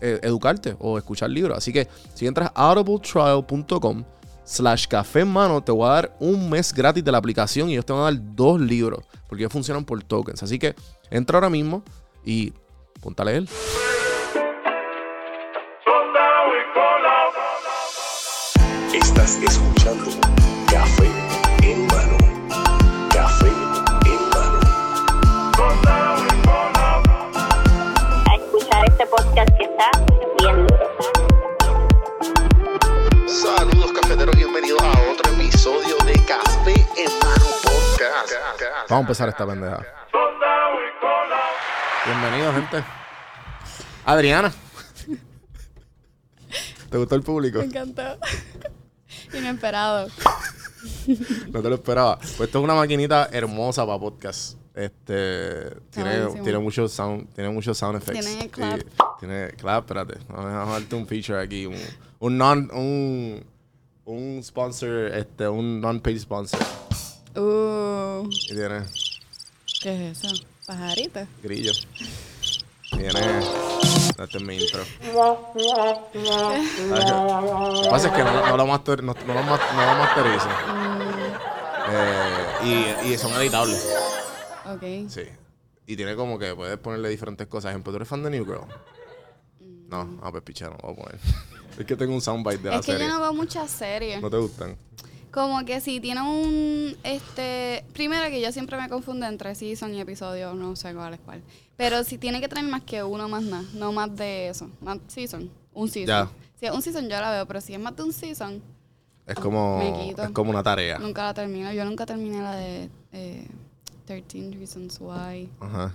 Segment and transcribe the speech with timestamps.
[0.00, 1.56] eh, educarte o escuchar libros.
[1.56, 4.04] Así que si entras a audibletrial.com
[4.44, 7.72] slash café en mano, te voy a dar un mes gratis de la aplicación y
[7.72, 10.42] ellos te van a dar dos libros porque ellos funcionan por tokens.
[10.42, 10.74] Así que
[11.10, 11.82] entra ahora mismo
[12.24, 12.52] y
[13.00, 13.26] ponte a
[33.26, 38.32] Saludos cafeteros, bienvenidos a otro episodio de Café en mano podcast.
[38.88, 39.84] Vamos a empezar esta pendeja.
[42.06, 42.84] Bienvenido, gente.
[44.06, 44.52] Adriana.
[46.90, 47.58] ¿Te gustó el público?
[47.58, 48.18] Me encantó.
[49.34, 50.08] Inesperado.
[51.50, 52.16] No te lo esperaba.
[52.18, 54.56] Pues esto es una maquinita hermosa para podcast.
[54.76, 58.26] Este tiene, tiene muchos sound, tiene muchos sound effects.
[58.26, 58.80] Tiene clap.
[58.80, 58.84] Y-
[59.20, 60.18] tiene clap, espérate.
[60.28, 61.76] Vamos a darte un feature aquí, un,
[62.18, 63.42] un non un
[64.04, 66.60] un sponsor, este, un non-paid sponsor.
[67.34, 68.82] Uh, Y tiene
[69.80, 70.44] ¿qué es eso?
[70.66, 71.20] Pajarito.
[71.42, 71.72] grillo.
[72.90, 73.20] Tiene
[74.18, 74.82] este es mi intro.
[75.14, 75.52] Lo
[77.82, 79.56] que pasa es que no, no lo, master, no, no lo, no lo
[79.98, 80.48] masterizo.
[81.88, 83.86] Eh, y, y son editables.
[84.74, 85.08] Ok.
[85.10, 85.22] Sí.
[85.86, 87.70] Y tiene como que puedes ponerle diferentes cosas.
[87.70, 88.62] Ejemplo, ¿tú eres fan de New Girl?
[89.88, 91.20] No, ah, pues picha, no lo voy a poner.
[91.78, 93.06] es que tengo un soundbite de la Es que serie.
[93.06, 94.20] yo no veo muchas series.
[94.20, 94.76] ¿No te gustan?
[95.30, 100.00] Como que si tiene un, este, primero que yo siempre me confundo entre season y
[100.00, 101.42] episodio, no sé cuál es cuál.
[101.76, 104.98] Pero si tiene que tener más que uno más nada, no más de eso, más
[105.08, 106.06] season, un season.
[106.26, 106.30] Ya.
[106.58, 108.62] Si es un season yo la veo, pero si es más de un season,
[109.26, 110.22] Es como, Me quito.
[110.22, 110.98] es como una tarea.
[110.98, 111.70] nunca la termino.
[111.72, 113.46] Yo nunca terminé la de eh,
[114.06, 115.94] 13 Reasons Why, Ajá.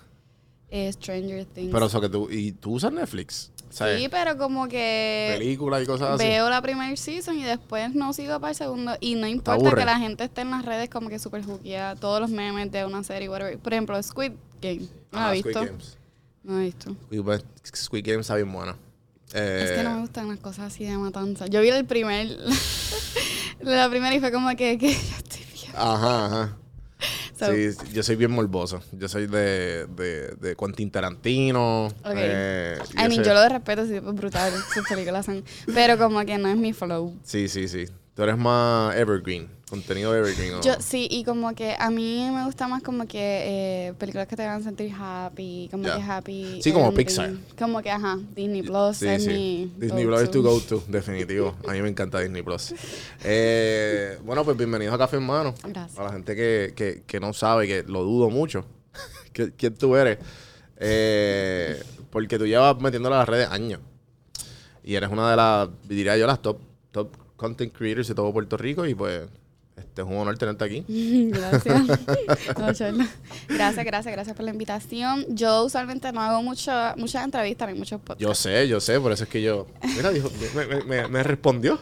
[0.70, 1.72] eh, Stranger Things.
[1.72, 2.30] Pero eso que tú...
[2.30, 3.52] ¿Y tú usas Netflix?
[3.70, 4.02] ¿Sabes?
[4.02, 6.26] sí, pero como que Películas y cosas así.
[6.26, 8.98] veo la primera season y después no sigo para el segundo.
[9.00, 12.20] Y no importa que la gente esté en las redes como que super juqueada, todos
[12.20, 13.58] los memes de una serie, whatever.
[13.60, 14.82] Por ejemplo, Squid Game.
[15.14, 15.66] No la Ajá, he Squid visto.
[15.66, 15.98] Games.
[16.44, 16.96] No la he visto.
[17.08, 18.76] Squid, Squid Game está bien buena.
[19.34, 21.48] Eh, Es que no me gustan las cosas así de matanza.
[21.48, 22.28] Yo vi el primer,
[23.62, 25.72] la primera y fue como que, que yo estoy bien.
[25.76, 26.58] Ajá, ajá.
[27.42, 28.82] So, Sí, yo soy bien morboso.
[28.92, 31.88] Yo soy de, de, de Quentin Tarantino.
[31.88, 32.14] Ok.
[32.16, 35.44] eh, I mean, yo lo respeto, sí, es brutal, sus películas son,
[35.74, 37.18] pero como que no es mi flow.
[37.24, 37.86] Sí, sí, sí.
[38.14, 39.48] Tú eres más evergreen.
[39.72, 40.56] Contenido evergreen.
[40.56, 40.62] ¿o?
[40.62, 44.36] Yo sí, y como que a mí me gusta más como que eh, películas que
[44.36, 46.60] te hagan sentir happy, como que happy.
[46.62, 46.98] Sí, como ending.
[46.98, 47.32] Pixar.
[47.58, 49.30] Como que, ajá, Disney Plus Sí, es sí.
[49.30, 51.56] mi Disney Plus es tu go-to, definitivo.
[51.66, 52.76] A mí me encanta Disney Plus.
[53.24, 55.56] Eh, bueno, pues bienvenidos a Café Hermano.
[55.64, 55.98] Gracias.
[55.98, 58.66] A la gente que, que, que no sabe, que lo dudo mucho.
[59.34, 60.18] que- ¿Quién tú eres?
[60.78, 63.80] Eh, porque tú llevas metiéndola a las redes años.
[64.84, 66.60] Y eres una de las, diría yo, las top,
[66.92, 68.86] top content creators de todo Puerto Rico.
[68.86, 69.22] Y pues,
[69.82, 70.84] este es un honor tenerte aquí.
[71.32, 71.82] Gracias.
[72.58, 75.26] No, gracias, gracias, gracias por la invitación.
[75.30, 78.22] Yo usualmente no hago mucho, muchas entrevistas ni muchos podcasts.
[78.22, 79.68] Yo sé, yo sé, por eso es que yo.
[79.96, 81.80] Mira, dijo, me, me- me- me respondió.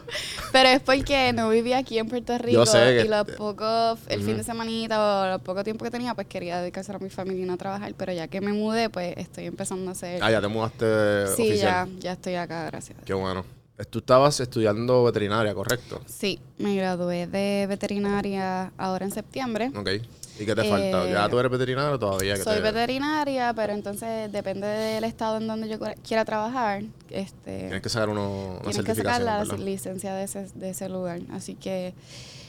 [0.52, 3.98] Pero es porque no vivía aquí en Puerto Rico Yo sé que- y los pocos,
[4.08, 7.10] el fin de semanita o los poco tiempo que tenía, pues quería dedicarse a mi
[7.10, 7.92] familia y no trabajar.
[7.96, 10.22] Pero ya que me mudé, pues estoy empezando a hacer.
[10.22, 12.98] Ah, ya te mudaste sí, ya, ya estoy acá, gracias.
[13.04, 13.44] Qué bueno.
[13.88, 16.00] Tú estabas estudiando veterinaria, ¿correcto?
[16.06, 19.70] Sí, me gradué de veterinaria ahora en septiembre.
[19.76, 19.88] Ok.
[20.38, 21.10] ¿Y qué te Eh, falta?
[21.10, 22.34] ¿Ya tú eres veterinario todavía?
[22.34, 26.82] que Soy te- veterinaria, pero entonces depende del estado en donde yo quiera trabajar.
[27.10, 29.58] Este, Tienes que sacar uno, una tienes que sacar la ¿verdad?
[29.58, 31.20] licencia de ese, de ese lugar.
[31.32, 31.92] Así que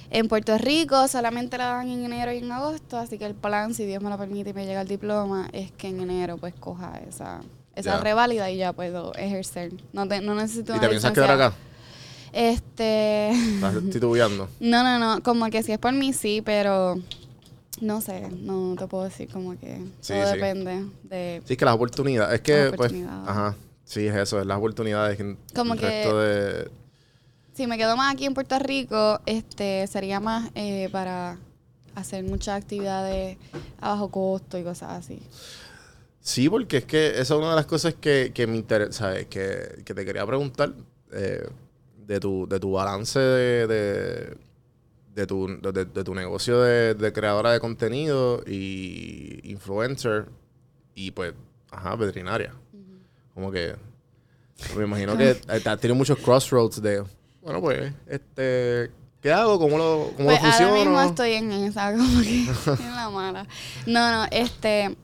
[0.10, 3.74] en Puerto Rico solamente la dan en enero y en agosto, así que el plan,
[3.74, 6.54] si Dios me lo permite y me llega el diploma, es que en enero pues
[6.54, 7.42] coja esa,
[7.76, 8.02] esa Ya.
[8.02, 9.72] reválida y ya puedo ejercer.
[9.94, 11.54] No, te- no necesito ¿Y te piensas quedar acá?
[12.34, 13.30] Este...
[13.32, 14.50] ¿Estás titubeando?
[14.60, 16.96] No, no, no, como que si es por mí sí, pero
[17.82, 20.34] no sé, no te puedo decir como que Sí, todo sí.
[20.38, 21.42] depende de...
[21.46, 22.36] Sí, es que las oportunidades.
[22.36, 22.94] Es que, pues,
[23.26, 23.56] ajá.
[23.86, 25.18] Sí, es eso, es las oportunidades.
[25.18, 26.72] que Como el que- resto de.
[27.54, 31.38] Si me quedo más aquí en Puerto Rico, este sería más eh, para
[31.96, 33.38] hacer muchas actividades
[33.82, 35.22] a bajo costo y cosas así.
[36.22, 39.26] Sí, porque es que esa es una de las cosas que, que me interesa, ¿sabes?
[39.28, 40.72] Que, que te quería preguntar
[41.12, 41.48] eh,
[42.06, 44.38] de, tu, de tu balance de, de,
[45.16, 50.28] de tu, de, de tu negocio de, de creadora de contenido y influencer
[50.94, 51.34] y pues,
[51.72, 52.54] ajá, veterinaria.
[53.34, 53.76] Como que
[54.78, 57.04] me imagino que has tenido muchos crossroads de,
[57.42, 58.92] bueno, pues, este,
[59.22, 59.58] ¿qué hago?
[59.58, 60.70] ¿Cómo lo, cómo Pues lo funciono?
[60.76, 62.46] ahora mismo estoy en esa, como que
[62.84, 63.48] en la mala.
[63.88, 64.96] No, no, este,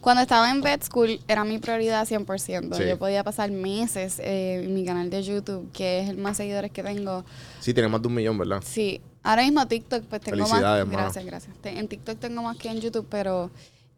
[0.00, 2.76] cuando estaba en vet school era mi prioridad 100%.
[2.76, 2.82] Sí.
[2.88, 6.70] Yo podía pasar meses eh, en mi canal de YouTube, que es el más seguidores
[6.70, 7.24] que tengo.
[7.60, 8.62] Sí, tiene más de un millón, ¿verdad?
[8.64, 10.60] Sí, ahora mismo TikTok pues tengo más.
[10.62, 10.86] Mano.
[10.90, 11.56] Gracias, gracias.
[11.64, 13.50] En TikTok tengo más que en YouTube, pero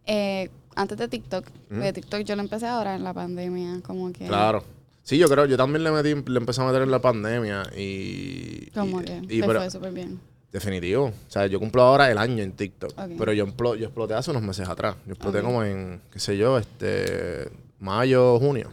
[0.06, 4.26] eh, antes de TikTok, porque TikTok yo lo empecé ahora en la pandemia, como que.
[4.26, 4.64] Claro.
[5.02, 8.70] Sí, yo creo, yo también le metí, le empecé a meter en la pandemia y...
[8.74, 10.20] Como y- que y pero- fue súper bien.
[10.52, 11.06] Definitivo.
[11.06, 12.90] O sea, yo cumplo ahora el año en TikTok.
[12.98, 13.10] Ok.
[13.18, 14.96] Pero yo, emplo- yo exploté hace unos meses atrás.
[15.06, 17.48] Yo exploté como en, qué sé yo, este...
[17.78, 18.68] Mayo, junio.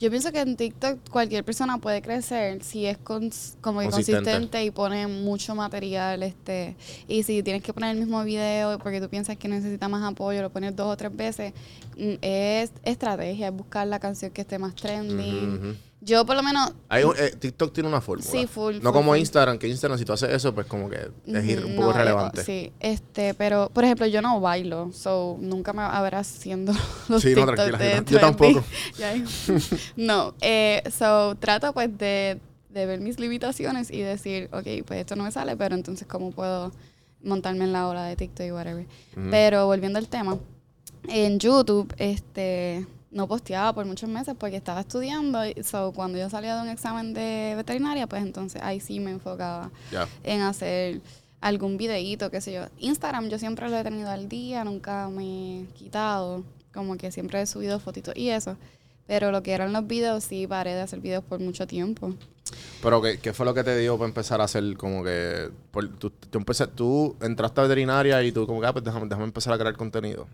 [0.00, 4.24] Yo pienso que en TikTok cualquier persona puede crecer si es cons- como que Consistente.
[4.32, 6.74] consistente y pone mucho material, este,
[7.06, 10.42] y si tienes que poner el mismo video porque tú piensas que necesita más apoyo,
[10.42, 11.52] lo pones dos o tres veces,
[11.96, 15.54] mm, es estrategia, es buscar la canción que esté más trending.
[15.54, 15.76] Ujú.
[16.04, 18.28] Yo por lo menos Hay un- eh, TikTok tiene una fórmula.
[18.28, 19.18] Sí, full, No full, como full.
[19.18, 21.94] Instagram, que Instagram si tú haces eso, pues como que es ir- un poco no,
[21.94, 22.40] irrelevante.
[22.40, 26.72] eh, sí, este, pero por ejemplo, yo no bailo, so nunca me a ver haciendo
[27.08, 28.64] los Sí, no, tranquila, de yo- tampoco.
[29.96, 32.40] No, eh, so trato pues de,
[32.70, 36.30] de ver mis limitaciones y decir, ok, pues esto no me sale, pero entonces cómo
[36.32, 36.72] puedo
[37.22, 38.86] montarme en la ola de TikTok y whatever.
[39.30, 40.38] Pero volviendo al tema,
[41.08, 45.44] en YouTube, este, no posteaba por muchos meses porque estaba estudiando.
[45.46, 49.10] y So, cuando yo salía de un examen de veterinaria, pues entonces ahí sí me
[49.10, 49.70] enfocaba
[50.24, 51.00] en hacer
[51.40, 52.62] algún videíto, qué sé yo.
[52.78, 56.42] Instagram yo siempre lo he tenido al día, nunca me he quitado,
[56.72, 58.56] como que siempre he subido fotitos y eso.
[59.06, 62.14] Pero lo que eran los videos, sí paré de hacer videos por mucho tiempo.
[62.82, 65.50] Pero ¿qué, qué fue lo que te dio para empezar a hacer como que...
[65.70, 69.06] por- tú, tú, empecé- tú entraste a veterinaria y tú como que, ah, pues déjame,
[69.06, 70.26] déjame empezar a crear contenido.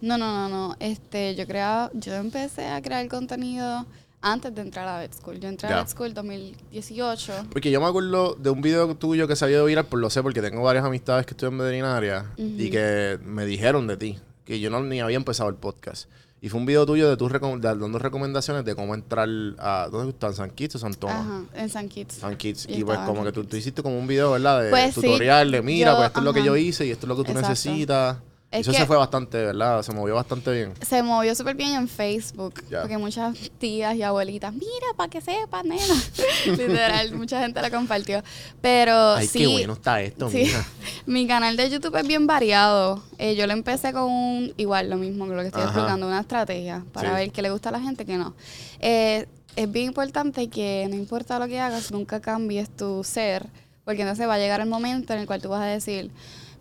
[0.00, 0.76] No, no, no, no.
[0.80, 3.86] Este, yo creaba, yo empecé a crear contenido
[4.20, 5.40] antes de entrar a Vet School.
[5.40, 5.76] Yo entré Ya.
[5.76, 7.32] a Vet School 2018.
[7.50, 10.10] Porque yo me acuerdo de un video tuyo que se había ido viral, por lo
[10.10, 14.60] sé, porque tengo varias amistades que estudian veterinaria y que me dijeron de ti, que
[14.60, 16.08] yo no ni había empezado el podcast.
[16.40, 19.28] Y fue un video tuyo de tú recom- de- dando recomendaciones de cómo entrar
[19.60, 19.88] a...
[19.92, 20.34] ¿Dónde están?
[20.34, 21.16] ¿San Kitts o San Tomás?
[21.24, 22.14] Ajá, en San Kitts.
[22.16, 22.66] San Kitts.
[22.68, 24.60] Y Y pues en como que tú, hiciste como un video, ¿verdad?
[24.64, 26.90] De Pues sí, tutorial, de mira, yo- pues esto es lo que yo hice y
[26.90, 27.48] esto es lo que tú Exacto.
[27.50, 28.16] necesitas.
[28.52, 29.82] Es Eso se fue bastante, ¿verdad?
[29.82, 30.74] Se movió bastante bien.
[30.86, 32.62] Se movió súper bien en Facebook.
[32.70, 35.82] Porque muchas tías y abuelitas, mira, para que sepas, nena.
[36.46, 38.22] Literal, mucha gente la compartió.
[38.60, 39.38] Pero Ay, sí.
[39.38, 40.38] qué bueno está esto, sí.
[40.42, 40.66] mija.
[41.06, 43.02] Mi canal de YouTube es bien variado.
[43.16, 45.70] Eh, yo lo empecé con un, igual lo mismo que lo que estoy Ajá.
[45.72, 47.14] explicando, una estrategia para Sí.
[47.16, 48.34] ver qué le gusta a la gente, qué no.
[48.80, 49.26] Eh,
[49.56, 53.46] es bien importante que no importa lo que hagas, nunca cambies tu ser,
[53.86, 56.10] porque entonces va a llegar el momento en el cual tú vas a decir,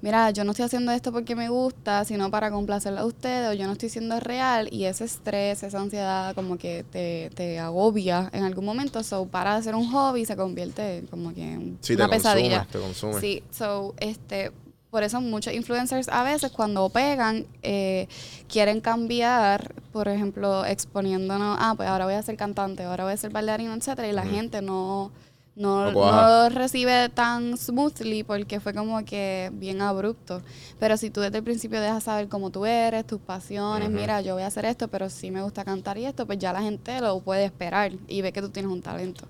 [0.01, 3.53] mira, yo no estoy haciendo esto porque me gusta, sino para complacerla a ustedes, o
[3.53, 8.29] yo no estoy siendo real, y ese estrés, esa ansiedad como que te, te agobia
[8.33, 11.93] en algún momento, so para de hacer un hobby se convierte como que en Sí,
[11.93, 12.65] una te pesadilla.
[12.65, 13.19] consume, te consume.
[13.21, 14.51] Sí, so, este,
[14.89, 18.07] por eso muchos influencers a veces cuando pegan eh,
[18.49, 23.17] quieren cambiar, por ejemplo, exponiéndonos, ah, pues ahora voy a ser cantante, ahora voy a
[23.17, 25.11] ser bailarino, etcétera, y la gente no
[25.55, 30.41] no, No recibe tan smoothly porque fue como que bien abrupto.
[30.79, 34.33] Pero si tú desde el principio dejas saber cómo tú eres, tus pasiones, mira, yo
[34.33, 36.99] voy a hacer esto, pero sí me gusta cantar y esto, pues ya la gente
[37.01, 39.27] lo puede esperar y ve que tú tienes un talento.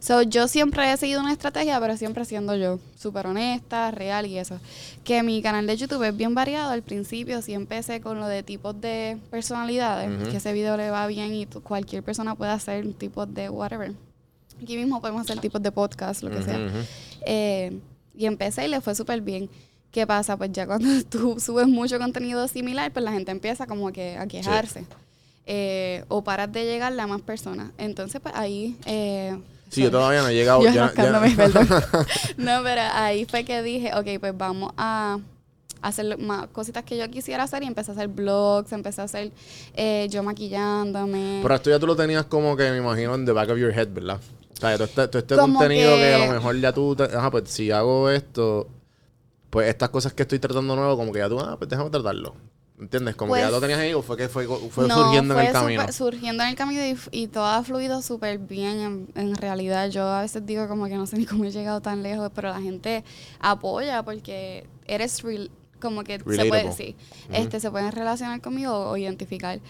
[0.00, 4.38] So, yo siempre he seguido una estrategia, pero siempre siendo yo, súper honesta, real y
[4.38, 4.60] eso.
[5.02, 6.70] Que mi canal de YouTube es bien variado.
[6.70, 10.30] Al principio sí empecé con lo de tipos de personalidades, Ujú.
[10.30, 13.92] que ese video le va bien y cualquier persona puede hacer tipos de whatever.
[14.62, 16.58] Aquí mismo podemos hacer tipos de podcast, lo que sea.
[17.26, 17.78] Eh,
[18.16, 19.48] y empecé y le fue súper bien.
[19.90, 20.36] ¿Qué pasa?
[20.36, 24.26] Pues ya cuando tú subes mucho contenido similar, pues la gente empieza como que a
[24.26, 24.84] quejarse.
[25.46, 27.70] Eh, o paras de llegarle a más personas.
[27.78, 28.76] Entonces, pues ahí...
[28.86, 29.36] Eh,
[29.70, 30.62] Sí, yo todavía no he llegado.
[30.62, 30.92] yo ya-
[32.38, 35.18] no, pero ahí fue que dije, ok, pues vamos a
[35.82, 39.30] hacer más cositas que yo quisiera hacer y empecé a hacer vlogs, empecé a hacer
[39.74, 41.40] eh, yo maquillándome.
[41.42, 43.70] Pero esto ya tú lo tenías como que, me imagino, en the back of your
[43.72, 44.18] head, ¿verdad?
[44.58, 46.00] O sea, todo este, todo este contenido que...
[46.02, 46.94] que- a lo mejor ya tú...
[46.96, 48.68] te- ajá, pues si hago esto...
[49.50, 51.38] Pues estas cosas que estoy tratando nuevo, como que ya tú...
[51.40, 52.34] Ah, pues déjame tratarlo.
[52.80, 53.16] ¿Entiendes?
[53.16, 55.46] Como que ya Pues- lo tenías ahí o fue que fue, fue No, surgiendo en
[55.46, 55.92] el camino.
[55.92, 58.78] surgiendo en el camino y, y todo ha fluido súper bien.
[58.80, 61.80] En, en realidad, yo a veces digo como que no sé ni cómo he llegado
[61.80, 63.02] tan lejos, pero la gente
[63.40, 65.50] apoya porque eres real,
[65.80, 66.96] como que se puede sí,
[67.32, 69.60] este se pueden relacionar conmigo o, o identificar.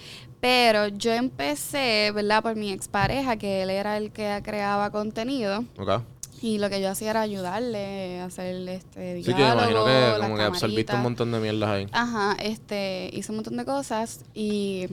[0.40, 2.42] Pero yo empecé, ¿verdad?
[2.42, 5.64] Por mi expareja, que él era el que creaba contenido.
[5.78, 6.02] Ok.
[6.40, 10.14] Y lo que yo hacía era ayudarle a hacer este Sí que me imagino diálogo,
[10.14, 11.86] que como que absorbiste un montón de mierdas ahí.
[11.90, 14.86] Ajá, este, hice un montón de cosas y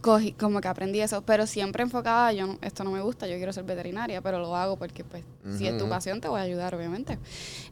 [0.00, 3.36] cogí, como que aprendí eso, pero siempre enfocada, yo no- esto no me gusta, yo
[3.36, 5.22] quiero ser veterinaria, pero lo hago porque pues
[5.56, 7.18] si es tu pasión te voy a ayudar, obviamente.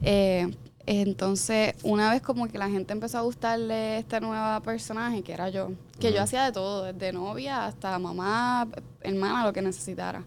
[0.01, 0.47] Eh,
[0.87, 5.49] entonces, una vez como que la gente empezó a gustarle este nuevo personaje, que era
[5.49, 8.65] yo, que yo hacía de todo, desde novia hasta mamá,
[9.01, 10.23] hermana, lo que necesitara.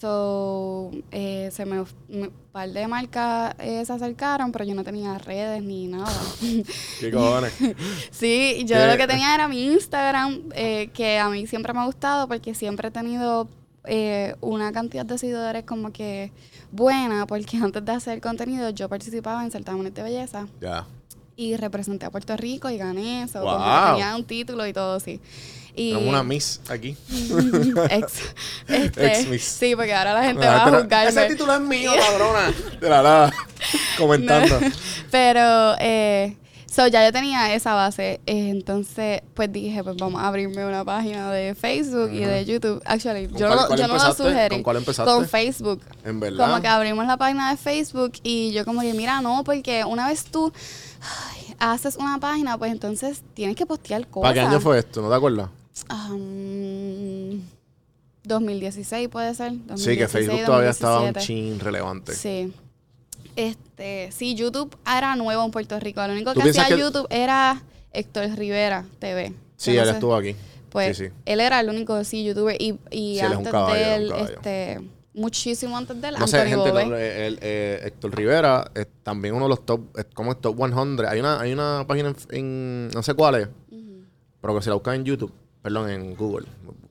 [0.00, 5.18] So, eh, se me, un par de marcas eh, se acercaron, pero yo no tenía
[5.18, 6.22] redes ni nada.
[7.00, 7.52] ¿Qué cojones?
[8.12, 8.86] Sí, yo ¿Qué?
[8.86, 12.54] lo que tenía era mi Instagram, eh, que a mí siempre me ha gustado porque
[12.54, 13.48] siempre he tenido
[13.84, 16.32] eh, una cantidad de seguidores como que
[16.72, 20.86] buena, porque antes de hacer contenido yo participaba en certámenes de belleza ya.
[21.36, 23.92] y representé a Puerto Rico y gané eso, Wow.
[23.96, 25.20] tenía un título y todo, sí.
[25.76, 26.96] Y Tenemos una Miss aquí.
[27.90, 28.12] ex,
[28.68, 29.42] este, Ex-Miss.
[29.44, 31.08] Sí, porque ahora la gente Ah, va a juzgarme.
[31.10, 32.52] Ese título es mío, cabrona.
[32.80, 33.32] De la nada.
[33.96, 34.60] Comentando.
[34.60, 34.66] No.
[35.12, 36.36] Pero, eh,
[36.80, 38.20] so ya yo tenía esa base.
[38.26, 42.80] eh, entonces, pues dije, pues vamos a abrirme una página de Facebook y de YouTube.
[42.86, 44.54] Actually, ¿Con yo, cuál- no- cuál yo no lo sugerí.
[44.56, 45.10] ¿Con cuál empezaste?
[45.12, 45.82] Con Facebook.
[46.04, 46.46] En verdad.
[46.48, 50.08] Como que abrimos la página de Facebook y yo como que, mira, no, porque una
[50.08, 50.52] vez tú
[51.02, 54.22] ay, haces una página, pues entonces tienes que postear cosas.
[54.30, 55.02] ¿Para qué año fue esto?
[55.02, 55.50] ¿No te acuerdas?
[55.90, 57.40] Um,
[58.24, 59.52] 2016 puede ser.
[59.52, 59.68] sí, que
[60.06, 61.26] 2016, Facebook todavía estaba un 2017.
[61.26, 62.14] chin relevante.
[62.14, 62.52] Sí.
[63.36, 66.06] Este, sí, YouTube era nuevo en Puerto Rico.
[66.06, 69.32] Lo único ¿Tú que hacía que- YouTube era Héctor Rivera TV.
[69.56, 70.34] Sí, no él sé- estuvo aquí.
[70.70, 71.12] Pues sí, sí.
[71.24, 74.12] él era el único sí youtuber y, y Sí, es antes caballo, de es él,
[74.12, 74.80] este,
[75.14, 79.34] muchísimo antes de él, No sé, gente, no, eh, el, eh, Héctor Rivera es también
[79.34, 81.06] uno de los top, es como el top 100.
[81.08, 83.48] Hay una, hay una página en, en- no sé cuál es,
[84.40, 86.46] pero que si la buscan en YouTube, perdón, en Google,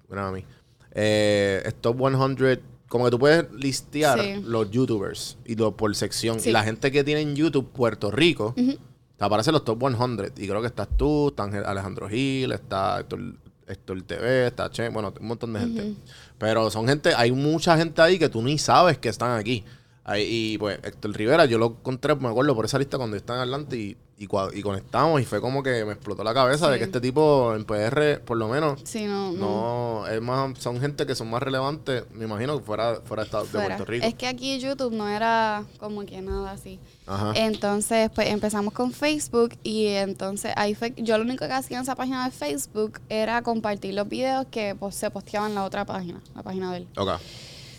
[0.09, 0.43] mira a mí.
[0.91, 4.41] Eh, es top 100, como que tú puedes listear Sí.
[4.43, 6.39] los YouTubers y lo por sección.
[6.41, 6.49] Sí.
[6.49, 8.77] Y la gente que tiene en YouTube Puerto Rico, te
[9.25, 10.33] aparecen los top 100.
[10.37, 13.19] Y creo que estás tú, está Alejandro Gil, está Héctor,
[13.67, 15.93] Héctor TV, está Che, bueno, un montón de gente.
[16.37, 19.63] Pero son gente, hay mucha gente ahí que tú ni sabes que están aquí.
[20.03, 23.39] Ahí- y pues Héctor Rivera, yo lo encontré, me acuerdo, por esa lista cuando estaba
[23.39, 26.77] en Atlanta y, y, y conectamos y fue como que me explotó la cabeza de
[26.77, 30.01] que este tipo en PR, por lo menos, Sí, no, no.
[30.01, 33.27] no, es más, son gente que son más relevantes, me imagino, que fuera, fuera de,
[33.27, 33.77] Estados- de fuera.
[33.77, 34.05] Puerto Rico.
[34.05, 36.79] Es que aquí YouTube no era como que nada así.
[37.07, 37.31] Ajá.
[37.35, 41.83] Entonces, pues empezamos con Facebook y entonces ahí fue, yo lo único que hacía en
[41.83, 45.85] esa página de Facebook era compartir los videos que pues, se posteaban en la otra
[45.85, 46.87] página, la página de él.
[46.97, 47.09] Ok.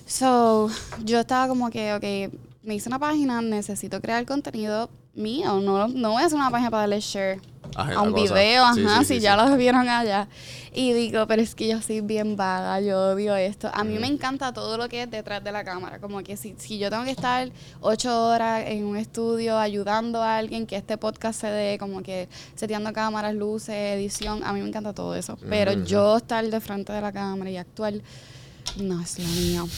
[0.07, 0.69] So,
[1.05, 6.13] yo estaba como que, ok, me hice una página, necesito crear contenido mío, no, no
[6.13, 7.41] voy a hacer una página para darle share
[7.77, 8.35] a un cosa.
[8.35, 10.29] video, ajá, sí, si sí, ya lo vieron allá.
[10.73, 13.71] Y digo, pero es que yo soy bien vaga, yo odio esto.
[13.75, 16.55] A mí me encanta todo lo que es detrás de la cámara, como que si,
[16.59, 17.51] si yo tengo que estar
[17.81, 22.29] ocho horas en un estudio ayudando a alguien que este podcast se dé, como que
[22.55, 25.37] seteando cámaras, luces, edición, a mí me encanta todo eso.
[25.49, 27.95] Pero yo estar de frente de la cámara y actuar,
[28.77, 29.69] no es lo mío.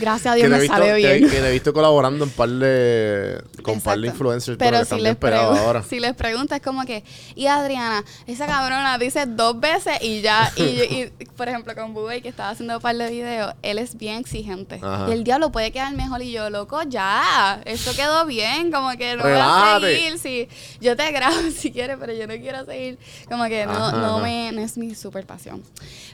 [0.00, 1.28] Gracias a Dios que me visto, sale bien.
[1.28, 4.06] que te he visto colaborando en par de, con par de Exacto.
[4.06, 5.82] influencers, Pero que si les, ahora.
[5.88, 7.02] si les preguntas, es como que,
[7.34, 12.22] y Adriana, esa cabrona dice dos veces y ya, y, y, por ejemplo, con Bubay,
[12.22, 14.78] que estaba haciendo un par de videos, él es bien exigente.
[14.80, 15.06] Ajá.
[15.08, 19.16] Y el diablo puede quedar mejor y yo, loco, ya, esto quedó bien, como que
[19.16, 20.48] no voy a seguir, si
[20.80, 24.16] yo te grabo si quieres, pero yo no quiero seguir, como que no, Ajá, no
[24.16, 24.22] ajá.
[24.22, 25.62] me, no es mi super pasión.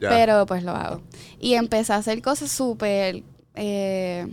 [0.01, 0.09] Ya.
[0.09, 1.03] Pero pues lo hago.
[1.45, 3.23] Y empecé a hacer cosas súper...
[3.55, 4.27] Eh,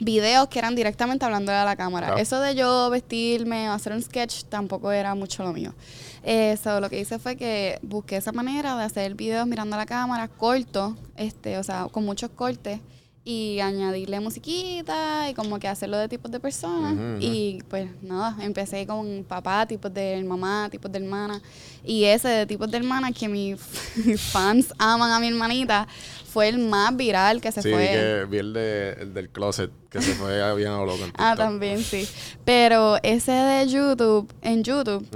[0.00, 2.06] videos que eran directamente hablando a la cámara.
[2.06, 2.22] Claro.
[2.22, 5.74] Eso de yo vestirme o hacer un sketch tampoco era mucho lo mío.
[6.22, 9.84] Eso, lo que hice fue que busqué esa manera de hacer videos mirando a la
[9.84, 12.80] cámara, cortos, este, o sea, con muchos cortes,
[13.24, 16.94] y añadirle musiquita y como que hacerlo de tipos de personas.
[17.20, 21.40] Y pues nada, empecé con papá, tipos de mamá, tipos de hermana.
[21.84, 23.60] Y ese de tipos de hermana que mis
[24.32, 25.86] fans aman a mi hermanita
[26.32, 27.88] fue el más viral que se Sí, fue.
[27.88, 31.34] que vi el, de, el del closet, que se fue bien a lo loco Ah,
[31.36, 32.08] también, sí.
[32.44, 35.06] Pero ese de YouTube, en YouTube.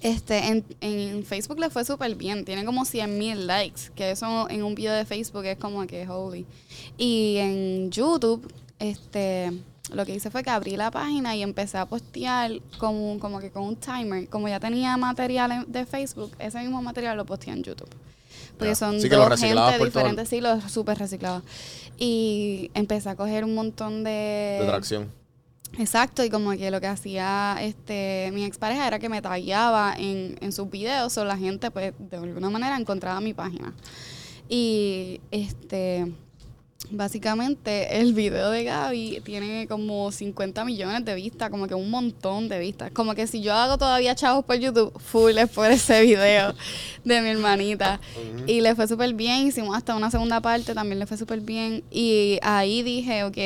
[0.00, 2.44] Este, en, en Facebook le fue súper bien.
[2.44, 3.82] Tiene como 100 mil likes.
[3.94, 6.46] Que eso en un video de Facebook es como que holy.
[6.98, 9.52] Y en YouTube, este,
[9.92, 13.50] lo que hice fue que abrí la página y empecé a postear como, como que
[13.50, 14.28] con un timer.
[14.28, 17.88] Como ya tenía material de Facebook, ese mismo material lo posteé en YouTube.
[18.58, 18.74] Porque Ya.
[18.74, 21.42] son Sí, dos gente diferentes, sí, lo súper reciclaba.
[21.98, 24.58] Y empecé a coger un montón de...
[24.60, 25.10] De tracción.
[25.78, 30.38] Exacto, y como que lo que hacía este mi expareja era que me tagueaba en,
[30.40, 33.74] en sus videos o la gente pues de alguna manera encontraba mi página.
[34.48, 36.06] Y este
[36.90, 42.48] básicamente el video de Gaby tiene como 50 millones de vistas, como que un montón
[42.48, 42.90] de vistas.
[42.92, 46.54] Como que si yo hago todavía chavos por YouTube, full es por ese video
[47.04, 48.00] de mi hermanita.
[48.46, 51.82] Y le fue súper bien, hicimos hasta una segunda parte, también le fue súper bien.
[51.90, 53.36] Y ahí dije, ok,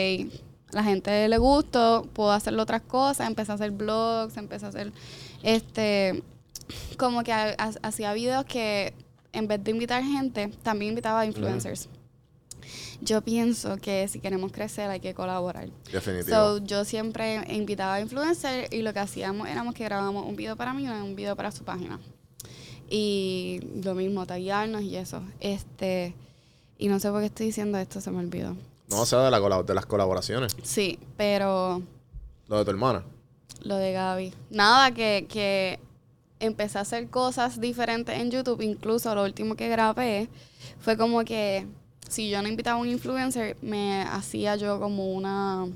[0.72, 4.92] la gente le gustó, puedo hacerle otras cosas, empecé a hacer blogs, empecé a hacer,
[5.42, 6.22] este,
[6.96, 8.92] como que ha- ha- hacía videos que
[9.32, 11.88] en vez de invitar gente, también invitaba a influencers.
[13.00, 15.68] Yo pienso que si queremos crecer hay que colaborar.
[15.90, 16.36] Definitivo.
[16.36, 20.54] So, yo siempre invitaba a influencers y lo que hacíamos éramos que grabábamos un video
[20.56, 21.98] para mí y un video para su página.
[22.90, 25.22] Y lo mismo, tallarnos y eso.
[25.38, 26.14] Este,
[26.76, 28.56] y no sé por qué estoy diciendo esto, se me olvidó.
[28.90, 30.56] No, o sea, de, la de las colaboraciones.
[30.62, 31.82] Sí, pero
[32.48, 33.02] Lo de tu hermana.
[33.62, 34.34] lo de Gaby.
[34.50, 35.78] Nada, que, que
[36.40, 38.62] empecé a hacer cosas diferentes en YouTube.
[38.62, 40.28] Incluso lo último que grabé
[40.80, 41.66] fue como que
[42.08, 45.68] si yo no invitaba a un influencer, me hacía yo como una...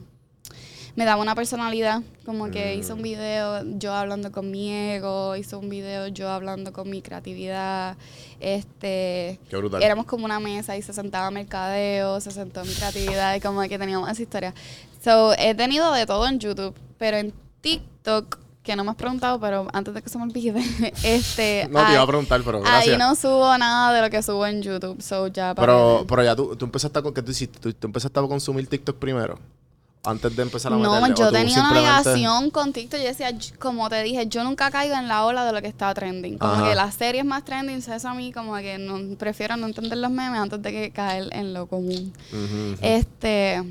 [0.96, 5.56] Me daba una personalidad, como que hice un video yo hablando con mi ego, hice
[5.56, 7.96] un video yo hablando con mi creatividad,
[8.38, 9.40] este...
[9.50, 9.82] Qué brutal.
[9.82, 13.76] Éramos como una mesa y se sentaba mercadeo, se sentó mi creatividad y como que
[13.76, 14.54] teníamos esa historia.
[15.02, 19.40] So, he tenido de todo en YouTube, pero en TikTok, que no me has preguntado,
[19.40, 20.62] pero antes de que se me olvide,
[21.02, 21.66] este...
[21.70, 22.92] No, te iba a preguntar, pero gracias.
[22.94, 26.22] Ahí no subo nada de lo que subo en YouTube, so ya para pero, pero
[26.22, 27.02] ya tú, tú empezaste a...
[27.02, 27.58] con- ¿Qué tú hiciste?
[27.58, 29.40] ¿Tú, tú empezaste a consumir TikTok primero?
[30.04, 33.00] Antes de empezar a No, meterle, ¿o yo tenía una negación con TikTok.
[33.00, 35.92] Yo decía, como te dije, yo nunca caigo en la ola de lo que está
[35.94, 36.36] trending.
[36.38, 36.68] Como Ajá.
[36.68, 40.10] que las series más trending, eso a mí como que no, prefiero no entender los
[40.10, 42.12] memes antes de que caer en lo común.
[42.82, 43.62] Este,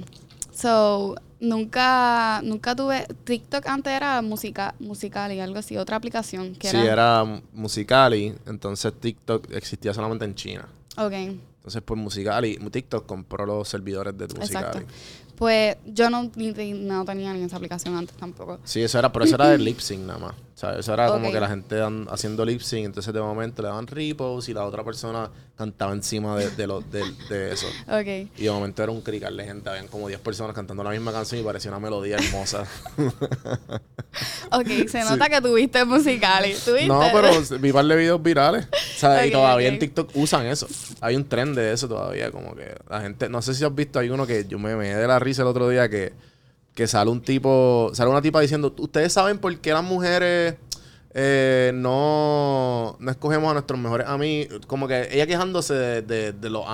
[0.53, 6.69] so, nunca, nunca tuve, TikTok antes era música, musical y algo así, otra aplicación que
[6.69, 10.67] Sí, era, era Musicali, entonces TikTok existía solamente en China.
[10.97, 14.79] ok, Entonces, pues Musicali, TikTok compró los servidores de exacto.
[15.43, 18.59] Pues yo no, no tenía ni esa aplicación antes tampoco.
[18.63, 20.35] Sí, eso era, pero eso era de lip sync nada más.
[20.55, 23.63] O sea, eso era como que la gente dan- haciendo lip sync, entonces de momento
[23.63, 27.65] le daban repos y la otra persona cantaba encima de, de, lo- de, de eso.
[28.37, 31.11] Y de momento era un crical de gente, habían como 10 personas cantando la misma
[31.11, 32.65] canción y parecía una melodía hermosa.
[34.51, 36.43] Ok, se nota que tuviste musical.
[36.63, 36.87] ¿Tuviste?
[36.87, 38.67] no, pero vi par de videos virales.
[38.67, 40.67] O sea, y todavía en TikTok usan eso.
[41.01, 43.97] Hay un tren de eso todavía, como que la gente, no sé si has visto,
[43.97, 46.13] hay uno que yo me me de la risa el otro día que,
[46.75, 50.55] que sale un tipo, sale una tipa diciendo, ustedes saben por qué las mujeres
[51.13, 56.49] eh, no, no escogemos a nuestros mejores amigos, como que ella quejándose de, de- de
[56.49, 56.65] lo,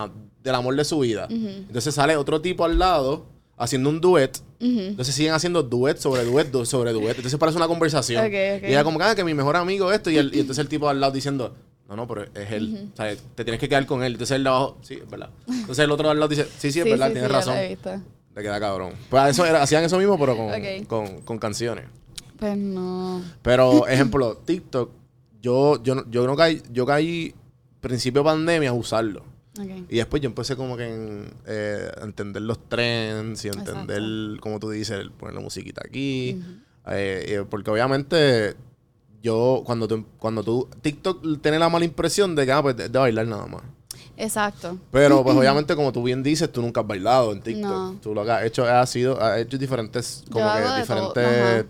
[0.44, 1.28] del amor de su vida.
[1.68, 3.26] Entonces sale otro tipo al lado
[3.58, 4.40] haciendo un duet.
[4.90, 7.16] Entonces siguen haciendo duet sobre duet du- sobre duet.
[7.18, 8.24] Entonces parece una conversación.
[8.64, 10.10] Y ella como que, ah, que mi mejor amigo esto.
[10.10, 11.54] Y, el- y entonces el tipo al lado diciendo,
[11.90, 12.90] no, no, pero es él.
[12.94, 14.14] O sea, te tienes que quedar con él.
[14.14, 15.30] Entonces el de abajo, sí, es verdad.
[15.48, 17.56] Entonces el otro al lado dice, sí, sí, es verdad, tienes yo razón.
[18.39, 18.93] Te queda cabrón.
[19.10, 20.49] Pues eso era, hacían eso mismo, pero con,
[20.86, 21.88] con, con canciones.
[22.38, 23.21] Pues no.
[23.41, 24.91] Pero, ejemplo, TikTok,
[25.41, 27.36] yo, yo, yo no caí, yo caí
[27.82, 29.25] principio de pandemia a usarlo.
[29.89, 34.58] Y después yo empecé como que en, eh, a entender los trends y entender, como
[34.58, 36.41] tú dices, poner la musiquita aquí.
[36.88, 38.56] Eh, eh, porque obviamente
[39.21, 42.88] yo, cuando tú, cuando tú, TikTok tiene la mala impresión de que, ah, pues de,
[42.88, 43.63] de bailar nada más.
[44.20, 44.78] Exacto.
[44.92, 47.70] Pero pues obviamente como tú bien dices, tú nunca has bailado en TikTok.
[47.70, 47.96] No.
[48.02, 51.66] Tú lo que has hecho ha sido, has hecho diferentes, como que diferentes,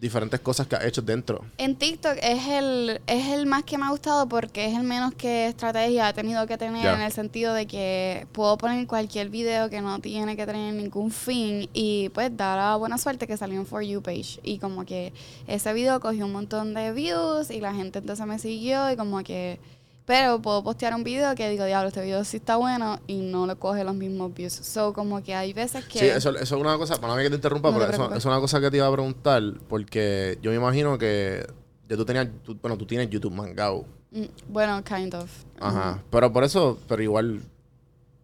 [0.00, 1.44] diferentes cosas que has hecho dentro.
[1.58, 5.12] En TikTok es el, es el más que me ha gustado porque es el menos
[5.14, 9.68] que estrategia he tenido que tener en el sentido de que puedo poner cualquier video
[9.68, 13.60] que no tiene que tener ningún fin y pues da la buena suerte que salió
[13.60, 15.12] en For You page y como que
[15.46, 19.22] ese video cogió un montón de views y la gente entonces me siguió y como
[19.22, 19.60] que
[20.04, 23.46] Pero puedo postear un video que digo, diablo, este video sí está bueno y no
[23.46, 24.52] le coge los mismos views.
[24.52, 25.98] So, como que hay veces que...
[26.00, 28.14] Sí, eso, eso es una cosa, para mí que te interrumpa, No te pero eso,
[28.14, 31.46] es una cosa que te iba a preguntar, porque yo me imagino que
[31.88, 33.84] ya tú tenías, tú- bueno, tú tienes YouTube Mangao.
[34.10, 35.30] Mm, Bueno, kind of.
[35.60, 36.02] Ajá.
[36.10, 37.40] Pero por eso, pero igual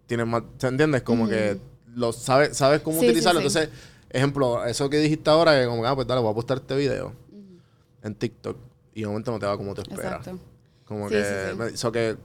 [0.06, 1.02] tienes más, ¿te entiendes?
[1.02, 1.58] Como que
[1.94, 3.40] lo sabes, sabes cómo Sí, utilizarlo.
[3.40, 3.46] sí.
[3.46, 3.70] Entonces,
[4.10, 6.74] ejemplo, eso que dijiste ahora, que como que, ah, pues dale, voy a postar este
[6.76, 7.12] video
[8.02, 8.56] en TikTok
[8.94, 10.26] y de momento no te va como te esperas.
[10.26, 10.38] Exacto.
[10.88, 11.76] Como Sí, que, sí, sí.
[11.76, 12.16] so que,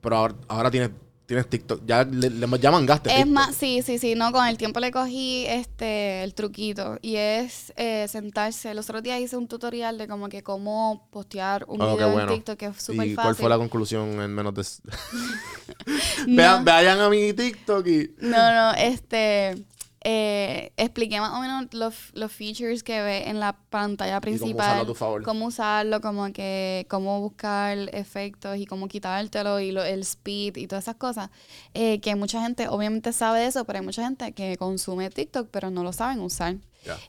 [0.00, 0.90] pero ahora, ahora tienes,
[1.26, 3.32] tienes TikTok, ya, le, le- ya mangaste Es TikTok.
[3.32, 7.72] más, sí, sí, sí, no, con el tiempo le cogí este el truquito y es
[7.76, 8.72] eh, sentarse.
[8.74, 12.30] Los otros días hice un tutorial de como que cómo postear un Oh, video bueno.
[12.30, 13.24] en TikTok que es súper ¿Y fácil.
[13.24, 14.62] cuál fue la conclusión en menos de...
[16.26, 16.36] No.
[16.36, 18.10] Vean, vayan a mi TikTok y...
[18.20, 19.56] No, no, este
[20.04, 24.44] eh, expliqué más o menos los, los features que ve en la pantalla cómo usarlo
[24.46, 24.80] principal.
[24.80, 25.22] a tu favor.
[25.22, 30.66] Cómo usarlo, como que, cómo buscar efectos y cómo quitártelo y lo- el speed y
[30.66, 31.30] todas esas cosas.
[31.72, 35.48] Eh, que mucha gente obviamente sabe de eso, pero hay mucha gente que consume TikTok,
[35.50, 36.56] pero no lo saben usar.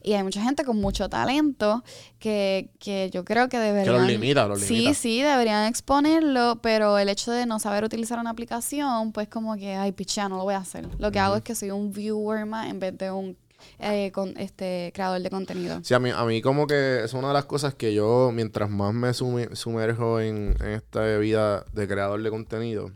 [0.03, 1.83] Y hay mucha gente con mucho talento
[2.19, 4.07] que, que yo creo que deberían...
[4.07, 4.93] limita, los sí, limita.
[4.93, 9.75] sí, deberían exponerlo, pero el hecho de no saber utilizar una aplicación, pues como que,
[9.75, 10.87] ay, pichea, no lo voy a hacer.
[10.99, 13.37] Lo que hago es que soy un viewer más en vez de un
[13.79, 15.79] eh, con, este creador de contenido.
[15.83, 18.69] Sí, a mí, a mí como que es una de las cosas que yo, mientras
[18.69, 22.91] más me sumi- sumerjo en, en esta vida de creador de contenido,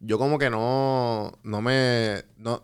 [0.00, 2.60] yo como que no, no me, no,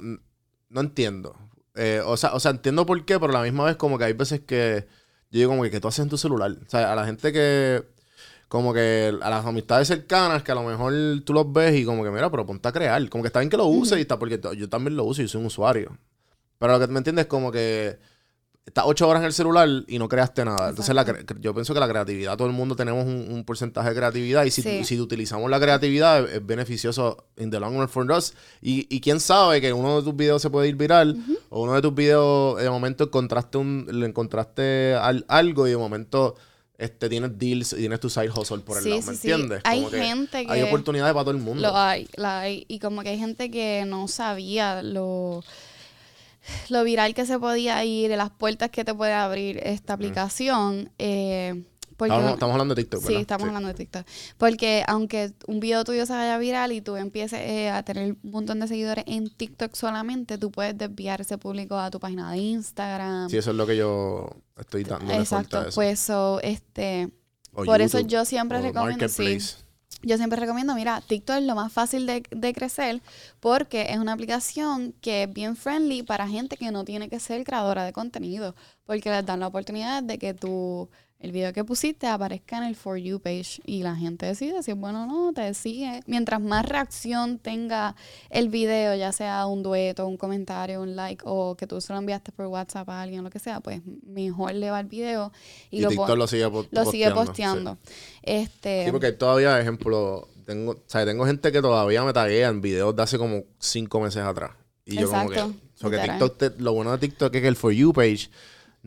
[0.68, 1.36] no entiendo.
[1.78, 4.04] Eh, o, sea, o sea, entiendo por qué, pero a la misma vez como que
[4.04, 4.86] hay veces que
[5.30, 6.50] yo digo como que, ¿qué tú haces en tu celular?
[6.66, 7.84] O sea, a la gente que,
[8.48, 10.92] como que a las amistades cercanas que a lo mejor
[11.24, 13.08] tú los ves y como que, mira, pero ponte a crear.
[13.08, 15.28] Como que está bien que lo uses y está, porque yo también lo uso y
[15.28, 15.96] soy un usuario.
[16.58, 17.98] Pero lo que me entiendes es como que
[18.68, 20.68] estás ocho horas en el celular y no creaste nada.
[20.70, 21.04] Entonces la
[21.40, 24.50] yo pienso que la creatividad, todo el mundo tenemos un, un porcentaje de creatividad y
[24.50, 24.85] si, Sí.
[24.85, 28.33] si utilizamos la creatividad es, es beneficioso in the long run for us.
[28.62, 31.16] Y, y quién sabe que uno de tus videos se puede ir viral
[31.50, 35.76] o uno de tus videos de momento encontraste un, le encontraste al- algo y de
[35.76, 36.37] momento
[36.76, 39.31] este, tienes deals y tienes tu side hustle por el Sí, lado, ¿me sí.
[39.31, 39.61] entiendes?
[39.64, 41.62] Hay Como que gente Hay que- oportunidades para todo el mundo.
[41.62, 42.66] Lo hay, la hay.
[42.68, 45.42] Y como que hay gente que no sabía lo,
[46.68, 50.90] lo viral que se podía ir, las puertas que te puede abrir esta aplicación.
[50.98, 51.64] eh,
[51.96, 53.20] porque estamos, hablando de TikTok, Sí, ¿verdad?
[53.22, 54.06] estamos hablando de TikTok.
[54.37, 58.30] Porque aunque un video tuyo se vaya viral y tú empieces eh, a tener un
[58.30, 62.38] montón de seguidores en TikTok solamente, tú puedes desviar ese público a tu página de
[62.38, 63.28] Instagram.
[63.28, 65.74] Sí, eso es lo que yo estoy dando Exacto, eso.
[65.74, 67.11] pues so, este,
[67.52, 69.40] O por eso yo siempre recomiendo, sí.
[70.03, 73.03] Yo siempre recomiendo, mira, TikTok es lo más fácil de, de crecer
[73.40, 77.44] porque es una aplicación que es bien friendly para gente que no tiene que ser
[77.44, 80.88] creadora de contenido, porque les dan la oportunidad de que tu,
[81.20, 84.70] el video que pusiste aparezca en el For You page y la gente decide si
[84.70, 86.00] es bueno o no, te sigue.
[86.07, 87.96] Mientras más reacción tenga
[88.31, 91.98] el video, ya sea un dueto, un comentario, un like o que tú se lo
[91.98, 95.33] enviaste por WhatsApp a alguien o lo que sea, pues mejor le va el video
[95.70, 97.12] y, Y, lo, TikTok lo sigue, po- lo sigue sí.
[97.14, 97.78] posteando.
[98.22, 102.61] Este, Sí, porque todavía, ejemplo, tengo, o sea, tengo gente que todavía me taguea en
[102.61, 104.52] videos de hace como cinco meses atrás.
[104.85, 106.18] Y yo como que, Exacto, so que literal.
[106.20, 108.31] TikTok te- lo bueno de TikTok es que el For You page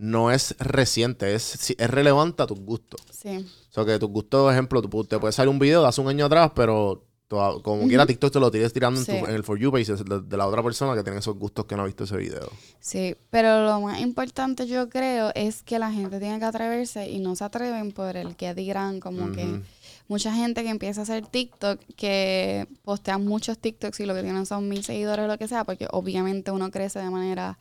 [0.04, 3.02] no es reciente, es, es relevante a tus gustos.
[3.12, 3.46] sí.
[3.70, 6.02] O sea, que tus gustos, ejemplo, tú pu- te puede salir un video de hace
[6.02, 9.36] un año atrás, pero toda- como quiera TikTok te lo tires tirando en, tu- en
[9.36, 11.84] el For You page de, de la otra persona que tiene esos gustos que no
[11.84, 12.50] ha visto ese video.
[12.80, 17.20] Sí, pero lo más importante yo creo es que la gente tiene que atreverse y
[17.20, 19.62] no se atreven por el que dirán, como que
[20.10, 24.46] mucha gente que empieza a hacer TikTok, que postean muchos TikToks y lo que tienen
[24.46, 27.58] son mil seguidores o lo que sea, porque obviamente uno crece de manera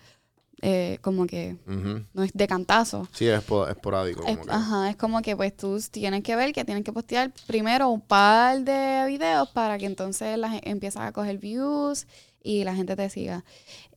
[0.63, 2.05] eh, como que Ujú.
[2.13, 3.09] no es de cantazo.
[3.13, 4.21] Sí, es espo- esporádico.
[4.27, 4.53] Es, Como que.
[4.53, 8.01] ajá, es como que pues tú tienes que ver que tienes que postear primero un
[8.01, 12.07] par de videos para que entonces la empiece a coger views
[12.43, 13.45] y la gente te siga.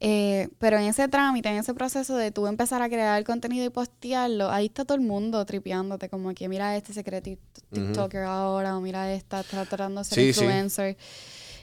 [0.01, 3.69] Eh, pero en ese trámite, en ese proceso de tú empezar a crear contenido y
[3.69, 7.37] postearlo, ahí está todo el mundo tripeándote, como que mira este se cree tik-
[7.71, 10.45] TikToker ahora, o mira esta está tratando de ser Sí, sí.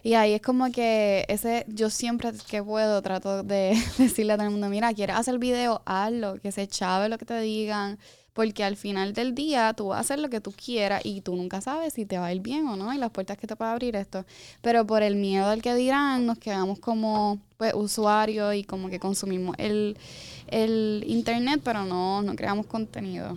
[0.02, 4.46] Y ahí es como que ese, yo siempre que puedo trato de decirle a todo
[4.46, 7.98] el mundo, mira, quieres hacer video, hazlo, que se chave lo que te digan,
[8.32, 11.36] porque al final del día tú vas a hacer lo que tú quieras y tú
[11.36, 13.56] nunca sabes si te va a ir bien o no y las puertas que te
[13.56, 14.24] puede abrir esto.
[14.62, 18.98] Pero por el miedo al que dirán, nos quedamos como pues usuarios y como que
[18.98, 19.98] consumimos el,
[20.46, 23.36] el internet, pero no, no creamos contenido.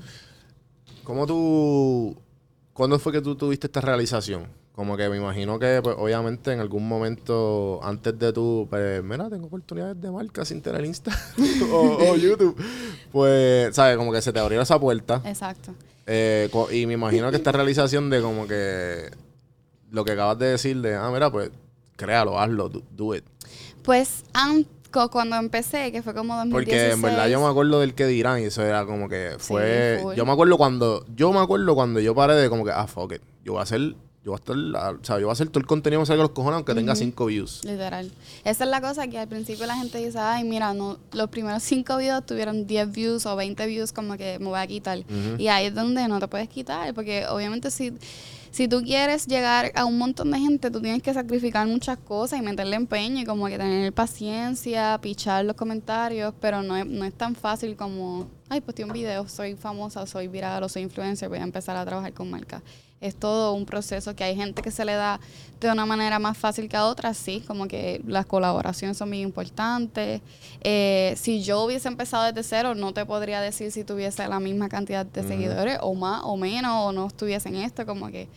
[1.04, 2.16] ¿Cómo tú...
[2.72, 4.48] ¿Cuándo fue que tú tuviste esta realización?
[4.76, 9.30] Como que me imagino que, pues, obviamente, en algún momento antes de tú, pues, mira,
[9.30, 11.12] tengo oportunidades de marca sin tener Insta
[11.72, 12.56] o, o YouTube.
[13.12, 13.98] Pues, ¿sabes?
[13.98, 15.22] Como que se te abrió esa puerta.
[15.26, 15.74] Exacto.
[16.08, 19.12] Eh, y me imagino que esta realización de como que
[19.92, 21.52] lo que acabas de decir de, ah, mira, pues
[21.96, 23.24] créalo, hazlo, do, do it.
[23.84, 26.52] Pues an- co- cuando empecé, que fue como 2016.
[26.52, 30.00] Porque en verdad yo me acuerdo del que dirán y eso era como que fue...
[30.16, 31.06] yo me acuerdo cuando...
[31.16, 33.22] Yo me acuerdo cuando yo paré de como que, ah, fuck it.
[33.44, 33.96] Yo voy a hacer...
[34.24, 34.56] Yo voy a estar...
[34.56, 36.56] la- O sea, yo voy a hacer todo el contenido que me salga los cojones
[36.56, 37.62] aunque tenga cinco views.
[37.66, 38.10] Literal.
[38.46, 41.62] Esa es la cosa que al principio la gente dice, ay, mira, no, los primeros
[41.64, 45.00] cinco videos tuvieron 10 views o 20 views, como que me voy a quitar.
[45.38, 47.92] Y ahí es donde no te puedes quitar, porque obviamente si,
[48.52, 52.40] si tú quieres llegar a un montón de gente, tú tienes que sacrificar muchas cosas
[52.40, 57.04] y meterle empeño y como que tener paciencia, pichar los comentarios, pero no es, no
[57.04, 61.28] es tan fácil como, ay, posté un video, soy famosa, soy viral o soy influencer,
[61.28, 62.62] voy a empezar a trabajar con marcas.
[63.04, 65.20] Es todo un proceso que hay gente que se le da
[65.60, 69.22] de una manera más fácil que a otras, sí, como que las colaboraciones son muy
[69.22, 70.22] importantes.
[70.62, 74.70] Eh, si yo hubiese empezado desde cero, no te podría decir si tuviese la misma
[74.70, 78.28] cantidad de seguidores o más o menos, o no estuviese en esto, como que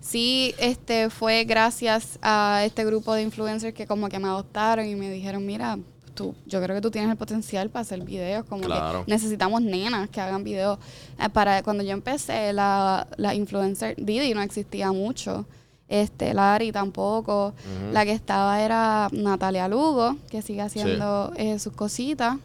[0.00, 4.94] sí este fue gracias a este grupo de influencers que como que me adoptaron y
[4.94, 5.78] me dijeron, mira,
[6.14, 9.04] tú, yo creo que tú tienes el potencial para hacer videos, como Claro.
[9.04, 10.78] que necesitamos nenas que hagan videos.
[11.20, 15.44] Eh, para cuando yo empecé, la, la influencer Didi no existía mucho.
[15.88, 17.52] Este, Lari tampoco.
[17.92, 22.36] La que estaba era Natalia Lugo, que sigue haciendo eh, sus cositas.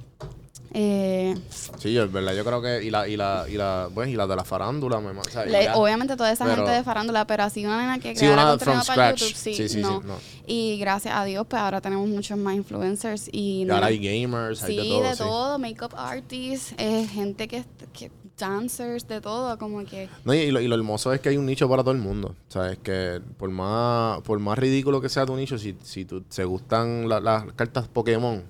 [0.74, 1.36] Eh,
[1.78, 2.84] Sí, yo, en verdad, yo creo que...
[2.84, 5.46] Y la, y la, y la, pues, y la de la farándula, me, o sea,
[5.46, 5.76] le- ya.
[5.76, 8.50] obviamente toda esa Pero- gente de farándula, pero así una nena que Sí, crea una
[8.50, 9.12] contenido para.
[9.16, 10.02] YouTube, sí, Sí, sí, sí, no.
[10.02, 10.16] no.
[10.46, 14.64] Y gracias a Dios, pues ahora tenemos muchos más influencers y, ahora no- hay gamers,
[14.64, 15.04] hay de todo.
[15.04, 20.50] de todo, makeup artists, eh, gente que, que dancers, de todo, como que No, y,
[20.52, 22.36] lo, y lo hermoso es que hay un nicho para todo el mundo.
[22.48, 22.78] ¿Sabes?
[22.80, 27.08] Que por más, por más ridículo que sea tu nicho, si, si tú, te gustan
[27.10, 28.44] la- las cartas Pokémon,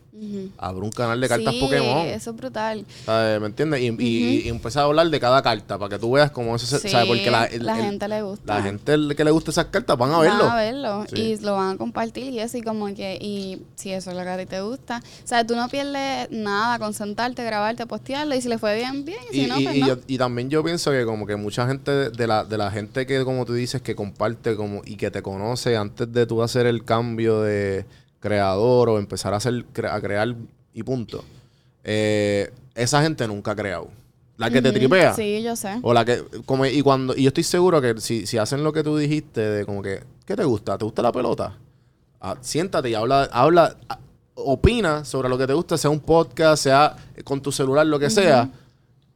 [0.57, 2.05] abre un canal de cartas sí, Pokémon.
[2.07, 2.85] eso es brutal.
[3.05, 3.39] ¿sabes?
[3.39, 3.81] ¿Me entiendes?
[3.81, 6.65] Y, y, y empezar a hablar de cada carta para que tú veas cómo eso
[6.65, 6.79] se.
[6.79, 7.07] Sí, ¿sabes?
[7.07, 8.55] Porque la, el- la el- gente le gusta.
[8.55, 10.45] La gente que le gusta esas cartas van a verlo.
[10.45, 11.21] Van a verlo Sí.
[11.21, 14.23] y lo van a compartir y eso y como que y si eso es lo
[14.23, 18.35] que a ti te gusta, o sea, tú no pierdes nada con sentarte, grabarte, postearlo
[18.35, 19.87] y si le fue bien, bien, y si Y, no, y- pues y no.
[19.87, 22.71] yo- y también yo pienso que como que mucha gente de- de la, de la
[22.71, 26.41] gente que como tú dices que comparte como y que te conoce antes de tú
[26.43, 27.85] hacer el cambio de
[28.19, 30.35] creador o empezar a hacer a crear
[30.73, 31.23] y punto
[31.83, 33.87] eh, esa gente nunca ha creado
[34.37, 35.79] la que te tripea Sí, yo sé.
[35.81, 38.71] o la que como y cuando y yo estoy seguro que si, si hacen lo
[38.73, 40.77] que tú dijiste de como que ¿qué te gusta?
[40.77, 41.57] ¿te gusta la pelota?
[42.21, 43.75] Ah, siéntate y habla habla
[44.35, 48.09] opina sobre lo que te gusta sea un podcast sea con tu celular lo que
[48.09, 48.49] sea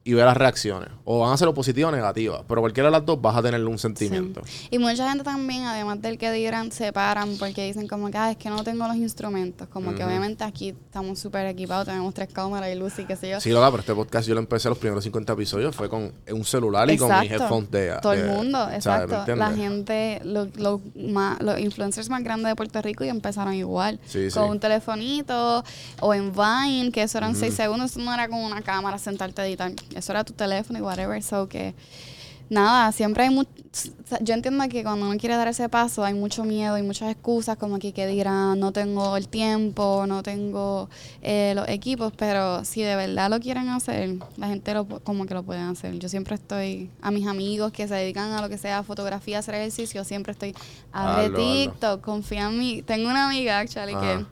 [0.05, 0.89] y ve las reacciones.
[1.05, 2.41] O van a ser o positivas o negativas.
[2.47, 4.41] Pero cualquiera de las dos vas a tener un sentimiento.
[4.69, 8.31] Y mucha gente también, además del que dirán, se paran porque dicen como que, ah,
[8.31, 9.67] es que no tengo los instrumentos.
[9.69, 13.29] Como que obviamente aquí estamos súper equipados, tenemos tres cámaras y luz y qué sé
[13.29, 13.39] yo.
[13.39, 15.73] Sí, loca, pero este podcast yo lo empecé los primeros 50 episodios.
[15.75, 17.97] Fue con un celular y con mis headphones de.
[18.01, 19.09] Todo el mundo, ¿sabes?
[19.09, 19.35] ¿Me exacto.
[19.37, 23.99] La gente, lo- lo más- los influencers más grandes de Puerto Rico y empezaron igual.
[24.05, 24.37] Sí, sí.
[24.37, 25.63] con un telefonito
[26.01, 27.91] o en Vine, que eso eran seis segundos.
[27.91, 29.71] Eso no era con una cámara sentarte a editar.
[29.95, 31.21] Eso era tu teléfono y whatever.
[31.21, 31.73] So que.
[32.49, 33.49] Nada, siempre hay mucho...
[34.21, 37.57] Yo entiendo que cuando uno quiere dar ese paso hay mucho miedo y muchas excusas
[37.57, 40.87] como que, que dirán no tengo el tiempo, no tengo
[41.23, 45.33] eh, los equipos, pero si de verdad lo quieren hacer, la gente lo, como que
[45.33, 45.97] lo pueden hacer.
[45.97, 49.55] Yo siempre estoy a mis amigos que se dedican a lo que sea fotografía, hacer
[49.55, 50.53] ejercicio, siempre estoy
[50.91, 51.37] abre hazlo.
[51.37, 52.83] TikTok, confía en mí.
[52.83, 54.19] Tengo una amiga actually Ajá.
[54.19, 54.25] que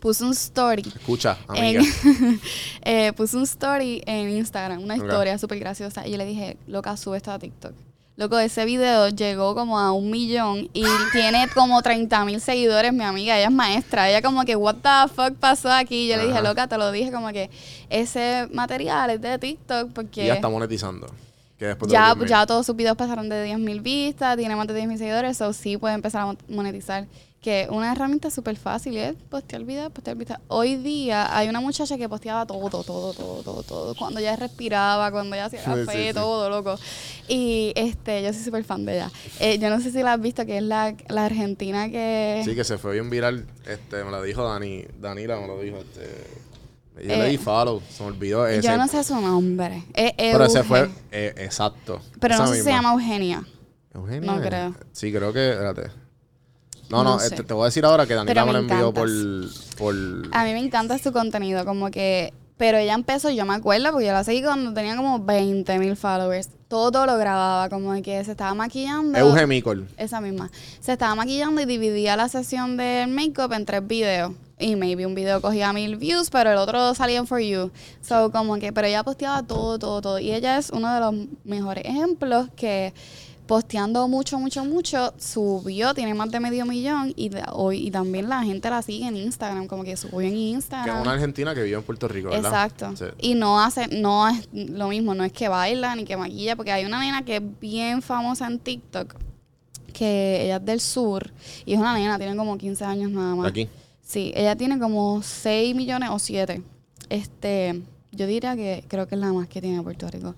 [0.00, 1.80] puso un story Escucha, amiga.
[1.82, 2.40] en,
[2.82, 6.06] eh, puse un story en Instagram, una historia súper graciosa.
[6.06, 7.72] Y yo le dije, loca, sube esto a TikTok.
[8.18, 13.04] Loco, ese video llegó como a un millón y tiene como 30 mil seguidores, mi
[13.04, 13.36] amiga.
[13.36, 14.08] Ella es maestra.
[14.08, 16.08] Ella como que, what the fuck pasó aquí?
[16.08, 17.50] Yo le dije, loca, te lo dije como que
[17.90, 20.24] ese material es de TikTok porque...
[20.24, 21.06] Y ya está monetizando.
[21.58, 22.28] Que después de Ya, los 10.000.
[22.28, 25.76] ya todos sus videos pasaron de 10.000 vistas, tiene más de 10.000 seguidores, o sí
[25.78, 27.06] puede empezar a mon- monetizar.
[27.46, 30.40] Que una herramienta súper fácil es postear videos, postear videos.
[30.48, 33.94] Hoy día hay una muchacha que posteaba todo, todo, todo, todo, todo.
[33.94, 36.12] Cuando ella respiraba, cuando ella hacía Sí, café, sí, sí.
[36.12, 36.76] todo, loco.
[37.28, 39.12] Y este, yo soy súper fan de ella.
[39.38, 42.42] Eh, yo no sé si la has visto, que es la, la argentina que...
[42.44, 43.46] Sí, que se fue bien viral.
[43.64, 44.82] Este, me lo dijo Dani.
[45.00, 45.76] Danila me lo dijo.
[45.76, 46.26] Este,
[47.06, 47.80] yo Eh, le di follow.
[47.88, 48.66] Se me olvidó ese.
[48.66, 49.84] yo no sé su nombre.
[49.94, 50.90] Pero ese fue.
[51.12, 52.00] eh, exacto.
[52.18, 53.44] Pero no sé si se llama Eugenia.
[53.94, 54.32] Eugenia.
[54.34, 54.74] No creo.
[54.90, 55.50] Sí, creo que.
[55.50, 56.05] Espérate.
[56.90, 57.26] No, no, No sé.
[57.28, 59.08] este, te voy a decir ahora que Danila Pero me lo envió por.
[59.76, 59.94] por
[60.32, 62.32] A mí me encanta su contenido, como que...
[62.56, 65.94] Pero ella empezó, yo me acuerdo, porque yo la seguí cuando tenía como 20 mil
[65.94, 66.48] followers.
[66.68, 69.18] Todo, todo lo grababa, como de que se estaba maquillando.
[69.18, 69.86] Euge Micol.
[69.98, 70.50] Esa misma.
[70.80, 74.32] Se estaba maquillando y dividía la sesión del make-up en tres videos.
[74.58, 77.70] Y maybe un video cogía mil views, pero el otro salía en For You.
[78.00, 80.18] So, como que, pero ella posteaba todo, todo, todo.
[80.18, 82.94] Y ella es uno de los mejores ejemplos que
[83.46, 88.42] posteando mucho, mucho, mucho, subió, tiene más de medio millón y, hoy, y también la
[88.42, 91.02] gente la sigue en Instagram, como que subió en Que es Instagram.
[91.02, 92.66] una argentina que vive en Puerto Rico, ¿verdad?
[92.66, 92.96] Exacto.
[92.96, 93.04] Sí.
[93.20, 96.72] Y no hace, no es lo mismo, no es que baila ni que maquilla, porque
[96.72, 99.14] hay una nena que es bien famosa en TikTok,
[99.92, 101.32] que ella es del sur,
[101.64, 103.48] y es una nena, tiene como 15 años nada más.
[103.48, 103.68] Aquí.
[104.02, 106.62] Sí, ella tiene como 6 millones o 7.
[107.08, 107.82] Este,
[108.12, 110.34] yo diría que creo que es la más que tiene Puerto Rico.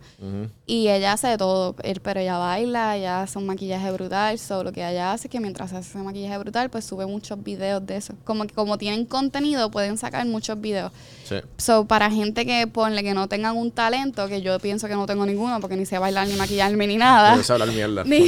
[0.70, 4.70] Y ella hace de todo, pero ella baila, ella hace un maquillaje brutal, so, lo
[4.70, 7.96] que ella hace es que mientras hace ese maquillaje brutal, pues sube muchos videos de
[7.96, 8.12] eso.
[8.24, 10.92] Como que como tienen contenido, pueden sacar muchos videos.
[11.26, 11.36] Sí.
[11.56, 15.06] So, para gente que ponle que no tengan un talento, que yo pienso que no
[15.06, 17.34] tengo ninguno, porque ni sé bailar, ni maquillarme, ni nada.
[17.34, 18.04] Yo sé hablar mierda.
[18.04, 18.20] Ni,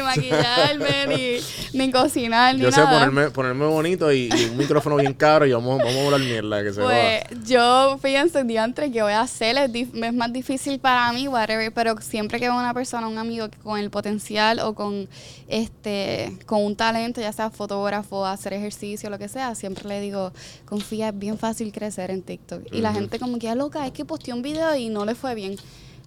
[0.00, 1.40] maquillarme, ni,
[1.78, 2.92] ni cocinar, ni Yo sé nada.
[2.92, 6.62] ponerme, ponerme bonito y, y un micrófono bien caro y vamos, vamos a hablar mierda
[6.62, 7.40] que se Pues joda.
[7.44, 9.56] yo pienso, diantre, que voy a hacer?
[9.58, 13.48] Es, es más difícil para mí, whatever, pero siempre que veo una persona, un amigo
[13.48, 15.08] que con el potencial o con
[15.48, 20.32] este con un talento, ya sea fotógrafo, hacer ejercicio, lo que sea, siempre le digo,
[20.64, 22.62] confía, es bien fácil crecer en TikTok.
[22.72, 25.14] Y la gente como que, "Ah, loca, es que posteó un video y no le
[25.14, 25.56] fue bien.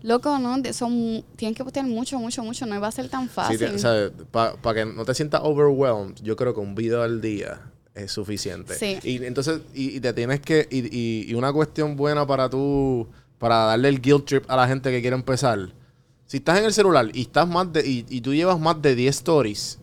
[0.04, 0.58] Loco, ¿no?
[0.74, 2.66] Son, tienen que postear mucho, mucho, mucho.
[2.66, 3.60] No va a ser tan Sí, fácil.
[3.60, 7.22] te- o sea, para que no te sientas overwhelmed, yo creo que un video al
[7.22, 7.62] día
[7.94, 8.74] es suficiente.
[8.74, 8.98] Sí.
[9.04, 13.08] Y entonces, y, y te tienes que, y, y- y una cuestión buena para tú,
[13.42, 15.60] para darle el guilt trip a la gente que quiere empezar.
[16.28, 18.96] Si estás en el celular y estás más de, y, y tú llevas más de
[18.96, 19.80] 10 stories,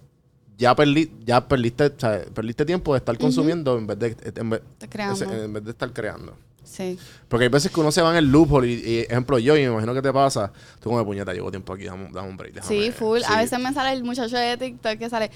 [0.56, 4.50] ya, perdi- ya perdiste, o sea, perdiste tiempo de estar consumiendo en vez de, en
[4.50, 5.14] vez, Está creando.
[5.24, 6.34] ese- en vez de estar creando.
[6.64, 6.98] Sí.
[7.28, 9.60] Porque hay veces que uno se va en el loophole y, y, ejemplo, yo, y
[9.60, 12.36] me imagino que te pasa, tú como puñeta, llevo tiempo aquí, dame, un- dame un
[12.36, 12.54] break.
[12.54, 13.18] déjame- Sí, full.
[13.18, 13.24] sí.
[13.28, 15.30] A veces me sale el muchacho de TikTok que sale,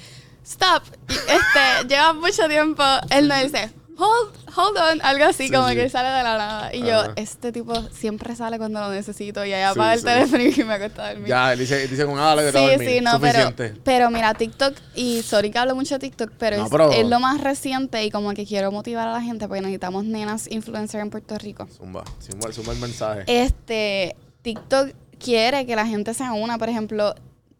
[0.44, 0.82] stop.
[1.08, 2.82] Y, este, lleva mucho tiempo.
[3.10, 5.74] Él no dice, hold, hold on, algo así, Sí, como sí.
[5.74, 6.74] que sale de la nada.
[6.74, 7.06] Y Ajá.
[7.06, 9.44] yo, este tipo siempre sale cuando lo necesito.
[9.44, 11.28] Y ahí Sí, apaga el teléfono y me acuesta a dormir.
[11.28, 12.88] Ya, él dice, dice con ah, que te va a Sí, dormir.
[12.88, 13.80] sí, no, pero, Suficiente.
[13.84, 17.06] pero mira, TikTok, y sorry que hablo mucho de TikTok, pero, No, es, pero- es
[17.06, 21.02] lo más reciente y como que quiero motivar a la gente porque necesitamos nenas influencers
[21.02, 21.66] en Puerto Rico.
[21.76, 23.24] Zumba, zumba, zumba el mensaje.
[23.26, 27.14] Este, TikTok quiere que la gente se una, por ejemplo,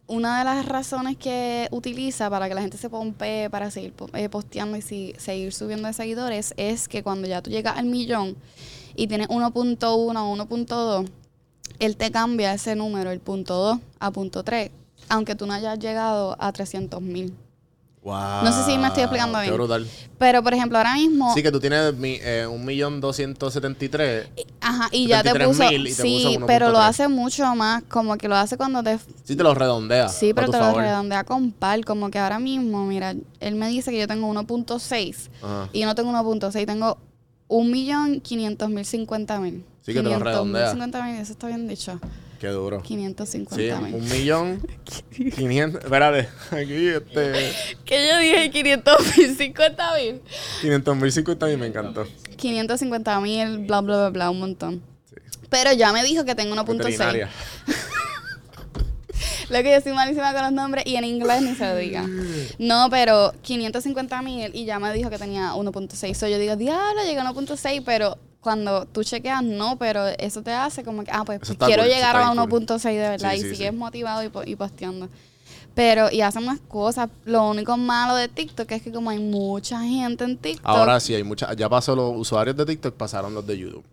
[0.06, 4.28] una de las razones que utiliza para que la gente se pompee para seguir eh,
[4.28, 8.36] posteando y seguir subiendo de seguidores es que cuando ya tú llegas al millón
[8.94, 11.08] y tienes 1.1 o 1.2,
[11.78, 14.70] él te cambia ese número, el punto 2 a punto 3,
[15.08, 17.34] aunque tú no hayas llegado a 300 mil.
[18.02, 18.42] Wow.
[18.42, 19.54] No sé si me estoy explicando Qué bien.
[19.54, 19.86] brutal.
[20.18, 21.32] Pero, por ejemplo, ahora mismo...
[21.34, 24.28] Sí, que tú tienes eh, un millón doscientos setenta y tres.
[24.60, 25.62] Ajá, y ya te puso...
[25.62, 26.88] 73.000 y te Sí, puso pero lo 1.3.
[26.88, 30.08] hace mucho más, como que lo hace cuando te Sí, te lo redondea.
[30.08, 31.84] Sí, pero te lo redondea con par.
[31.84, 35.68] Como que ahora mismo, mira, él me dice que yo tengo 1.6 Ajá.
[35.72, 36.98] y yo no tengo 1.6, tengo
[37.48, 39.62] 1.500.050.000.
[39.82, 40.72] Sí, que te lo redondea.
[40.74, 42.00] 500.050.000, eso está bien dicho.
[42.42, 42.82] Qué duro.
[42.82, 43.94] 550 Sí, mil.
[43.94, 44.66] un millón
[45.36, 45.84] quinientos.
[45.84, 47.52] Espérate, aquí este.
[47.84, 50.20] Que yo dije 550 mil.
[50.60, 52.04] 500 mil, 50 mil me encantó.
[52.36, 54.82] 550 mil, bla, bla, bla, bla, un montón.
[55.50, 56.78] Pero ya me dijo que tengo 1.6.
[56.78, 57.30] Veterinaria.
[59.48, 62.04] Lo que yo soy malísima con los nombres y en inglés ni se lo diga.
[62.58, 66.14] No, pero 550 mil y ya me dijo que tenía 1.6.
[66.14, 70.52] So yo digo, diablo, llegué a 1.6, pero cuando tú chequeas, no, pero eso te
[70.52, 72.66] hace como que, ah, pues quiero cool, llegar a bien cool.
[72.66, 73.76] 1.6 de verdad Sí, y sí, sigues sí.
[73.76, 75.08] motivado y, y posteando.
[75.74, 77.08] Pero, y hacen más cosas.
[77.24, 81.14] Lo único malo de TikTok es que como hay mucha gente en TikTok, Ahora sí,
[81.14, 81.54] hay mucha.
[81.54, 83.84] Ya pasó los usuarios de TikTok, pasaron los de YouTube.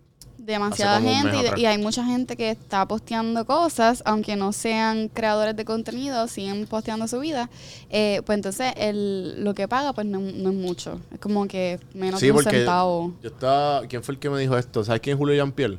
[0.50, 1.60] Demasiada gente y, de- atrás.
[1.60, 6.66] y hay mucha gente que está posteando cosas, aunque no sean creadores de contenido, siguen
[6.66, 7.48] posteando su vida,
[7.88, 11.78] eh, pues entonces el, lo que paga pues no, no es mucho, es como que
[11.94, 13.14] menos Sí, de un centavo.
[13.22, 13.86] yo estaba...
[13.86, 14.84] ¿Quién fue el que me dijo esto?
[14.84, 15.78] ¿Sabes quién es Julio Jean-Pierre?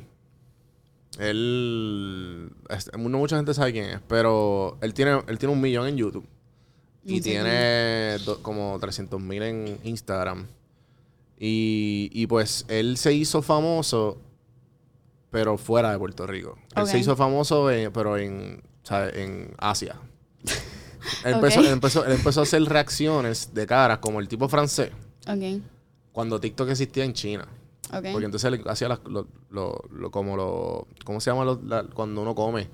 [1.20, 2.50] Él...
[2.70, 5.98] es- no mucha gente sabe quién es, pero él tiene, él tiene un millón en
[5.98, 6.26] YouTube.
[7.04, 10.46] Y tiene do- como 300 mil en Instagram.
[11.40, 14.20] Y, y pues él se hizo famoso,
[15.32, 16.58] pero fuera de Puerto Rico.
[16.76, 19.16] Él se hizo famoso, en- pero en, ¿sabes?
[19.16, 19.96] en Asia.
[21.24, 24.92] Él, empezó, él, empezó, él empezó a hacer reacciones de caras como el tipo francés
[25.28, 25.62] Ok,
[26.12, 27.48] cuando TikTok existía en China.
[28.12, 30.88] Porque entonces él hacía las- lo, lo- lo- como lo...
[31.04, 32.70] ¿Cómo se llama lo- la- cuando uno come?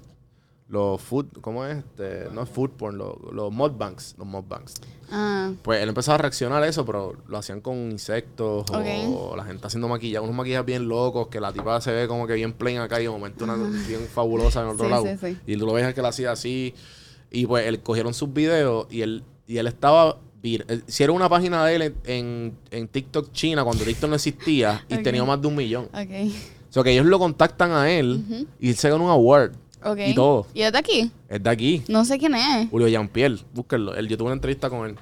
[0.69, 1.27] Los food...
[1.39, 1.77] ¿Cómo es?
[1.77, 4.15] Este, no es food porn, lo- los mudbanks.
[4.17, 4.73] Los mudbanks.
[5.09, 8.65] Ah, Pues él empezó a reaccionar a eso, pero lo hacían con insectos
[9.07, 12.27] o la gente haciendo maquillaje, unos maquillajes bien locos, que la tipa se ve como
[12.27, 15.05] que bien plain acá y de momento una bien fabulosa en otro Sí, lado.
[15.05, 15.37] sí, sí.
[15.47, 16.73] Y tú lo ves que la hacía así.
[17.31, 20.17] Y pues él cogieron sus videos y él, y él estaba...
[20.43, 24.15] vir- él- Hicieron una página de él en, en, en TikTok China cuando TikTok no
[24.15, 25.85] existía y tenía más de un millón.
[25.85, 26.31] ok.
[26.69, 29.53] O sea, que ellos lo contactan a él y él se gana un award.
[29.83, 29.99] Ok.
[30.07, 30.47] Y todo.
[30.53, 31.11] ¿Y es de aquí?
[31.29, 31.83] Es de aquí.
[31.87, 32.69] No sé quién es.
[32.69, 33.95] Julio Jean-Pierre, búsquenlo.
[33.95, 34.95] Él, yo tuve una entrevista con él.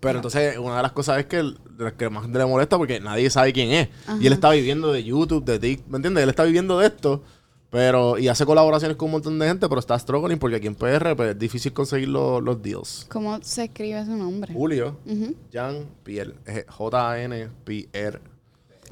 [0.00, 1.58] Pero entonces, una de las cosas es que, el-
[1.96, 3.88] que más le molesta porque nadie sabe quién es.
[4.20, 6.22] Y él está viviendo de YouTube, de TikTok, ¿me entiendes?
[6.24, 7.22] Él está viviendo de esto.
[7.70, 10.74] Pero, y hace colaboraciones con un montón de gente, pero está struggling porque aquí en
[10.74, 13.06] PR pues, es difícil conseguir los, los deals.
[13.10, 14.52] ¿Cómo se escribe su nombre?
[14.52, 15.34] Julio Ujú.
[15.50, 18.20] Jean-Pierre, es J-A-N-P-R,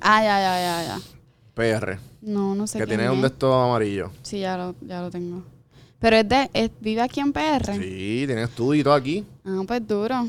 [0.00, 1.00] Ah, ya, ya, ya, ya.
[1.52, 4.10] P-R, No, no sé que tiene un de estos amarillos.
[4.22, 5.42] Sí, ya lo, ya lo tengo.
[5.98, 7.74] Pero es de, es- vive aquí en PR.
[7.74, 9.24] Sí, tiene estudio y todo aquí.
[9.44, 10.26] Ah, pues duro.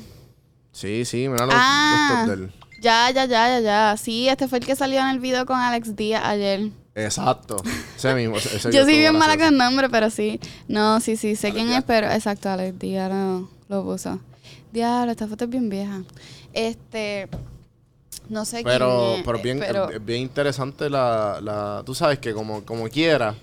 [0.72, 2.26] Sí, sí, mira los, Ah.
[2.26, 2.52] los top de él.
[2.82, 3.98] Ya, ya, ya, ya, ya.
[3.98, 6.70] Sí, este fue el que salió en el video con Alex Díaz ayer.
[6.96, 7.58] Exacto.
[7.96, 8.38] Ese mismo.
[8.38, 10.40] ese- Yo soy bien mala con nombre, pero sí.
[10.68, 14.20] No, sí, sí, sé quién es, pero exacto, Alex Díaz lo, lo puso.
[14.74, 16.02] Diablo, esta foto es bien vieja.
[16.54, 17.28] Este,
[18.32, 21.84] no sé Pero, quién pero eh, bien, pero- es bien interesante la, la...
[21.86, 23.36] Tú sabes que como, como quiera...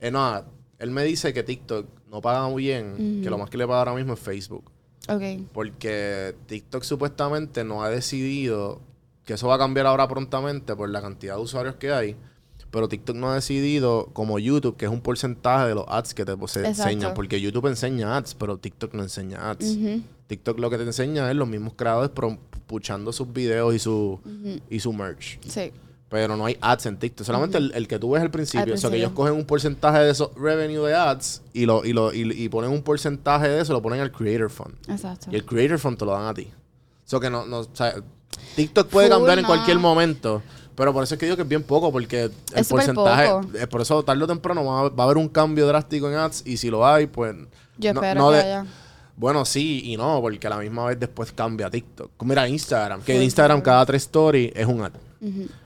[0.00, 0.42] Eh, no,
[0.78, 3.78] él me dice que TikTok no paga muy bien, que lo más que le paga
[3.80, 4.64] ahora mismo es Facebook.
[5.08, 5.22] ok.
[5.52, 8.80] Porque TikTok supuestamente no ha decidido,
[9.24, 12.16] que eso va a cambiar ahora prontamente por la cantidad de usuarios que hay,
[12.70, 16.24] pero TikTok no ha decidido, como YouTube, que es un porcentaje de los ads que
[16.24, 16.68] te Exacto.
[16.68, 19.76] enseñan, porque YouTube enseña ads, pero TikTok no enseña ads.
[19.76, 22.10] Ujú, TikTok lo que te enseña es los mismos creadores
[22.66, 24.20] puchando sus videos y su,
[24.70, 25.38] y su merch.
[25.48, 25.72] Sí.
[26.08, 27.26] Pero no hay ads en TikTok.
[27.26, 28.62] Solamente el, el que tú ves al principio.
[28.62, 31.84] Al O sea, que ellos cogen un porcentaje de esos revenue de ads y, lo,
[31.84, 34.74] y, lo, y, y ponen un porcentaje de eso, lo ponen al Creator Fund.
[34.88, 35.26] Exacto.
[35.32, 36.48] Y el Creator Fund te lo dan a ti.
[37.04, 37.94] O sea, que no, no, o sea,
[38.54, 40.40] TikTok puede Full, cambiar en cualquier momento.
[40.76, 43.28] Pero por eso es que digo que es bien poco, porque el Es porcentaje.
[43.28, 43.48] poco.
[43.58, 46.14] eh, por eso tarde o temprano va a, va a haber un cambio drástico en
[46.16, 46.42] ads.
[46.46, 47.34] Y si lo hay, pues.
[47.78, 48.66] Yo no- espero no que de- haya.
[49.16, 52.10] Bueno, sí y no, porque a la misma vez después cambia TikTok.
[52.24, 54.92] Mira Instagram, que en Full, Instagram cada tres stories es un ad.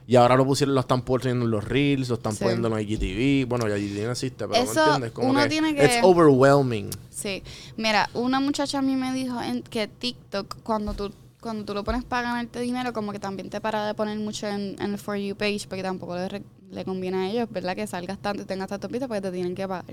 [0.06, 2.44] Y ahora lo pusieron, lo están poniendo en los Reels, lo están Sí.
[2.44, 3.44] poniendo en los IGTV.
[3.48, 5.12] Bueno, ya IGTV no existe, pero Eso, ¿me entiendes?
[5.12, 6.90] Como uno que tiene que- It's overwhelming.
[7.10, 7.42] Sí.
[7.76, 11.82] Mira, una muchacha a mí me dijo en- que TikTok, cuando tú, cuando tú lo
[11.82, 14.98] pones para ganarte dinero, como que también te para de poner mucho en, en el
[14.98, 17.74] For You page, porque tampoco le, re- le conviene a ellos, ¿verdad?
[17.74, 19.84] Que salgas tanto y tengas tantos vistas porque te tienen que pagar.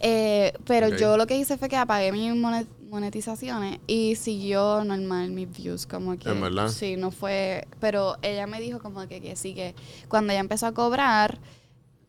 [0.00, 5.30] Eh, pero yo lo que hice fue que apagué mis monet- monetizaciones y siguió normal
[5.30, 6.30] mis views, como que...
[6.30, 6.68] ¿En verdad?
[6.68, 7.66] Sí, no fue...
[7.80, 9.74] Pero ella me dijo como que, que sí, que
[10.08, 11.38] cuando ella empezó a cobrar,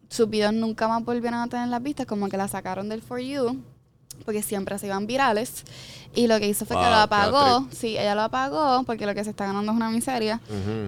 [0.09, 3.19] sus videos nunca más volvieron a tener las vistas, como que la sacaron del For
[3.19, 3.61] You,
[4.23, 5.63] porque siempre se iban virales.
[6.13, 7.67] Y lo que hizo fue que lo apagó.
[7.71, 10.41] Sí, ella lo apagó porque lo que se está ganando es una miseria.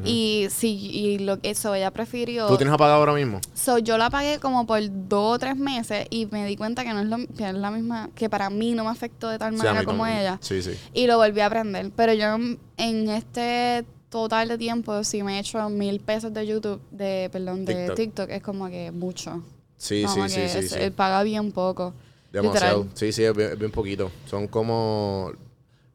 [0.03, 2.47] Y sí, y lo que eso ella prefirió.
[2.47, 3.39] ¿Tú tienes apagado ahora mismo?
[3.53, 6.93] So, yo la pagué como por dos o tres meses y me di cuenta que
[6.93, 9.53] no es, lo, que es la misma, que para mí no me afectó de tal
[9.53, 10.19] manera como también.
[10.21, 10.37] ella.
[10.41, 10.71] Sí, sí.
[10.93, 11.89] Y lo volví a aprender.
[11.95, 12.35] Pero yo
[12.77, 17.63] en este total de tiempo, si me he hecho mil pesos de YouTube, de, perdón,
[17.65, 17.95] de TikTok.
[17.95, 19.41] TikTok, es como que mucho.
[19.77, 20.79] Sí, Como sí, sí, sí, es- sí.
[20.79, 21.93] él paga bien poco.
[22.33, 22.79] Demasiado.
[22.83, 22.97] literal.
[22.97, 24.11] Sí, sí, es bien, poquito.
[24.25, 25.31] Son como...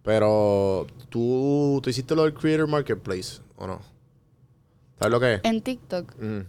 [0.02, 3.80] Pero, ¿tú, ¿tú hiciste lo del Creator Marketplace o no?
[4.98, 5.40] ¿Sabes lo que es?
[5.44, 6.40] En TikTok, Mm.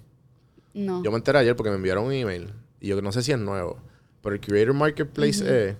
[0.75, 1.03] no.
[1.03, 2.53] Yo me enteré ayer porque me enviaron un email.
[2.79, 3.77] Y yo no sé si es nuevo.
[4.21, 5.75] Pero el Creator Marketplace es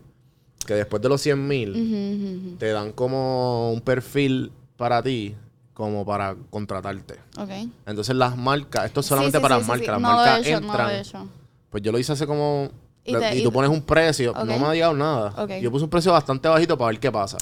[0.66, 5.36] que después de los 100 mil te dan como un perfil para ti
[5.74, 7.16] como para contratarte.
[7.38, 7.50] Ok.
[7.86, 10.46] Entonces las marcas, esto es solamente Sí, sí, para sí, las marcas, las No marcas
[10.46, 10.96] hecho, no entran.
[10.96, 11.28] hecho.
[11.70, 12.70] Pues yo lo hice hace como...
[13.06, 15.34] Y Y, te- y y- tú pones un precio, no me ha llegado nada.
[15.62, 17.38] Yo puse un precio bastante bajito para ver qué pasa.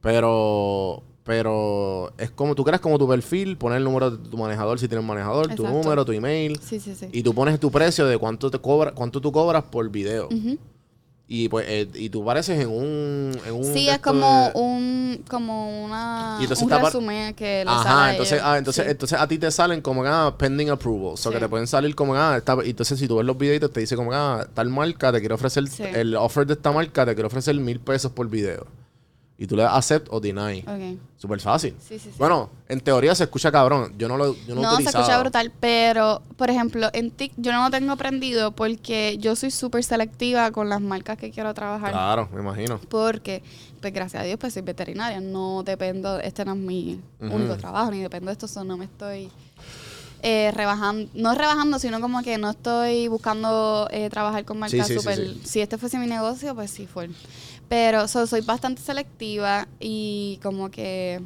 [0.00, 4.78] Pero, pero es como tú creas como tu perfil, poner el número de tu manejador
[4.78, 6.58] si tienes manejador, tu número, tu email.
[6.60, 7.08] Sí, sí, sí.
[7.12, 10.26] Y tú pones tu precio de cuánto te cobra, cuánto tú cobras por video.
[10.28, 10.58] Ujú.
[11.28, 15.24] Y pues, eh, y tú pareces en un, en un Sí, es como de- un
[15.28, 18.90] como una un par- resumen que le Ajá, entonces, ah, entonces, Sí.
[18.92, 21.14] entonces a ti te salen como que, ah, pending approval.
[21.14, 21.34] O sea, Sí.
[21.36, 23.96] que te pueden salir como ah, y entonces si tú ves los videitos te dice
[23.96, 25.82] como ah, tal marca te quiere ofrecer, Sí.
[25.82, 28.64] el offer de esta marca te quiere ofrecer mil pesos por video.
[29.38, 30.60] Y tú le das accept o deny.
[30.60, 30.98] Ok.
[31.18, 31.74] Súper fácil.
[31.78, 32.16] Sí, sí, sí.
[32.18, 33.92] Bueno, en teoría se escucha cabrón.
[33.98, 37.52] Yo no lo yo no, no, se escucha brutal, pero por ejemplo, en TikTok yo
[37.52, 41.92] no lo tengo aprendido porque yo soy súper selectiva con las marcas que quiero trabajar.
[41.92, 42.80] Claro, me imagino.
[42.88, 43.42] Porque,
[43.80, 45.20] pues gracias a Dios, pues soy veterinaria.
[45.20, 48.86] No dependo, este no es mi único trabajo, ni dependo de esto, so no me
[48.86, 49.30] estoy
[50.22, 54.94] eh, rebajando, no rebajando, sino como que no estoy buscando eh, trabajar con marcas Sí,
[54.94, 55.18] sí, sí, súper.
[55.18, 55.40] sí.
[55.44, 57.10] Si este fuese mi negocio, pues sí fue.
[57.68, 61.20] Pero so, soy bastante selectiva y como que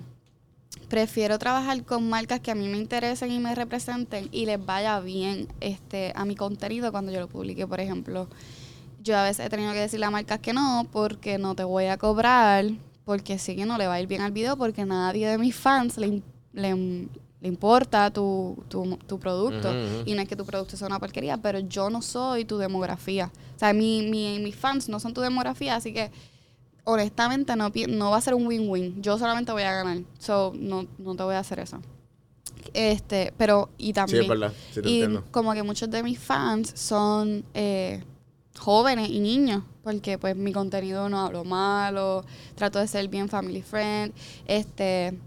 [0.89, 4.99] prefiero trabajar con marcas que a mí me interesen y me representen y les vaya
[5.01, 8.29] bien este a mi contenido cuando yo lo publique, por ejemplo.
[9.03, 11.87] Yo a veces he tenido que decirle a marcas que no, porque no te voy
[11.87, 12.67] a cobrar,
[13.05, 15.55] porque sí que no le va a ir bien al video, porque nadie de mis
[15.55, 16.23] fans le
[16.53, 16.75] le,
[17.41, 19.73] le importa tu, tu, tu producto
[20.05, 23.31] y no es que tu producto sea una porquería, pero yo no soy tu demografía.
[23.57, 26.11] O sea, mi, mi, mis fans no son tu demografía, así que
[26.91, 29.03] honestamente no, no va a ser un win-win.
[29.03, 29.99] Yo solamente voy a ganar.
[30.19, 31.81] So, no, no te voy a hacer eso.
[32.75, 34.23] Este, pero, y Sí, también.
[34.23, 34.53] es verdad.
[34.73, 35.25] Sí, te y entiendo.
[35.31, 38.03] como que muchos de mis fans son eh,
[38.59, 42.25] jóvenes y niños, porque pues mi contenido no hablo malo,
[42.55, 44.13] trato de ser bien family friend,
[44.47, 45.19] este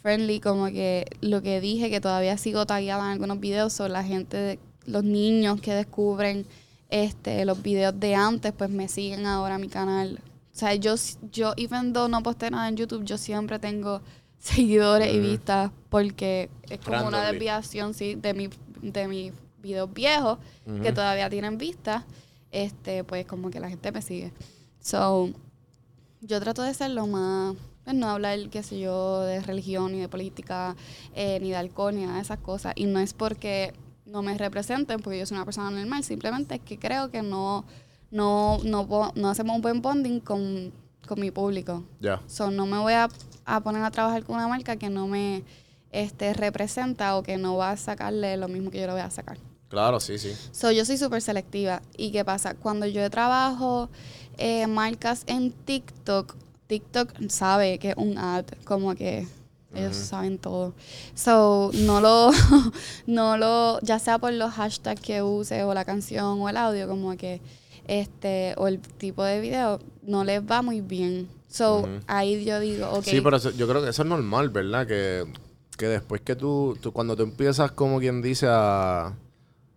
[0.00, 4.02] friendly, como que lo que dije que todavía sigo tagueada en algunos videos son la
[4.02, 6.44] gente, de- los niños que descubren
[6.90, 10.20] este los videos de antes, pues me siguen ahora a mi canal.
[10.52, 10.94] O sea, yo,
[11.30, 14.02] yo, even though no posté nada en YouTube, yo siempre tengo
[14.38, 18.50] seguidores y vistas porque es como una desviación, sí, de mi,
[18.82, 19.32] de mis
[19.62, 20.38] videos viejos
[20.82, 22.04] que todavía tienen vistas.
[22.50, 24.30] Este, pues como que la gente me sigue.
[24.78, 25.30] So,
[26.20, 30.00] yo trato de ser lo más, pues, no hablar, qué sé yo, de religión, ni
[30.00, 30.76] de política,
[31.14, 32.74] eh, ni de alcohol, ni nada de esas cosas.
[32.76, 33.72] Y no es porque
[34.04, 37.64] no me representen, porque yo soy una persona normal, simplemente es que creo que no,
[38.12, 40.72] no, no, no hacemos un buen bonding con,
[41.08, 41.82] con mi público.
[41.98, 42.20] Ya.
[42.28, 43.08] So, no me voy a,
[43.44, 45.42] a poner a trabajar con una marca que no me
[45.90, 49.10] este, representa o que no va a sacarle lo mismo que yo le voy a
[49.10, 49.38] sacar.
[49.68, 50.34] Claro, sí, sí.
[50.52, 51.80] So, yo soy súper selectiva.
[51.96, 52.54] ¿Y qué pasa?
[52.54, 53.88] Cuando yo trabajo
[54.36, 56.36] eh, marcas en TikTok,
[56.66, 59.26] TikTok sabe que es un ad, como que
[59.74, 60.74] ellos saben todo.
[61.14, 62.30] So, no lo,
[63.06, 66.86] no lo, ya sea por los hashtags que use o la canción o el audio,
[66.86, 67.40] como que,
[67.88, 71.28] este, o el tipo de video, no les va muy bien.
[71.48, 73.04] So, ahí yo digo, ok.
[73.04, 74.86] Sí, pero eso- yo creo que eso es normal, ¿verdad?
[74.86, 75.24] Que,
[75.76, 79.12] que después que tú, tú, cuando tú empiezas como quien dice a, a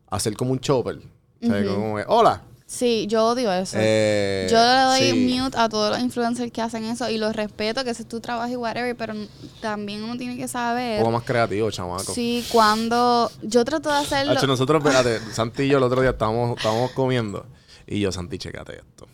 [0.09, 1.73] hacer como un chopper, o sea, Ujú.
[1.75, 2.41] como que, hola.
[2.67, 3.77] Sí, yo odio eso.
[3.79, 5.37] Eh, Yo le doy sí.
[5.39, 8.19] mute a todos los influencers que hacen eso y los respeto, que ese es tu
[8.21, 9.13] trabajo y whatever, pero
[9.61, 12.11] también uno tiene que Un saber poco más creativo, chamaco.
[12.13, 14.31] si cuando yo trato de hacerlo.
[14.33, 17.45] Hacho, nosotros, espérate, Santi y yo el otro día estábamos, estábamos comiendo
[17.87, 19.07] y yo, Santi, checate esto.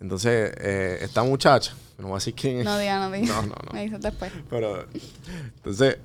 [0.00, 3.26] Entonces, eh, esta muchacha, no voy a decir quién es, No diga, no diga.
[3.34, 3.72] No, no, no.
[3.72, 4.32] Me dices después.
[4.50, 4.86] pero
[5.56, 5.98] entonces,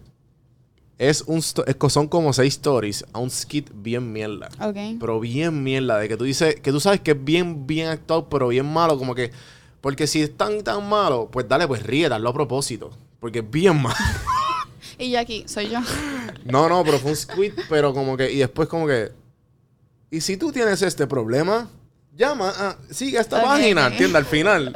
[0.98, 4.50] es un, son como seis stories a un skit bien mierda.
[4.60, 5.00] Ok.
[5.00, 8.30] Pero bien mierda, de que tú dices, que tú sabes que es bien, bien actuado,
[8.30, 9.32] pero bien malo, como que,
[9.82, 13.50] porque si es tan, tan malo, pues dale, pues ríe, dalo a propósito, porque es
[13.50, 13.96] bien malo.
[14.98, 15.80] Y yo aquí, soy yo.
[16.46, 19.12] No, no, pero fue un squid, pero como que, y después como que,
[20.10, 21.70] y si tú tienes este problema,
[22.18, 23.88] llama a, sigue esta página.
[23.88, 24.16] ¿entiendes?
[24.16, 24.76] Al final.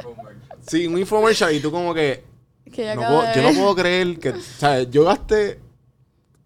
[0.66, 2.24] Sí, un infomercial y tú como que,
[2.72, 4.88] Que yo no puedo- yo no creer que, ¿sabes?
[4.90, 5.60] Yo gasté,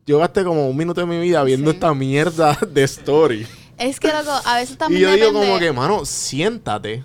[0.06, 1.76] yo gasté como un minuto de mi vida viendo Sí.
[1.76, 3.46] esta mierda de story.
[3.78, 7.04] Es que loco, a veces también Y yo digo como que, mano, siéntate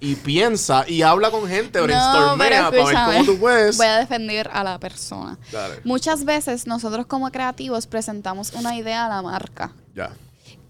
[0.00, 3.78] y piensa y habla con gente, No, brainstormea pero para ver cómo tú puedes.
[3.78, 5.38] Voy a defender a la persona.
[5.50, 9.72] Dale, Muchas veces nosotros como creativos presentamos una idea a la marca.
[9.94, 10.10] ya.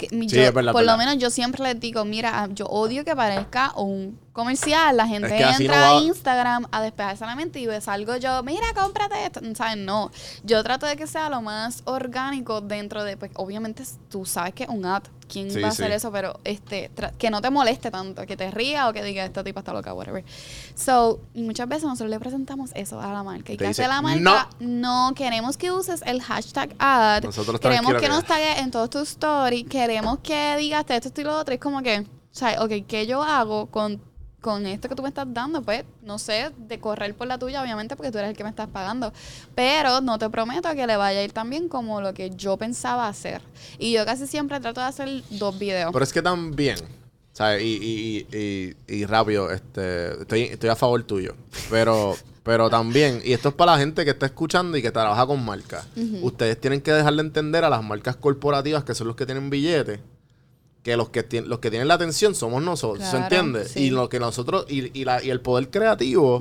[0.09, 2.49] Que mi- Sí, yo- es verdad, por lo menos yo siempre les digo, mira, ah,
[2.53, 4.97] yo odio que parezca un comercial.
[4.97, 7.81] La gente Es que así entra no a Instagram a despejarse la mente y ve-
[7.81, 9.41] salgo yo, mira, cómprate esto.
[9.55, 9.85] ¿Saben?
[9.85, 10.11] No.
[10.43, 14.65] Yo trato de que sea lo más orgánico dentro de, pues, obviamente tú sabes que
[14.65, 15.03] es un ad.
[15.35, 15.83] ¿Quién Sí, va a sí.
[15.83, 16.13] hacer eso?
[16.13, 19.61] Pero este que no te moleste tanto, que te ría o que diga, esta tipa
[19.61, 20.25] está loca, whatever.
[20.77, 23.53] So, muchas veces nosotros le presentamos eso a la marca.
[23.53, 24.49] ¿Y Te qué hace dice, la marca?
[24.61, 25.13] No.
[25.17, 27.25] queremos que uses el hashtag ad.
[27.25, 29.67] Nosotros Queremos que que- nos tagues en todos tus stories.
[29.69, 31.53] Queremos que digas esto, esto y lo otro.
[31.53, 34.01] Es como que, o sea, ok, ¿qué yo hago con,
[34.45, 35.63] con esto que tú me estás dando?
[35.63, 38.51] Pues, no sé, de correr por la tuya, obviamente, porque tú eres el que me
[38.51, 39.11] estás pagando.
[39.55, 42.59] Pero no te prometo que le vaya a ir tan bien como lo que yo
[42.59, 43.41] pensaba hacer.
[43.79, 45.91] Y yo casi siempre trato de hacer dos videos.
[45.95, 46.77] Pero es que también,
[47.33, 47.63] ¿sabes?
[47.63, 51.35] Y, y, y, y, y rápido, este, estoy, estoy a favor tuyo.
[51.71, 55.27] Pero, pero también, y esto es para la gente que está escuchando y que trabaja
[55.27, 55.87] con marcas.
[56.21, 60.01] Ustedes tienen que dejarle entender a las marcas corporativas que son los que tienen billetes.
[60.85, 63.65] Que los que, los que tienen la atención somos nosotros, ¿se Claro, entiende?
[63.67, 63.85] sí.
[63.85, 66.41] Y lo que nosotros, y, y, la, y el poder creativo,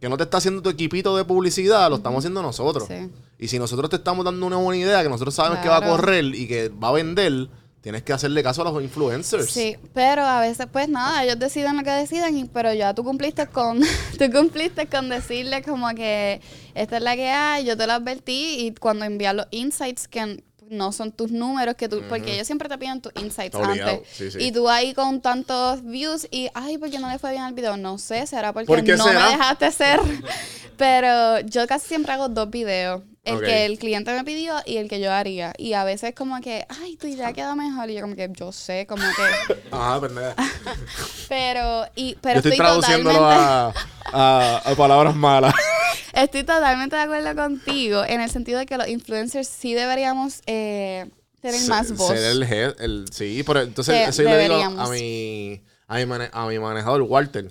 [0.00, 2.88] que no te está haciendo tu equipito de publicidad, lo estamos haciendo nosotros.
[2.88, 3.08] Sí.
[3.38, 5.80] Y si nosotros te estamos dando una buena idea, que nosotros sabemos que va a
[5.80, 5.96] Claro.
[5.96, 7.48] correr y que va a vender,
[7.80, 9.48] tienes que hacerle caso a los influencers.
[9.52, 13.04] Sí, pero a veces pues nada, ellos deciden lo que deciden, y- pero ya tú
[13.04, 13.78] cumpliste con,
[14.18, 16.40] tú cumpliste con decirle como que
[16.74, 20.42] esta es la que hay, yo te lo advertí y cuando envías los insights que
[20.70, 24.08] no son tus números, que tú, porque ellos siempre te piden tus insights Obligado, antes.
[24.12, 24.38] sí, sí.
[24.40, 27.54] Y tú ahí con tantos views y, ay, ¿por qué no le fue bien al
[27.54, 27.76] video?
[27.76, 29.24] No sé, será porque ¿Por qué no será?
[29.24, 30.00] me dejaste ser.
[30.76, 33.02] pero yo casi siempre hago dos videos.
[33.26, 35.52] El que el cliente me pidió y el que yo haría.
[35.58, 37.90] Y a veces como que, ay, tu idea queda mejor.
[37.90, 39.54] Y yo como que, yo sé, como que...
[39.70, 40.34] Ajá, pendeja.
[41.28, 43.78] Pero, y, Yo pero estoy estoy, traduciéndolo totalmente,
[44.12, 45.54] a, a, a palabras malas.
[46.12, 51.06] Estoy totalmente de acuerdo contigo en el sentido de que los influencers sí deberíamos eh,
[51.42, 52.08] tener Se- más voz.
[52.08, 56.06] Ser el head, el, sí, pero entonces eso yo le digo a mi, a mi,
[56.06, 57.50] mane- a mi manejador, Walter.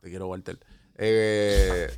[0.00, 0.58] Te quiero, Walter.
[0.96, 1.90] Eh,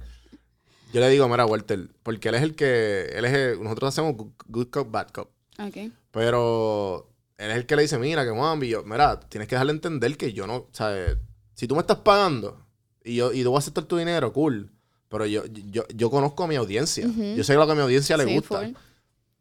[0.97, 4.15] yo le digo, mira, Walter, porque él es el que, él es el- nosotros hacemos
[4.49, 5.31] good- cop, bad cop.
[5.59, 5.93] Ok.
[6.11, 9.55] Pero él es el que le dice, mira, que Juan, y yo, mira, tienes que
[9.55, 11.19] dejarle entender que yo no, ¿sabes?
[11.55, 12.65] Si tú me estás pagando
[13.05, 14.71] y yo, y tú vas a aceptar tu dinero, cool.
[15.09, 17.07] Pero yo, yo, yo conozco a mi audiencia.
[17.37, 18.61] Yo sé lo que a mi audiencia le Sí, gusta.
[18.61, 18.75] full.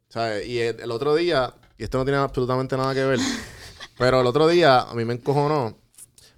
[0.10, 0.48] ¿Sabes?
[0.48, 3.20] Y el, el otro día, y esto no tiene absolutamente nada que ver,
[3.98, 5.78] pero el otro día a mí me encojonó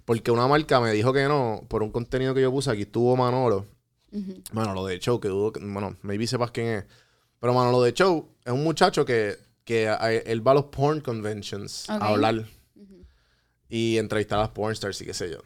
[0.04, 2.70] porque una marca me dijo que no por un contenido que yo puse.
[2.70, 3.66] Aquí estuvo Manolo.
[4.12, 4.42] Ujú.
[4.52, 6.84] Manolo de Show, que dudo que, bueno, maybe sepas quién es.
[7.40, 11.00] Pero Manolo de Show es un muchacho que, que a- él va a los porn
[11.00, 12.02] conventions Ok.
[12.02, 12.44] a hablar
[13.68, 15.38] y entrevistar a las pornstars y qué sé yo.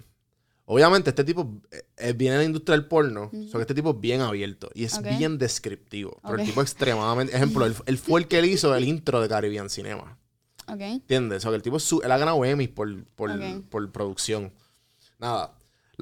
[0.64, 3.74] Obviamente, este tipo eh, eh, viene de la industria del porno, o sea, que este
[3.74, 5.06] tipo es bien abierto y es Ok.
[5.18, 6.18] bien descriptivo.
[6.22, 7.34] Pero el tipo es extremadamente.
[7.34, 10.18] Ejemplo, él, él fue el que le hizo el intro de Caribbean Cinema.
[10.68, 11.38] ¿Entiendes?
[11.38, 13.30] O sea, que el tipo es su- él ha ganado Emmys por, por,
[13.68, 14.52] por producción.
[15.18, 15.52] Nada.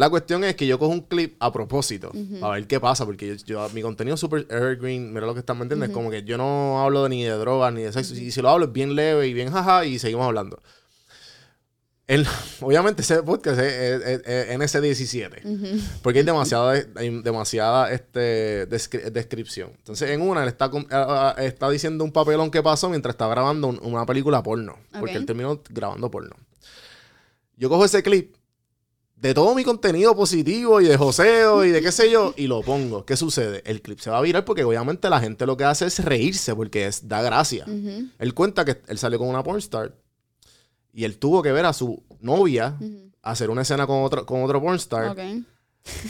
[0.01, 3.37] La cuestión es que yo cojo un clip a propósito para ver qué pasa, porque
[3.37, 5.91] yo, yo- mi contenido es súper evergreen, mira lo que están, ¿me entiendes?
[5.91, 8.65] Como que yo no hablo ni de drogas ni de sexo, y si lo hablo
[8.65, 10.63] es bien leve y bien jaja y seguimos hablando.
[12.07, 12.27] El-
[12.61, 19.11] obviamente ese podcast es, es- es- es NS17, porque hay demasiada, hay demasiada este, descri-
[19.13, 19.71] descripción.
[19.77, 23.13] Entonces en una él está, con- ah, ah, está diciendo un papelón que pasó mientras
[23.15, 26.35] está grabando un- una película porno, porque él terminó grabando porno.
[27.57, 28.35] Yo cojo ese clip
[29.21, 32.63] de todo mi contenido positivo y de joseo y de qué sé yo, y lo
[32.63, 33.05] pongo.
[33.05, 33.63] ¿Qué sucede?
[33.67, 36.55] El clip se va a virar porque obviamente la gente lo que hace es reírse
[36.55, 37.65] porque es, da gracia.
[38.19, 39.95] Él cuenta que él salió con una pornstar
[40.93, 42.77] y él tuvo que ver a su novia
[43.23, 45.15] hacer una escena con otro, con otro pornstar.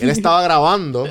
[0.01, 1.07] Él estaba grabando.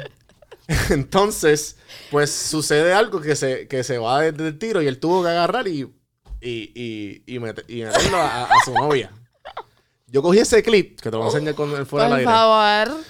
[0.89, 1.77] Entonces,
[2.11, 5.29] pues sucede algo que se, que se va desde el tiro y él tuvo que
[5.29, 5.81] agarrar y,
[6.41, 9.11] y, y, y, mete- y meterlo a, a su novia.
[10.11, 12.19] Yo cogí ese clip, que te lo voy a enseñar con el fuera del Por
[12.19, 12.31] aire.
[12.31, 13.03] favor.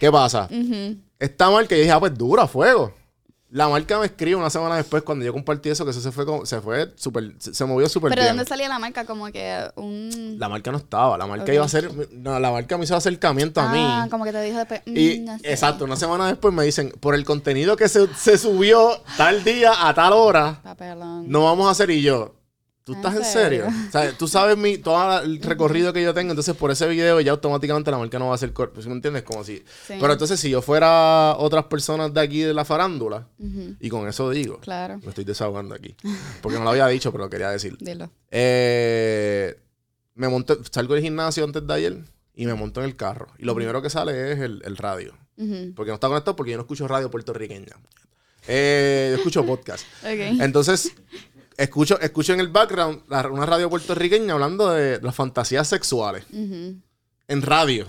[0.00, 0.48] ¿Qué pasa?
[0.50, 0.96] Ujú.
[1.18, 2.92] Esta marca, yo dije, ah, pues dura, fuego.
[3.48, 6.26] La marca me escribe una semana después cuando yo compartí eso, que eso se fue
[6.26, 8.34] como- se fue súper, se, se movió súper Pero bien.
[8.34, 9.04] ¿de dónde salía la marca?
[9.06, 10.34] Como que un...
[10.38, 11.50] La marca no estaba, la marca Ok.
[11.52, 14.10] iba a hacer, no, la marca me hizo acercamiento a Ah, mí.
[14.10, 14.82] como que te dijo después...
[14.84, 15.50] mm, Y no sé.
[15.52, 19.72] exacto, una semana después me dicen, por el contenido que se, se subió tal día
[19.88, 21.30] a tal hora, Papelón.
[21.30, 22.34] no vamos a hacer y yo.
[22.86, 23.64] ¿Tú ¿En estás en serio?
[23.64, 23.88] serio?
[23.88, 27.20] O sea, tú sabes mi, todo el recorrido que yo tengo, entonces por ese video
[27.20, 28.80] ya automáticamente la marca no va a hacer corpo.
[28.80, 29.24] ¿Sí me entiendes?
[29.24, 29.56] Como si...
[29.56, 29.94] Sí.
[30.00, 33.26] Pero entonces si yo fuera otras personas de aquí de la farándula,
[33.80, 35.00] y con eso digo, Claro.
[35.02, 35.96] me estoy desahogando aquí,
[36.40, 37.76] porque no lo había dicho, pero lo quería decir.
[37.80, 38.08] Dilo.
[38.30, 39.58] Eh,
[40.14, 41.98] me monté, salgo del gimnasio antes de ayer
[42.36, 43.26] y me monto en el carro.
[43.38, 45.12] Y lo primero que sale es el, el radio.
[45.74, 47.74] Porque no está conectado porque yo no escucho radio puertorriqueña.
[48.46, 49.84] Eh, yo escucho podcast.
[50.04, 50.92] Entonces,
[51.56, 56.24] escucho, escucho en el background la- una radio puertorriqueña hablando de las fantasías sexuales.
[56.32, 57.86] En radio.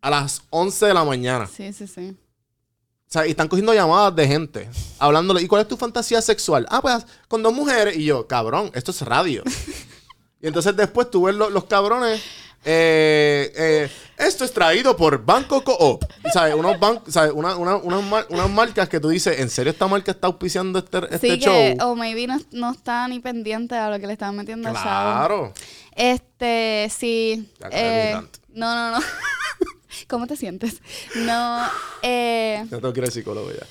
[0.00, 1.46] A las 11 de la mañana.
[1.48, 2.16] Sí, sí, sí.
[2.16, 4.68] O sea, y están cogiendo llamadas de gente.
[4.98, 5.42] Hablándole.
[5.42, 6.66] ¿Y cuál es tu fantasía sexual?
[6.70, 7.96] Ah, pues con dos mujeres.
[7.96, 9.42] Y yo, cabrón, esto es radio.
[10.40, 12.22] y entonces después tú ves lo- los cabrones.
[12.64, 16.04] eh, eh, esto es traído por Banco Coop.
[16.32, 16.54] ¿Sabes?
[16.54, 17.32] Unos ban- ¿sabes?
[17.34, 20.78] Una- una- unas, mar- unas marcas que tú dices, ¿en serio esta marca está auspiciando
[20.80, 21.52] este, este sí, show?
[21.54, 24.82] que o maybe no, no está ni pendiente a lo que le estaban metiendo chavo.
[24.82, 25.52] Claro.
[25.94, 27.48] Este, sí.
[27.70, 28.14] Eh,
[28.52, 29.04] no, no, no.
[30.08, 30.80] ¿Cómo te sientes?
[31.16, 31.66] No,
[32.02, 33.66] eh, Ya tengo que ir al psicólogo ya.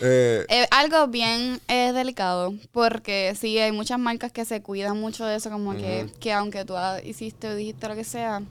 [0.00, 5.24] Eh, eh, algo bien eh, delicado, porque sí, hay muchas marcas que se cuidan mucho
[5.24, 8.42] de eso, como que, que aunque tú hiciste o dijiste lo que sea,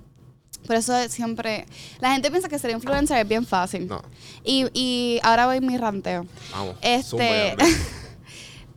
[0.65, 1.65] por eso es siempre,
[1.99, 3.87] la gente piensa que ser influencer es bien fácil.
[3.87, 4.01] no,
[4.43, 6.25] Y, y ahora voy mi ranteo.
[6.51, 6.75] vamos.
[6.81, 7.55] Este.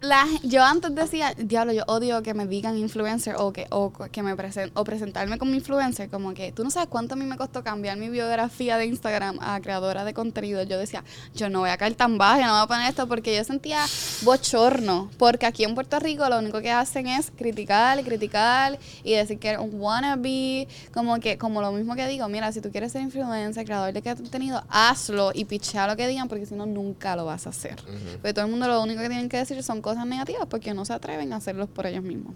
[0.02, 4.22] La, yo antes decía, diablo, yo odio que me digan influencer o que, o que
[4.22, 7.36] me presenten, o presentarme como influencer, como que tú no sabes cuánto a mí me
[7.36, 10.62] costó cambiar mi biografía de Instagram a creadora de contenido.
[10.62, 13.06] Yo decía, yo no voy a caer tan baja, yo no voy a poner esto
[13.08, 13.84] porque yo sentía
[14.22, 19.12] bochorno, porque aquí en Puerto Rico lo único que hacen es criticar y criticar y
[19.12, 22.70] decir que eres un wannabe, como que, como lo mismo que digo, mira, si tú
[22.70, 26.64] quieres ser influencer, creador de contenido, hazlo y pichea lo que digan porque si no,
[26.64, 27.76] nunca lo vas a hacer.
[28.14, 30.84] Porque todo el mundo lo único que tienen que decir son cosas negativas porque no
[30.84, 32.34] se atreven a hacerlos por ellos mismos.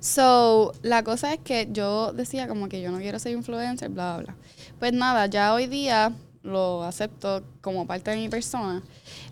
[0.00, 4.16] So, la cosa es que yo decía como que yo no quiero ser influencer, bla,
[4.16, 4.36] bla, bla.
[4.78, 8.82] Pues nada, ya hoy día lo acepto como parte de mi persona.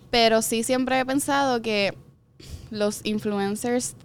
[0.09, 1.97] Pero sí siempre he pensado que
[2.69, 3.95] los influencers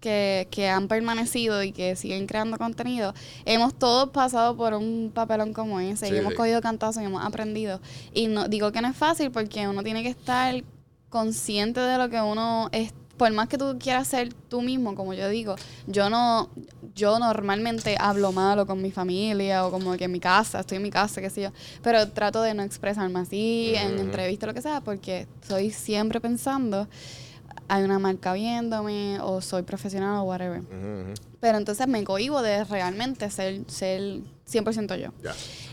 [0.00, 5.52] que, que han permanecido y que siguen creando contenido, hemos todos pasado por un papelón
[5.52, 7.80] como ese Sí, y hemos cogido cantazos y hemos aprendido.
[8.12, 10.62] Y no digo que no es fácil porque uno tiene que estar
[11.10, 12.92] consciente de lo que uno es.
[13.16, 15.56] Por más que tú quieras ser tú mismo, como yo digo,
[15.88, 16.50] yo no,
[16.94, 20.84] yo normalmente hablo malo con mi familia o como que en mi casa, estoy en
[20.84, 21.50] mi casa, qué sé yo,
[21.82, 26.86] pero trato de no expresarme así en entrevistas, lo que sea, porque estoy siempre pensando,
[27.66, 30.62] hay una marca viéndome o soy profesional o whatever.
[31.40, 34.00] Pero entonces me cohibo de realmente ser, ser
[34.50, 35.10] 100% yo.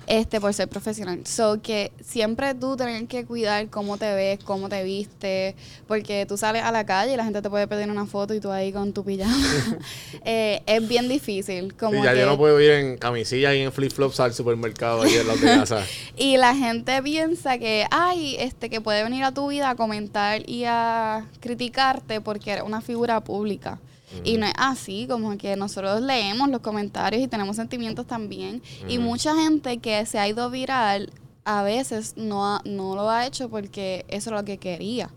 [0.05, 1.25] Este, por ser profesional.
[1.25, 5.55] So que siempre tú tienes que cuidar cómo te ves, cómo te vistes,
[5.87, 8.39] porque tú sales a la calle y la gente te puede pedir una foto y
[8.39, 9.35] tú ahí con tu pijama.
[10.23, 11.73] Eh, es bien difícil.
[11.75, 15.01] Como Sí, ya que- yo no puedo ir en camisilla y en flip-flops al supermercado
[15.01, 15.83] ahí en la casa.
[16.17, 20.47] Y la gente piensa que, ay, este, que puede venir a tu vida a comentar
[20.47, 23.79] y a criticarte porque eres una figura pública.
[24.23, 28.61] Y no es así, como que nosotros leemos los comentarios y tenemos sentimientos también.
[28.87, 31.11] Y mucha gente que se ha ido viral
[31.47, 35.11] a veces no, ha- no lo ha hecho porque eso es lo que quería.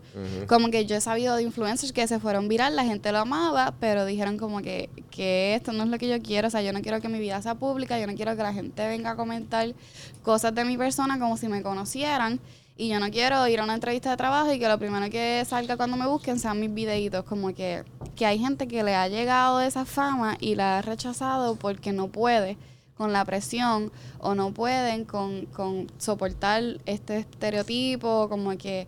[0.47, 3.73] Como que yo he sabido de influencers que se fueron viral, la gente lo amaba,
[3.79, 6.71] pero dijeron como que, que esto no es lo que yo quiero, o sea, yo
[6.71, 9.15] no quiero que mi vida sea pública, yo no quiero que la gente venga a
[9.15, 9.73] comentar
[10.21, 12.39] cosas de mi persona como si me conocieran.
[12.79, 15.43] Y yo no quiero ir a una entrevista de trabajo y que lo primero que
[15.43, 17.25] salga cuando me busquen sean mis videitos.
[17.25, 17.83] Como que,
[18.15, 22.07] que hay gente que le ha llegado esa fama y la ha rechazado porque no
[22.07, 22.55] puede
[22.95, 28.87] con la presión o no pueden con, con soportar este estereotipo, como que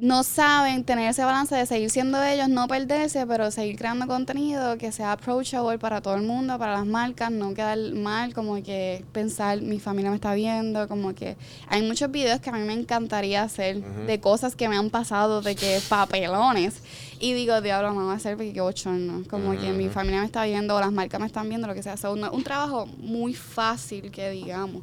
[0.00, 4.78] no saben tener ese balance de seguir siendo ellos, no perderse, pero seguir creando contenido
[4.78, 9.04] que sea approachable para todo el mundo, para las marcas, no quedar mal, como que
[9.12, 11.36] pensar, mi familia me está viendo, como que
[11.68, 15.42] hay muchos videos que a mí me encantaría hacer de cosas que me han pasado,
[15.42, 16.74] de que papelones,
[17.20, 20.26] y digo, diablo, no va a hacer porque qué bochorno, como que mi familia me
[20.26, 22.86] está viendo, o las marcas me están viendo, lo que sea, So, no- un trabajo
[22.98, 24.82] muy fácil que digamos.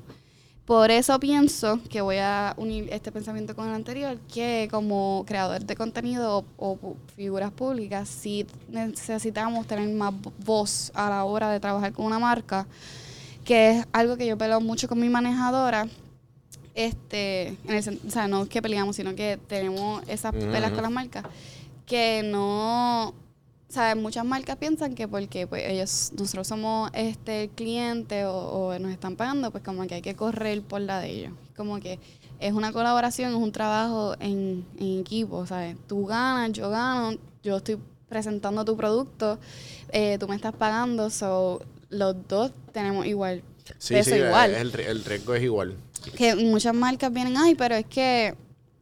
[0.66, 5.64] Por eso pienso que voy a unir este pensamiento con el anterior, que como creador
[5.64, 11.60] de contenido o, figuras públicas, sí necesitamos tener más vo- voz a la hora de
[11.60, 12.66] trabajar con una marca,
[13.44, 15.88] que es algo que yo peleo mucho con mi manejadora.
[16.74, 20.46] Este, en el, o sea, no que peleamos, sino que tenemos esas ujú.
[20.74, 21.26] con las marcas,
[21.86, 23.14] que no
[23.70, 24.02] ¿sabes?
[24.02, 28.92] Muchas marcas piensan que porque pues ellos, nosotros somos este el cliente o, o nos
[28.92, 31.34] están pagando, pues como que hay que correr por la de ellos.
[31.56, 32.00] Como que
[32.40, 35.76] es una colaboración, es un trabajo en, en equipo, ¿sabes?
[35.88, 37.78] Tú ganas, yo gano, yo estoy
[38.10, 39.40] presentando tu producto,
[39.92, 43.42] eh, tú me estás pagando, so los dos tenemos igual
[43.80, 45.76] Sí, peso sí, igual El, el riesgo es igual.
[46.16, 48.36] que muchas marcas vienen, ay, pero es que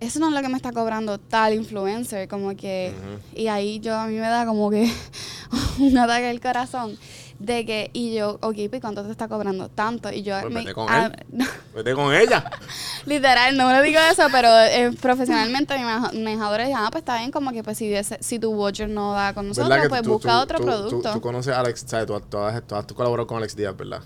[0.06, 2.94] eso no es lo que me está cobrando tal influencer, como que,
[3.36, 4.92] y ahí yo a mí me da como que
[5.80, 6.98] un ataque al corazón
[7.40, 9.68] de que, y yo, ok, pues ¿cuánto te está cobrando?
[9.68, 11.12] Tanto, y yo, Pues me- vete con él.
[11.32, 11.46] no,
[11.76, 12.50] Vete con ella.
[13.06, 17.02] literal, no me lo digo eso, pero eh, profesionalmente mi maneja- manejadora dice, ah, pues
[17.02, 19.84] está bien, como que pues si, ese- si tu budget no da con nosotros, ¿Verdad
[19.84, 21.14] que pues tú- busca tú- otro tú- producto.
[21.14, 22.06] Tú, conoces a Alex, ¿sabes?
[22.06, 24.02] Tú, tú, has, tú has colaborado con Alex Díaz, ¿verdad?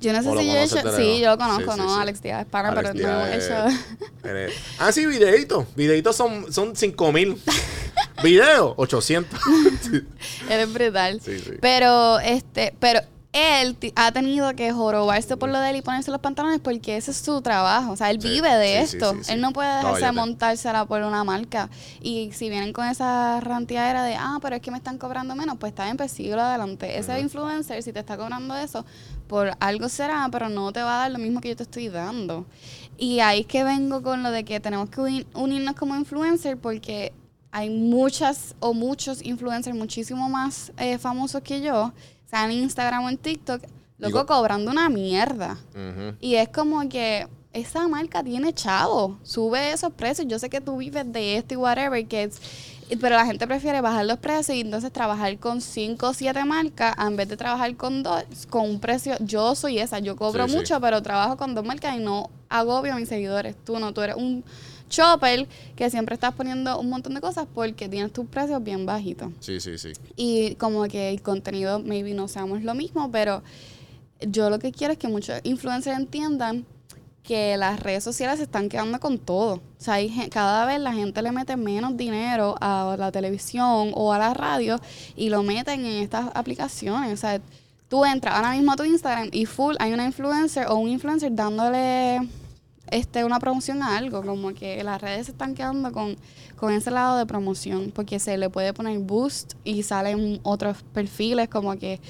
[0.00, 1.94] Yo no sé si yo he hecho, sí, yo lo conozco, Sí, sí, ¿no?
[1.94, 2.00] sí.
[2.00, 3.78] Alex Díaz es pana, Alex pero no he hecho...
[4.24, 5.66] eres- Ah, sí, videitos.
[5.76, 7.40] Videitos son, son 5 mil.
[8.22, 9.40] Videos, 800.
[9.82, 9.90] sí,
[10.48, 11.20] Él es brutal.
[11.24, 11.38] sí.
[11.38, 11.52] sí.
[11.60, 13.00] Pero, este, pero
[13.38, 17.10] él ha tenido que jorobarse por lo de él y ponerse los pantalones porque ese
[17.10, 17.92] es su trabajo.
[17.92, 19.14] O sea, él Sí, vive de sí, esto.
[19.22, 19.32] sí.
[19.32, 20.12] Él no puede dejarse Caballete.
[20.12, 21.68] montársela por una marca.
[22.00, 25.56] Y si vienen con esa ranteadera de, ah, pero es que me están cobrando menos,
[25.58, 26.98] pues está bien, pues síguelo adelante.
[26.98, 28.84] Ese influencer, si te está cobrando eso,
[29.26, 31.88] por algo será, pero no te va a dar lo mismo que yo te estoy
[31.88, 32.46] dando.
[32.96, 36.56] Y ahí es que vengo con lo de que tenemos que uni- unirnos como influencer
[36.56, 37.12] porque
[37.52, 41.92] hay muchas o muchos influencers muchísimo más eh, famosos que yo,
[42.28, 43.62] sea en Instagram o en TikTok,
[43.98, 45.56] loco Digo- cobrando una mierda.
[46.20, 50.28] Y es como que esa marca tiene chavo, sube esos precios.
[50.28, 52.40] Yo sé que tú vives de esto y whatever, que es-
[53.00, 56.94] pero la gente prefiere bajar los precios y entonces trabajar con cinco o siete marcas
[56.98, 59.14] en vez de trabajar con dos, con un precio.
[59.20, 60.56] Yo soy esa, yo cobro Sí, sí.
[60.56, 63.56] mucho, pero trabajo con dos marcas y no agobio a mis seguidores.
[63.64, 64.42] Tú no, tú eres un
[64.88, 69.30] chopper que siempre estás poniendo un montón de cosas porque tienes tus precios bien bajitos.
[69.40, 69.92] Sí, sí, sí.
[70.16, 73.42] Y como que el contenido, maybe no seamos lo mismo, pero
[74.20, 76.66] yo lo que quiero es que muchos influencers entiendan
[77.28, 79.56] que las redes sociales se están quedando con todo.
[79.56, 84.14] O sea, hay cada vez la gente le mete menos dinero a la televisión o
[84.14, 84.80] a la radio
[85.14, 87.12] y lo meten en estas aplicaciones.
[87.12, 87.38] O sea,
[87.88, 91.34] tú entras ahora mismo a tu Instagram y full hay una influencer o un influencer
[91.34, 92.26] dándole
[92.90, 96.16] este, una promoción a algo, como que las redes se están quedando con,
[96.56, 101.48] con ese lado de promoción, porque se le puede poner boost y salen otros perfiles,
[101.48, 102.00] como que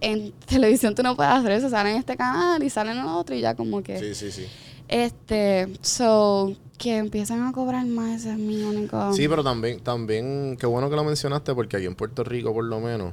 [0.00, 3.34] en televisión tú no puedes hacer eso, salen en este canal y salen en otro
[3.34, 3.98] y ya como que...
[3.98, 4.46] Sí, sí, sí.
[4.88, 9.12] Este, so, que empiezan a cobrar más, ese es mi único...
[9.12, 12.64] Sí, pero también, también, qué bueno que lo mencionaste porque aquí en Puerto Rico, por
[12.64, 13.12] lo menos,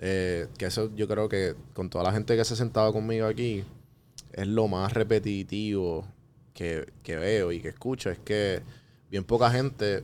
[0.00, 3.26] eh, que eso yo creo que con toda la gente que se ha sentado conmigo
[3.26, 3.64] aquí,
[4.32, 6.04] es lo más repetitivo
[6.54, 8.08] que, que veo y que escucho.
[8.10, 8.62] Es que
[9.10, 10.02] bien poca gente,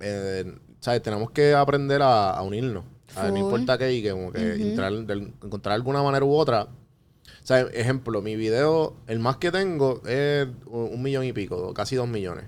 [0.00, 1.02] eh, ¿sabes?
[1.02, 2.84] Tenemos que aprender a, a unirnos.
[3.14, 4.40] A no importa qué y que como que
[4.72, 6.64] entrar- encontrar alguna manera u otra.
[6.64, 11.94] O sea, ejemplo, mi video, el más que tengo es un millón y pico, casi
[11.96, 12.44] dos millones.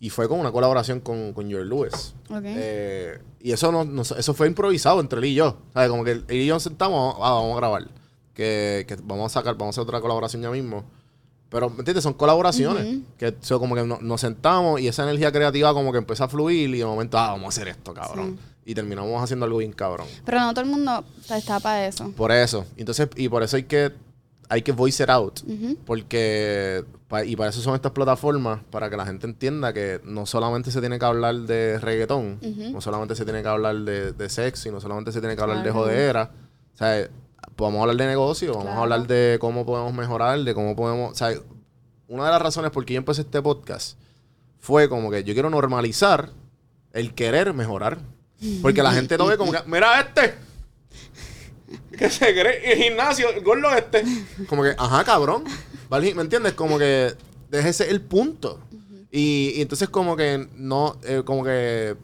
[0.00, 2.14] Y fue con una colaboración con, con George Lewis.
[2.58, 5.58] Eh, y eso no, no- eso fue improvisado entre él y yo.
[5.72, 5.88] ¿Sabes?
[5.88, 7.88] Como que él y yo sentamos, ah, vamos a grabar.
[8.34, 10.84] Que, que vamos a sacar, vamos a hacer otra colaboración ya mismo.
[11.54, 12.02] Pero, ¿me entiendes?
[12.02, 12.98] Son colaboraciones.
[13.16, 16.28] Que so, como que no- nos sentamos y esa energía creativa como que empieza a
[16.28, 18.36] fluir y de momento, ah, vamos a hacer esto, cabrón.
[18.66, 20.06] Y terminamos haciendo algo bien cabrón.
[20.24, 22.10] Pero no todo el mundo está para eso.
[22.16, 22.66] Por eso.
[22.76, 23.92] Entonces, y por eso hay que,
[24.48, 25.40] hay que voice it out.
[25.46, 25.76] Ujú.
[25.86, 30.26] Porque, pa- y para eso son estas plataformas, para que la gente entienda que no
[30.26, 32.70] solamente se tiene que hablar de reggaetón, Ujú.
[32.72, 35.62] no solamente se tiene que hablar de, de sexy, no solamente se tiene que hablar
[35.62, 36.30] de jodera.
[36.74, 37.08] O sea,
[37.56, 41.12] podemos hablar de negocio, vamos a hablar de cómo podemos mejorar, de cómo podemos.
[41.12, 41.32] O sea,
[42.08, 43.98] una de las razones por qué yo empecé este podcast
[44.60, 46.30] fue como que yo quiero normalizar
[46.92, 47.98] el querer mejorar.
[48.60, 50.34] Porque la gente lo ve como que, mira este.
[51.98, 54.04] Que se cree el gimnasio, el gordo este.
[54.48, 55.44] Como que, ajá, cabrón.
[55.88, 56.14] ¿Vale?
[56.14, 56.52] ¿Me entiendes?
[56.52, 57.14] Como que
[57.50, 58.60] ese es el punto.
[59.10, 61.96] y, y entonces como que no, eh, como que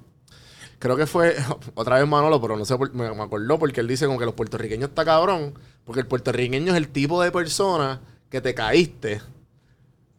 [0.80, 1.36] creo que fue
[1.76, 4.24] otra vez Manolo, pero no sé, por- me, me acordó porque él dice como que
[4.24, 5.54] los puertorriqueños está cabrón,
[5.84, 9.20] porque el puertorriqueño es el tipo de persona que te caíste.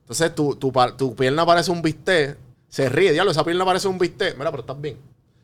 [0.01, 2.38] Entonces tu, tu, tu pierna parece un bistec,
[2.70, 4.38] se ríe, diablo, esa pierna parece un bistec.
[4.38, 4.97] Mira, pero estás bien.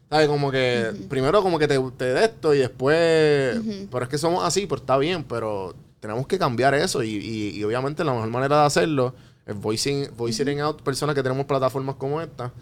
[0.09, 0.27] ¿Sabes?
[0.29, 3.59] Como que primero como que te, te de esto y después...
[3.91, 7.49] Pero es que somos así, pues está bien, pero tenemos que cambiar eso y, y-
[7.57, 9.13] y obviamente la mejor manera de hacerlo
[9.45, 12.53] es voicing, voicing out personas que tenemos plataformas como esta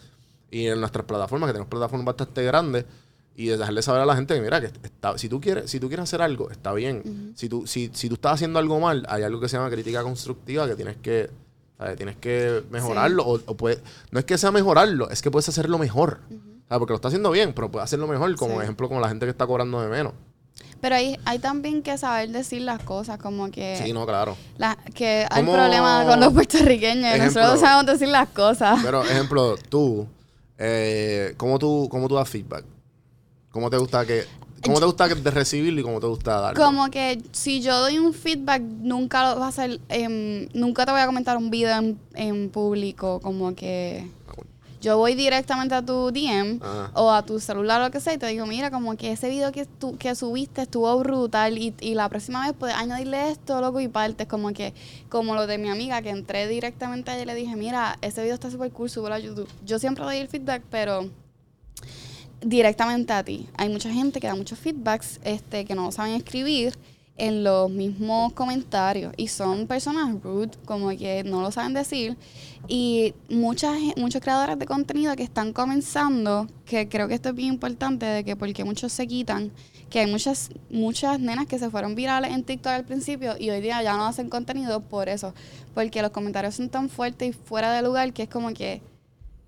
[0.58, 2.86] y en nuestras plataformas, que tenemos plataformas bastante grandes
[3.36, 5.80] y de dejarle saber a la gente que mira que está, si tú quieres si
[5.80, 9.06] tú quieres hacer algo está bien si tú si, si tú estás haciendo algo mal
[9.10, 11.30] hay algo que se llama crítica constructiva que tienes que
[11.78, 11.98] ¿sabes?
[11.98, 13.82] tienes que mejorarlo o, o puede-
[14.12, 16.80] no es que sea mejorarlo es que puedes hacerlo mejor ¿sabes?
[16.80, 18.64] porque lo está haciendo bien pero puedes hacerlo mejor como Sí.
[18.64, 20.14] ejemplo con la gente que está cobrando de menos
[20.80, 24.78] Pero hay, hay también que saber decir las cosas, como que, sí no claro la-
[24.94, 27.14] que hay ¿Cómo- problema con los puertorriqueños.
[27.16, 27.42] Ejemplo.
[27.42, 28.80] Nosotros sabemos decir las cosas.
[28.82, 30.08] pero ejemplo tú
[30.58, 32.66] eh, ¿cómo tú cómo tú das feedback
[33.52, 34.26] cómo te gusta que
[34.64, 38.14] cómo te gusta recibirlo y cómo te gusta darlo Como que si yo doy un
[38.14, 42.00] feedback, nunca lo vas a hacer, em, nunca te voy a comentar un video en,
[42.16, 44.08] en público, como que
[44.86, 46.92] yo voy directamente a tu DM Ajá.
[46.94, 49.30] o a tu celular o lo que sea y te digo, mira, como que ese
[49.30, 53.60] video que, tú, que subiste estuvo brutal y, y la próxima vez puedes añadirle esto,
[53.62, 54.76] loco, y partes, como que,
[55.10, 58.22] como lo de mi amiga, que entré directamente a ella y le dije, mira, ese
[58.22, 59.50] video está súper cool, súbelo a YouTube.
[59.66, 61.10] Yo siempre doy el feedback, pero
[62.42, 63.50] directamente a ti.
[63.58, 66.78] Hay mucha gente que da muchos feedbacks este, que no saben escribir
[67.18, 72.18] en los mismos comentarios y son personas rude, como que no lo saben decir.
[72.68, 77.54] Y muchas, muchos creadores de contenido que están comenzando, que creo que esto es bien
[77.54, 79.52] importante, de que porque muchos se quitan,
[79.90, 83.62] que hay muchas, muchas nenas que se fueron virales en TikTok al principio y hoy
[83.62, 85.34] día ya no hacen contenido por eso,
[85.74, 88.82] porque los comentarios son tan fuertes y fuera de lugar que es como que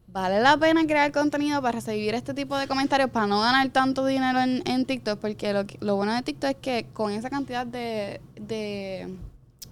[0.08, 4.06] vale la pena crear contenido para recibir este tipo de comentarios, para no ganar tanto
[4.06, 7.66] dinero en, en TikTok, porque lo, lo bueno de TikTok es que con esa cantidad
[7.68, 9.08] de, de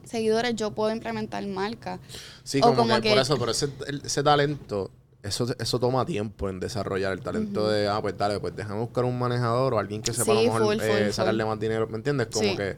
[0.03, 1.99] seguidores yo puedo implementar marcas.
[2.43, 3.69] Sí, como, como que, que- por eso, pero ese,
[4.03, 4.91] ese talento,
[5.23, 9.05] eso, eso toma tiempo en desarrollar el talento de, ah, pues dale, pues déjame buscar
[9.05, 11.49] un manejador o alguien que sepa a lo mejor full, eh, full, sacarle full.
[11.49, 12.27] más dinero, ¿me entiendes?
[12.27, 12.55] Como Sí.
[12.55, 12.77] que,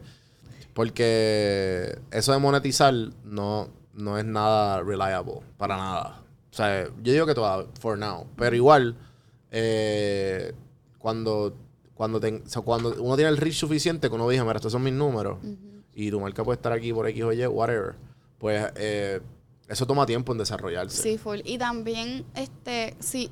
[0.74, 2.94] porque eso de monetizar
[3.26, 6.22] no, no es nada reliable, para nada.
[6.58, 8.96] O sea, yo digo que todavía, for now, pero igual,
[9.52, 10.54] eh,
[10.98, 11.54] cuando,
[11.94, 14.72] cuando, ten- o sea, cuando uno tiene el reach suficiente, que uno dice, mira, estos
[14.72, 15.38] son mis números,
[15.94, 17.94] y tu marca puede estar aquí por X o Y, whatever,
[18.40, 19.22] pues eh,
[19.68, 21.00] eso toma tiempo en desarrollarse.
[21.00, 21.42] Sí, full.
[21.44, 23.30] Y también, este, sí,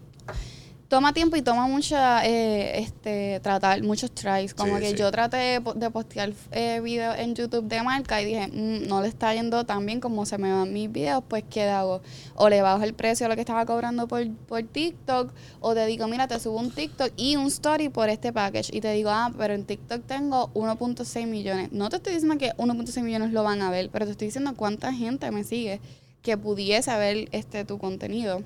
[0.87, 4.53] toma tiempo y toma mucha, eh, este, tratar, muchos tries.
[4.53, 4.95] Como Sí, que sí.
[4.97, 8.87] yo traté de, po- de postear eh, videos en YouTube de marca y dije, "Mm,
[8.87, 12.01] no le está yendo tan bien como se me van mis videos, pues ¿qué hago?
[12.35, 15.85] O le bajo el precio a lo que estaba cobrando por, por TikTok, o te
[15.87, 18.69] digo, mira, te subo un TikTok y un story por este package.
[18.75, 21.71] Y te digo, ah, pero en TikTok tengo 1.6 millones.
[21.71, 24.53] No te estoy diciendo que 1.6 millones lo van a ver, pero te estoy diciendo
[24.55, 25.81] cuánta gente me sigue
[26.21, 28.41] que pudiese ver este tu contenido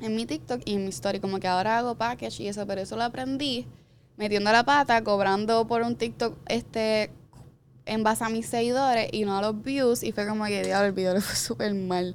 [0.00, 1.20] en mi TikTok y en mi story.
[1.20, 3.66] Como que ahora hago package y eso, pero eso lo aprendí
[4.16, 7.10] metiendo la pata, cobrando por un TikTok este
[7.86, 10.02] en base a mis seguidores y no a los views.
[10.02, 12.14] Y fue como que, diablo, el video le fue súper mal.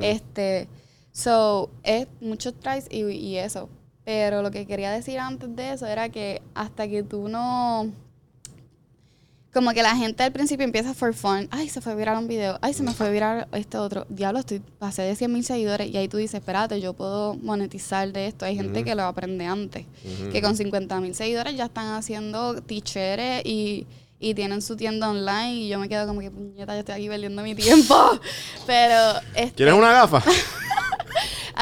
[0.00, 0.68] Este,
[1.12, 3.68] so, es muchos tries y, y eso.
[4.04, 7.92] Pero lo que quería decir antes de eso era que hasta que tú no
[9.52, 11.46] como que la gente al principio empieza for fun.
[11.50, 12.58] Ay, se fue a virar un video.
[12.62, 14.06] Ay, se me fue a virar este otro.
[14.08, 15.90] Diablo, estoy, pasé de 100 mil seguidores.
[15.90, 18.46] Y ahí tú dices, espérate, yo puedo monetizar de esto.
[18.46, 19.84] Hay gente que lo aprende antes.
[20.32, 23.86] Que con 50 mil seguidores ya están haciendo teachers y,
[24.18, 25.54] y tienen su tienda online.
[25.54, 27.94] Y yo me quedo como que, puñeta, yo estoy aquí perdiendo mi tiempo.
[28.66, 29.20] Pero.
[29.34, 30.22] Este, ¿Quieres una gafa?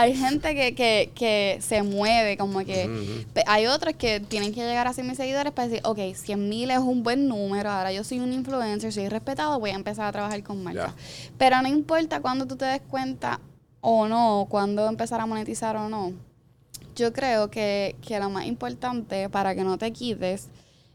[0.00, 4.86] hay gente que, que, que se mueve, como que hay otros que tienen que llegar
[4.86, 8.02] a 100 mil seguidores para decir, ok, 100 mil es un buen número, ahora yo
[8.02, 10.94] soy un influencer, soy respetado, voy a empezar a trabajar con marcas.
[11.36, 13.40] Pero no importa cuando tú te des cuenta
[13.80, 16.12] o no, cuando empezar a monetizar o no.
[16.96, 20.48] Yo creo que, que lo más importante para que no te quites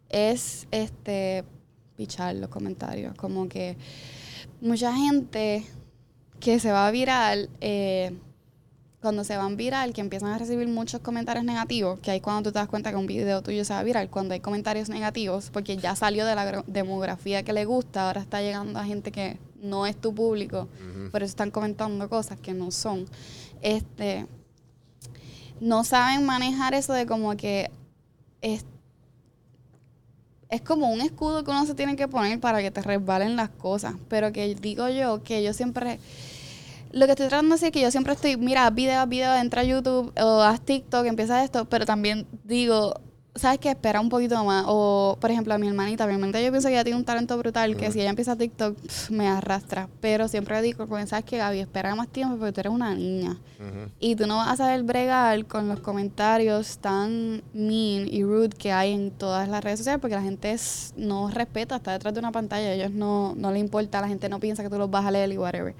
[0.10, 1.44] es este
[1.96, 3.16] pichar los comentarios.
[3.16, 3.78] Como que
[4.62, 5.64] mucha gente
[6.40, 8.12] que se va a viral, eh,
[9.06, 12.54] cuando se van viral, que empiezan a recibir muchos comentarios negativos, que ahí cuando tú
[12.54, 15.78] te das cuenta que un video tuyo se va viral, cuando hay comentarios negativos, porque
[15.78, 19.86] ya salió de la demografía que le gusta, ahora está llegando a gente que no
[19.86, 20.68] es tu público,
[21.12, 23.06] por eso están comentando cosas que no son.
[23.62, 24.26] Este,
[25.60, 27.70] no saben manejar eso de como que
[28.42, 28.66] es,
[30.50, 33.50] es como un escudo que uno se tiene que poner para que te resbalen las
[33.52, 33.94] cosas.
[34.10, 36.00] Pero que digo yo que yo siempre.
[36.96, 39.10] Lo que estoy tratando de decir es que yo siempre estoy, mira, haz video, haz
[39.10, 43.02] video, entra a YouTube o haz TikTok, empieza esto, pero también digo,
[43.36, 43.70] ¿sabes qué?
[43.70, 44.64] Espera un poquito más.
[44.68, 47.38] O, por ejemplo, a mi hermanita, mi hermanita yo pienso que ella tiene un talento
[47.38, 48.78] brutal, que si ella empieza TikTok,
[49.10, 49.90] me arrastra.
[50.02, 51.60] Pero siempre digo, ¿sabes qué, Gaby?
[51.60, 53.38] Espera más tiempo porque tú eres una niña.
[54.00, 58.72] Y tú no vas a saber bregar con los comentarios tan mean y rude que
[58.72, 62.20] hay en todas las redes sociales porque la gente es- no respeta, está detrás de
[62.20, 64.90] una pantalla, a ellos no, no le importa, la gente no piensa que tú los
[64.92, 65.74] vas a leer y whatever.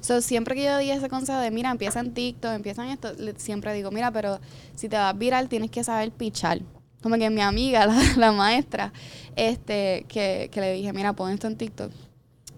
[0.00, 3.10] So, siempre que yo di ese consejo de, mira, empieza en TikTok, empieza en esto,
[3.36, 4.40] siempre digo, mira, pero
[4.74, 6.60] si te vas viral tienes que saber pichar.
[7.02, 8.92] Como que mi amiga, la, la maestra,
[9.36, 11.92] este, que, que le dije, mira, pon esto en TikTok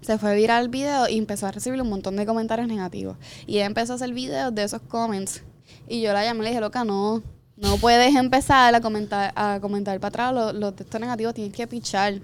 [0.02, 3.18] se fue viral el video y empezó a recibir un montón de comentarios negativos.
[3.46, 5.42] Y ella empezó a hacer videos de esos comments.
[5.88, 7.22] Y yo la llamé y le dije, loca, no,
[7.58, 11.66] no puedes empezar a comentar, a comentar para atrás los, los textos negativos, tienes que
[11.66, 12.14] pichar.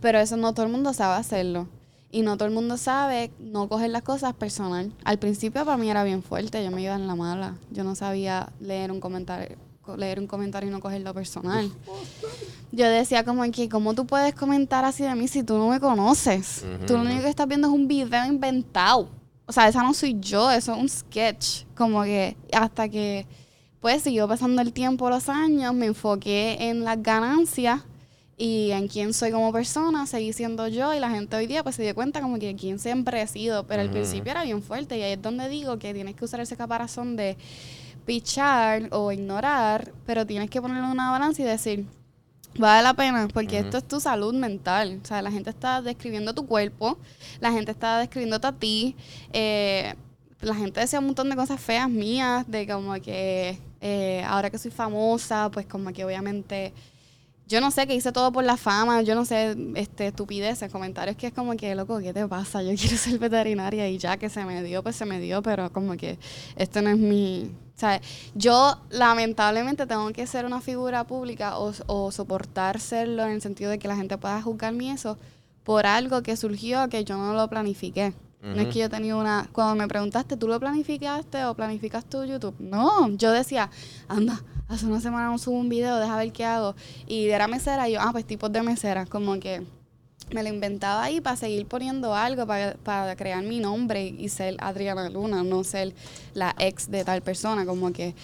[0.00, 1.68] Pero eso no todo el mundo sabe hacerlo.
[2.10, 4.90] Y no todo el mundo sabe no coger las cosas personal.
[5.04, 7.56] Al principio para mí era bien fuerte, yo me iba en la mala.
[7.70, 9.61] Yo no sabía leer un comentario co-
[9.96, 11.70] leer un comentario y no cogerlo personal.
[12.70, 15.80] Yo decía como que, ¿cómo tú puedes comentar así de mí si tú no me
[15.80, 16.64] conoces?
[16.86, 19.08] Tú lo único que estás viendo es un video inventado.
[19.46, 21.64] O sea, esa no soy yo, eso es un sketch.
[21.74, 23.26] Como que hasta que,
[23.80, 27.82] pues, siguió pasando el tiempo, los años, me enfoqué en las ganancias
[28.38, 31.76] y en quién soy como persona, seguí siendo yo y la gente hoy día pues
[31.76, 34.98] se dio cuenta como que quién siempre he sido, pero al principio era bien fuerte
[34.98, 37.36] y ahí es donde digo que tienes que usar ese caparazón de
[38.04, 41.86] pichar o ignorar, pero tienes que ponerlo en una balanza y decir,
[42.58, 45.00] vale la pena, porque esto es tu salud mental.
[45.02, 46.98] O sea, la gente está describiendo tu cuerpo,
[47.40, 48.96] la gente está describiéndote a ti,
[49.32, 49.94] eh,
[50.40, 54.58] la gente decía un montón de cosas feas mías, de como que eh, ahora que
[54.58, 56.72] soy famosa, pues como que obviamente...
[57.52, 61.18] Yo no sé, que hice todo por la fama, yo no sé, este, estupideces, comentarios
[61.18, 62.62] que es como que, loco, ¿qué te pasa?
[62.62, 65.70] Yo quiero ser veterinaria y ya que se me dio, pues se me dio, pero
[65.70, 66.18] como que
[66.56, 67.50] esto no es mi...
[67.82, 67.86] O
[68.34, 73.70] yo lamentablemente tengo que ser una figura pública o, o soportar serlo en el sentido
[73.70, 75.18] de que la gente pueda juzgarme eso
[75.62, 78.14] por algo que surgió que yo no lo planifiqué.
[78.42, 79.48] No es que yo tenía una...
[79.52, 82.56] Cuando me preguntaste, ¿tú lo planificaste o planificas tu YouTube?
[82.58, 83.70] No, yo decía,
[84.08, 86.74] anda, hace una semana no subo un video, deja ver qué hago.
[87.06, 89.62] Y era mesera, yo, ah, pues tipos de mesera, como que
[90.32, 94.56] me lo inventaba ahí para seguir poniendo algo, para, para crear mi nombre y ser
[94.60, 95.94] Adriana Luna, no ser
[96.34, 98.14] la ex de tal persona, como que.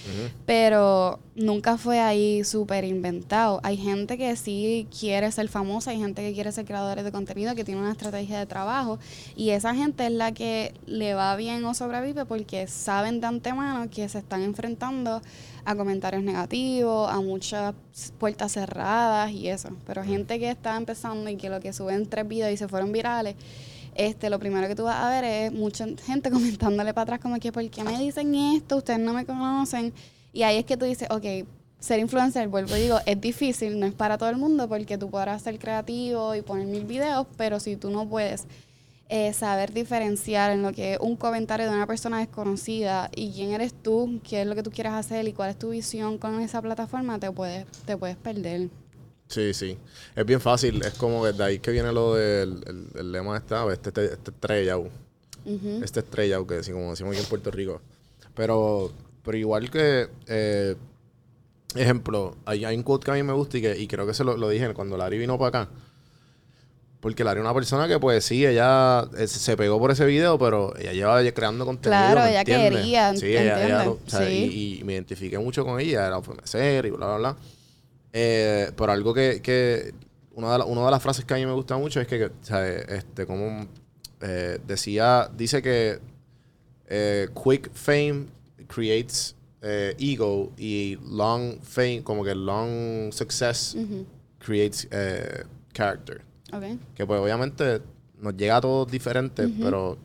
[0.47, 3.61] Pero nunca fue ahí súper inventado.
[3.63, 7.55] Hay gente que sí quiere ser famosa, hay gente que quiere ser creadores de contenido,
[7.55, 8.99] que tiene una estrategia de trabajo,
[9.37, 13.89] y esa gente es la que le va bien o sobrevive porque saben de antemano
[13.91, 15.21] que se están enfrentando
[15.69, 17.75] a comentarios negativos, a muchas
[18.17, 19.69] puertas cerradas y eso.
[19.87, 22.91] Pero gente que está empezando y que lo que suben tres videos y se fueron
[22.91, 23.37] virales,
[23.95, 27.39] este, lo primero que tú vas a ver es mucha gente comentándole para atrás como
[27.39, 28.79] que, ¿por qué me dicen esto?
[28.79, 29.93] Ustedes no me conocen.
[30.33, 31.47] Y ahí es que tú dices, ok,
[31.79, 35.11] ser influencer, vuelvo y digo, es difícil, no es para todo el mundo porque tú
[35.11, 38.47] podrás ser creativo y poner mil videos, pero si tú no puedes
[39.09, 43.53] eh, saber diferenciar en lo que es un comentario de una persona desconocida y quién
[43.53, 46.41] eres tú, qué es lo que tú quieres hacer y cuál es tu visión con
[46.41, 48.69] esa plataforma, te puedes, te puedes perder.
[49.29, 49.77] Sí, sí.
[50.17, 50.83] Es bien fácil.
[50.85, 53.89] Es como que de ahí que viene lo del el, el lema de esta, este,
[53.91, 55.81] este, este estrella, Ujú.
[55.83, 57.81] este estrella, que así como decimos aquí en Puerto Rico.
[58.35, 58.93] Pero,
[59.23, 60.77] pero igual que, eh,
[61.75, 64.15] ejemplo, hay, hay un quote que a mí me gusta y, que, y creo que
[64.15, 65.71] se lo, lo dije cuando Larry vino para acá.
[67.01, 70.37] Porque Larry es una persona que, pues sí, ella eh, se pegó por ese video,
[70.39, 72.01] pero ella lleva creando contenido.
[72.01, 72.81] Claro, ¿me ella entiendes?
[72.81, 73.87] quería, Sí, ella, ella ¿entiendes?
[73.87, 74.33] lo- o sea, Sí.
[74.53, 77.37] y, y me identifiqué mucho con ella, era mesera y bla, bla, bla.
[78.13, 79.95] Eh, pero algo que, que
[80.33, 82.31] una, de la- una de las frases que a mí me gusta mucho es que,
[82.43, 83.69] sea, este, como
[84.21, 86.01] eh, decía, dice que
[86.89, 88.27] eh, quick fame
[88.67, 93.77] creates eh, ego y long fame, como que long success
[94.41, 94.89] creates
[95.73, 96.23] character.
[96.95, 97.81] Que pues obviamente
[98.21, 99.97] nos llega a todos diferentes, pero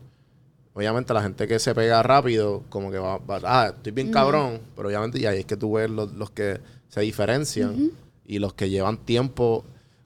[0.74, 4.62] obviamente la gente que se pega rápido, como que va, va- ah, estoy bien cabrón,
[4.76, 7.92] pero obviamente y ahí es que tú ves los, los que se diferencian
[8.26, 9.64] y los que llevan tiempo.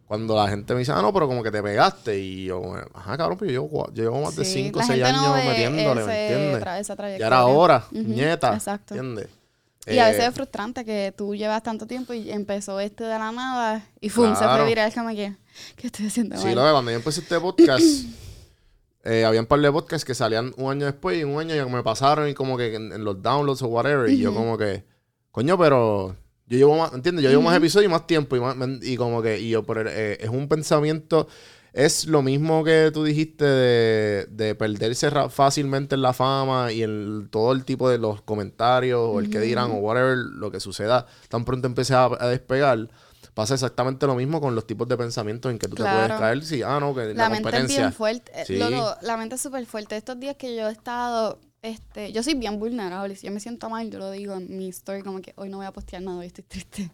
[0.08, 2.18] Cuando la gente me dice, ah, no, pero como que te pegaste.
[2.18, 2.62] Y yo,
[2.94, 5.18] ajá, cabrón, pero yo, llevo- yo llevo más de Sí, 5 o la 6 gente
[5.18, 6.64] no años metiéndole, ¿me ese entiendes?
[6.64, 7.28] tra- esa Ya trayectoria.
[7.28, 8.54] era hora, Ujú, nieta.
[8.54, 8.96] Exacto.
[8.96, 9.28] ¿Entiendes?
[9.90, 13.18] Y a veces Eh, es frustrante que tú llevas tanto tiempo y empezó este de
[13.20, 14.34] la nada y ¡fum!
[14.34, 14.58] se Claro.
[14.64, 14.94] fue viral.
[14.94, 15.36] Como que,
[15.76, 16.56] ¿qué estoy haciendo Sí, mal?
[16.56, 17.84] lo que cuando yo empecé este podcast,
[19.04, 21.66] eh, había un par de podcasts que salían un año después y un año ya
[21.66, 24.10] me pasaron y como que en, en los downloads o whatever.
[24.10, 24.84] Y yo como que,
[25.32, 26.16] coño, pero
[26.48, 27.24] yo llevo más, ¿entiendes?
[27.24, 29.90] Yo llevo más episodios y más tiempo y, más, y como que, y yo, pero
[29.90, 31.28] eh, es un pensamiento,
[31.78, 37.28] es lo mismo que tú dijiste de, de perderse fácilmente en la fama y en
[37.30, 41.06] todo el tipo de los comentarios o el que dirán o whatever, lo que suceda,
[41.30, 42.90] tan pronto empecé a, a despegar.
[43.34, 46.44] Pasa exactamente lo mismo con los tipos de pensamientos en que tú te puedes caer.
[46.44, 47.80] Sí, ah, no, que la, La mente es competencia.
[47.82, 48.32] bien fuerte.
[48.34, 48.58] Eh, Sí.
[48.58, 49.96] loco, la mente es súper fuerte.
[49.96, 53.16] Estos días que yo he estado, este, yo soy bien vulnerable.
[53.16, 55.58] Si yo me siento mal, yo lo digo en mi story como que hoy no
[55.58, 56.90] voy a postear nada, hoy estoy triste.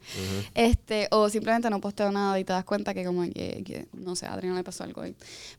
[0.54, 4.16] Este, o simplemente no posteo nada y te das cuenta que como que, que, no
[4.16, 5.16] sé, a Adriana le pasó algo hoy.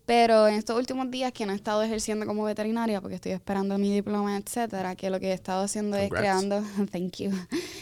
[0.06, 3.78] Pero en estos últimos días que no he estado ejerciendo como veterinaria porque estoy esperando
[3.78, 6.44] mi diploma, etcétera, que lo que he estado haciendo es Congrats.
[6.44, 6.62] creando,
[6.92, 7.30] thank you,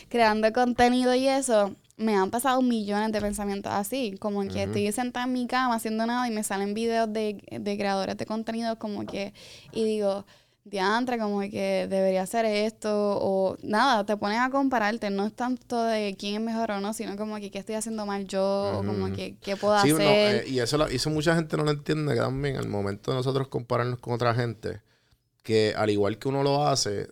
[0.08, 5.26] creando contenido y eso, me han pasado millones de pensamientos así, como que estoy sentada
[5.26, 9.06] en mi cama haciendo nada y me salen videos de, de creadores de contenido como
[9.06, 9.32] que,
[9.72, 10.24] y digo,
[10.64, 12.88] diantre, como que debería hacer esto,
[13.20, 16.94] o nada, te pones a compararte, no es tanto de quién es mejor o no,
[16.94, 19.94] sino como que qué estoy haciendo mal yo, o como que qué puedo Sí, no,
[19.94, 20.44] hacer.
[20.46, 23.48] eh, y eso, eso mucha gente no lo entiende que también al momento de nosotros
[23.48, 24.82] compararnos con otra gente,
[25.42, 27.08] que al igual que uno lo hace,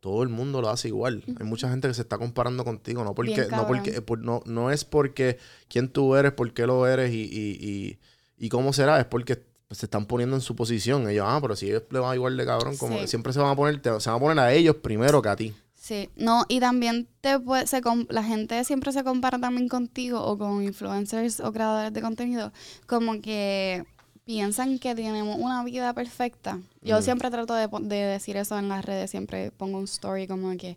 [0.00, 1.24] todo el mundo lo hace igual.
[1.40, 4.20] Hay mucha gente que se está comparando contigo, no porque, Bien no porque, eh, por-
[4.20, 7.98] no, no es porque quién tú eres, por qué lo eres y, y, y,
[8.38, 11.08] y cómo será, es porque se están poniendo en su posición.
[11.08, 13.06] Ellos, ah, pero si ellos le van igual de cabrón, como Sí.
[13.08, 15.36] siempre se van a poner, te- se van a poner a ellos primero que a
[15.36, 15.54] ti.
[15.74, 20.36] Sí, no, y también te puede, se la gente siempre se compara también contigo o
[20.36, 22.52] con influencers o creadores de contenido,
[22.86, 23.84] como que
[24.24, 26.58] piensan que tenemos una vida perfecta.
[26.82, 30.54] Yo siempre trato de, de decir eso en las redes, siempre pongo un story como
[30.58, 30.76] que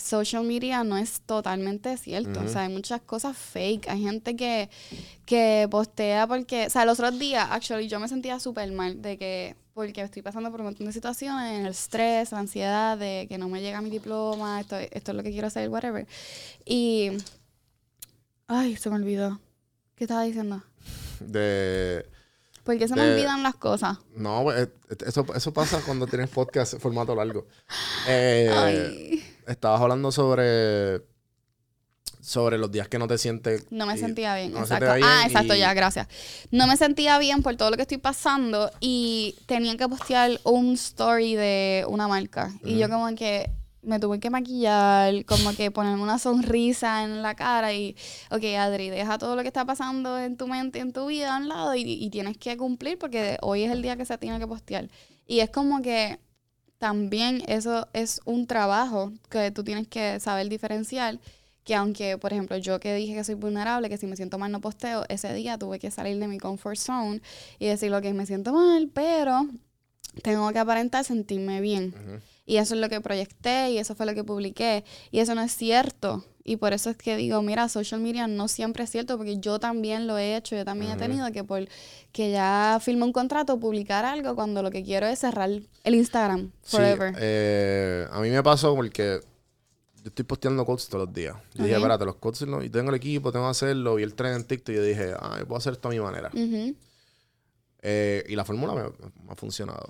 [0.00, 2.40] social media no es totalmente cierto.
[2.40, 3.88] O sea, hay muchas cosas fake.
[3.88, 4.68] Hay gente que,
[5.26, 9.18] que postea porque, o sea, los otros días, actually, yo me sentía súper mal de
[9.18, 13.38] que, porque estoy pasando por un montón de situaciones, el estrés, la ansiedad de que
[13.38, 16.06] no me llega mi diploma, esto, esto es lo que quiero hacer, whatever.
[16.64, 17.10] Y,
[18.46, 19.40] ay, se me olvidó.
[19.94, 20.62] ¿Qué estaba diciendo?
[21.20, 22.06] De...
[22.64, 23.98] ¿Por qué se me olvidan las cosas?
[24.14, 24.70] No, eh,
[25.06, 27.46] eso, eso pasa cuando tienes podcast formato largo.
[28.08, 29.29] Eh, Ay.
[29.46, 31.02] Estabas hablando sobre
[32.20, 34.94] sobre los días que no te sientes No me y- sentía bien, no exacto.
[34.94, 36.06] bien ah, exacto, y- ya, gracias.
[36.50, 40.74] No me sentía bien por todo lo que estoy pasando y tenía que postear un
[40.74, 42.52] story de una marca.
[42.62, 43.50] Y yo como que
[43.82, 47.96] me tuve que maquillar, como que ponerme una sonrisa en la cara y,
[48.30, 51.38] ok, Adri, deja todo lo que está pasando en tu mente, en tu vida a
[51.38, 54.38] un lado y, y tienes que cumplir porque hoy es el día que se tiene
[54.38, 54.88] que postear.
[55.26, 56.18] Y es como que
[56.80, 61.20] también eso es un trabajo que tú tienes que saber diferenciar.
[61.62, 64.50] Que aunque, por ejemplo, yo que dije que soy vulnerable, que si me siento mal
[64.50, 67.20] no posteo, ese día tuve que salir de mi comfort zone
[67.58, 69.46] y decir lo que me siento mal, pero
[70.22, 71.94] tengo que aparentar sentirme bien.
[72.46, 74.82] Y eso es lo que proyecté y eso fue lo que publiqué.
[75.10, 76.24] Y eso no es cierto.
[76.50, 79.60] Y por eso es que digo, mira, social media no siempre es cierto, porque yo
[79.60, 81.68] también lo he hecho, yo también he tenido que por
[82.10, 85.48] que ya firme un contrato, publicar algo cuando lo que quiero es cerrar
[85.84, 87.14] el Instagram Sí, forever.
[87.20, 89.20] eh, a mí me pasó porque
[90.02, 91.36] yo estoy posteando quotes todos los días.
[91.54, 93.98] Yo dije, espérate, los quotes no- y tengo el equipo, tengo que hacerlo.
[93.98, 96.00] Y el tren en TikTok y yo dije, ah, yo puedo hacer esto a mi
[96.00, 96.30] manera.
[97.82, 98.82] Eh, y la fórmula me,
[99.24, 99.88] me ha funcionado.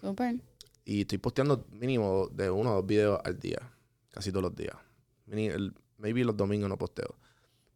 [0.85, 3.61] Y estoy posteando mínimo de uno o dos videos al día.
[4.11, 4.75] Casi todos los días.
[5.31, 7.15] El- maybe los domingos no posteo.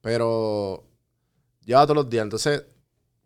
[0.01, 0.84] Pero
[1.64, 2.24] lleva todos los días.
[2.24, 2.64] Entonces,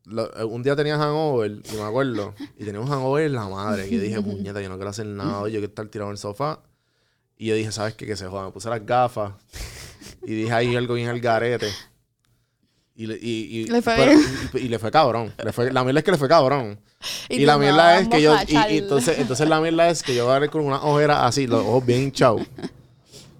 [0.04, 3.48] lo- eh, un día tenía hangover, y me acuerdo, y tenía un hangover en la
[3.48, 3.88] madre.
[3.88, 6.18] Y yo dije, puñeta, yo no quiero hacer nada yo quiero estar tirado en el
[6.18, 6.60] sofá.
[7.36, 8.06] Y yo dije, ¿sabes qué?
[8.06, 8.46] Que se joda.
[8.46, 9.32] Me puse las gafas
[10.22, 11.68] y dije ahí algo bien al garete.
[12.96, 14.12] Y le, y, y- Le fue pero-
[14.54, 15.32] y- y le fue cabrón.
[15.44, 16.80] Le fue- la mierda es que le fue cabrón.
[17.28, 18.34] Y, la mierda es que yo.
[18.48, 21.46] Y, entonces, entonces la mierda es que yo voy a ver con una ojera así,
[21.46, 22.42] los ojos bien hinchados.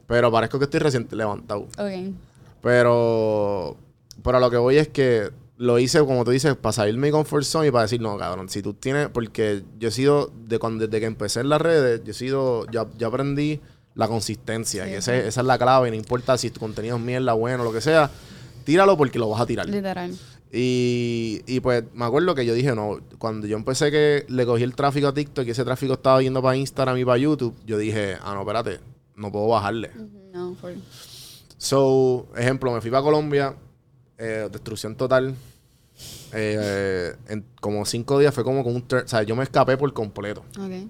[0.09, 1.69] Pero parezco que estoy recién levantado.
[1.79, 2.15] Ok.
[2.61, 3.77] Pero.
[4.25, 7.13] Pero a lo que voy es que lo hice, como tú dices, para salirme de
[7.13, 9.09] mi comfort zone y para decir, no, cabrón, si tú tienes.
[9.09, 10.33] Porque yo he sido.
[10.49, 12.67] De cuando, desde que empecé en las redes, yo he sido.
[12.73, 13.61] Ya, ya aprendí
[13.95, 14.85] la consistencia.
[14.85, 15.91] Sí, que ese- esa es la clave.
[15.91, 18.11] No importa si tu contenido es mierda, bueno, lo que sea.
[18.65, 19.69] Tíralo porque lo vas a tirar.
[19.69, 20.13] Literal.
[20.53, 24.63] Y, y pues me acuerdo que yo dije, no, cuando yo empecé que le cogí
[24.63, 27.77] el tráfico a TikTok y ese tráfico estaba yendo para Instagram y para YouTube, yo
[27.77, 28.81] dije, ah, no, espérate,
[29.19, 29.91] no puedo bajarle.
[30.33, 30.73] No, por...
[31.59, 33.55] So, ejemplo, me fui para Colombia,
[34.17, 35.35] eh, destrucción total.
[36.33, 38.83] Eh, en como cinco días fue como con un...
[38.83, 40.45] O sea, yo me escapé por completo.
[40.59, 40.89] Ok.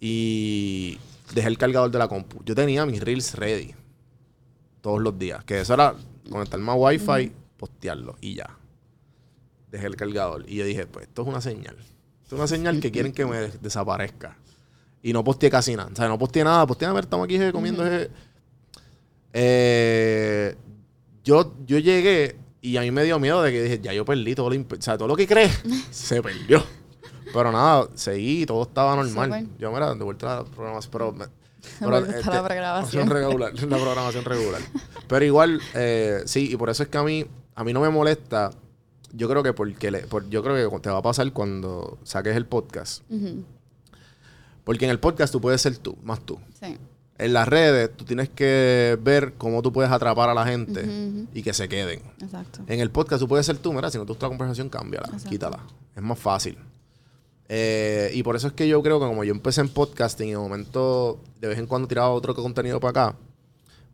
[0.00, 0.98] Y
[1.34, 2.42] dejé el cargador de la compu.
[2.44, 3.74] Yo tenía mis reels ready.
[4.80, 5.44] Todos los días.
[5.44, 5.94] Que eso era
[6.30, 8.56] conectarme a Wi-Fi, postearlo y ya.
[9.70, 10.48] Dejé el cargador.
[10.48, 11.76] Y yo dije, pues esto es una señal.
[12.22, 14.38] Esto es una señal que quieren que me des- desaparezca.
[15.08, 15.88] Y no posteé casi nada.
[15.92, 16.66] O sea, no posteé nada.
[16.66, 17.86] Posteé, a ver, estamos aquí eh, comiendo.
[17.86, 18.10] eh.
[19.32, 20.54] Eh,
[21.24, 24.34] yo, yo llegué y a mí me dio miedo de que dije, ya yo perdí
[24.34, 25.52] todo lo, o sea, todo lo que crees
[25.90, 26.62] se perdió.
[27.32, 29.40] Pero nada, seguí, todo estaba normal.
[29.42, 29.58] Súper.
[29.58, 31.12] Yo me era de vuelta a la programación, pero...
[31.12, 31.26] me-
[31.80, 33.10] pero, a la este, programación.
[33.10, 34.60] regular, la programación regular.
[35.06, 37.24] Pero igual, eh, sí, y por eso es que a mí,
[37.54, 38.50] a mí no me molesta.
[39.12, 42.36] Yo creo que porque le, por- yo creo que te va a pasar cuando saques
[42.36, 43.02] el podcast.
[43.10, 43.44] Ujú.
[44.68, 46.38] Porque en el podcast tú puedes ser tú, más tú.
[46.60, 46.76] Sí.
[47.16, 50.84] En las redes tú tienes que ver cómo tú puedes atrapar a la gente
[51.32, 52.02] y que se queden.
[52.20, 52.60] Exacto.
[52.66, 55.06] En el podcast tú puedes ser tú, mira, si no te gusta la conversación, cámbiala,
[55.06, 55.30] Exacto.
[55.30, 55.58] quítala.
[55.96, 56.58] Es más fácil.
[57.48, 60.32] Eh, y por eso es que yo creo que como yo empecé en podcasting y
[60.32, 63.16] de momento de vez en cuando tiraba otro contenido para acá,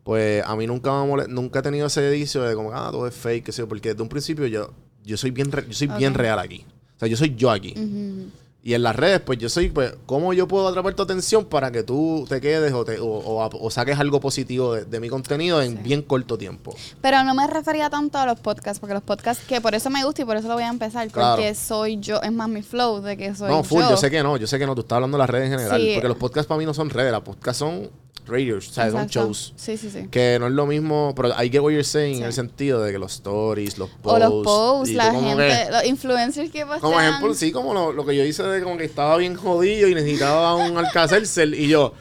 [0.03, 3.15] pues a mí nunca me nunca he tenido ese edicio de como, ah, todo es
[3.15, 4.71] fake, qué sé yo, porque desde un principio yo,
[5.05, 6.65] yo soy bien re- yo soy bien real aquí.
[6.97, 7.73] O sea, yo soy yo aquí.
[7.77, 8.29] Ujú.
[8.67, 11.71] Y en las redes, pues yo soy, pues, ¿cómo yo puedo atrapar tu atención para
[11.71, 15.07] que tú te quedes o, te, o, o- o saques algo positivo de, de mi
[15.07, 15.83] contenido en Sí.
[15.83, 16.75] bien corto tiempo?
[16.99, 20.03] Pero no me refería tanto a los podcasts, porque los podcasts, que por eso me
[20.03, 21.35] gusta y por eso lo voy a empezar, Claro.
[21.35, 23.91] porque soy yo, es más mi flow de que soy no, full, yo.
[23.91, 23.97] yo.
[23.97, 25.79] sé que no, yo sé que no, tú estás hablando de las redes en general,
[25.81, 25.91] Sí.
[25.93, 27.87] porque los podcasts para mí no son redes, los podcasts son
[28.27, 29.53] radios, o sea, son shows.
[29.55, 30.07] Sí, sí, sí.
[30.09, 32.21] Que no es lo mismo, pero I get what you're saying Sí.
[32.21, 34.07] en el sentido de que los stories, los posts.
[34.25, 36.81] O los posts, la gente, que- los influencers que postean.
[36.81, 39.87] como ejemplo, sí, como lo, lo que yo hice de como que estaba bien jodido
[39.87, 41.93] y necesitaba un alcacelser y yo,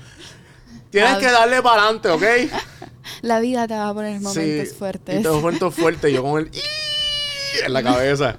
[0.90, 2.22] tienes que darle para adelante, ¿ok?
[3.20, 5.20] La vida te va a poner momentos Sí, fuertes.
[5.20, 6.50] Y tengo momentos fuertes, yo con el
[7.66, 8.38] en la cabeza.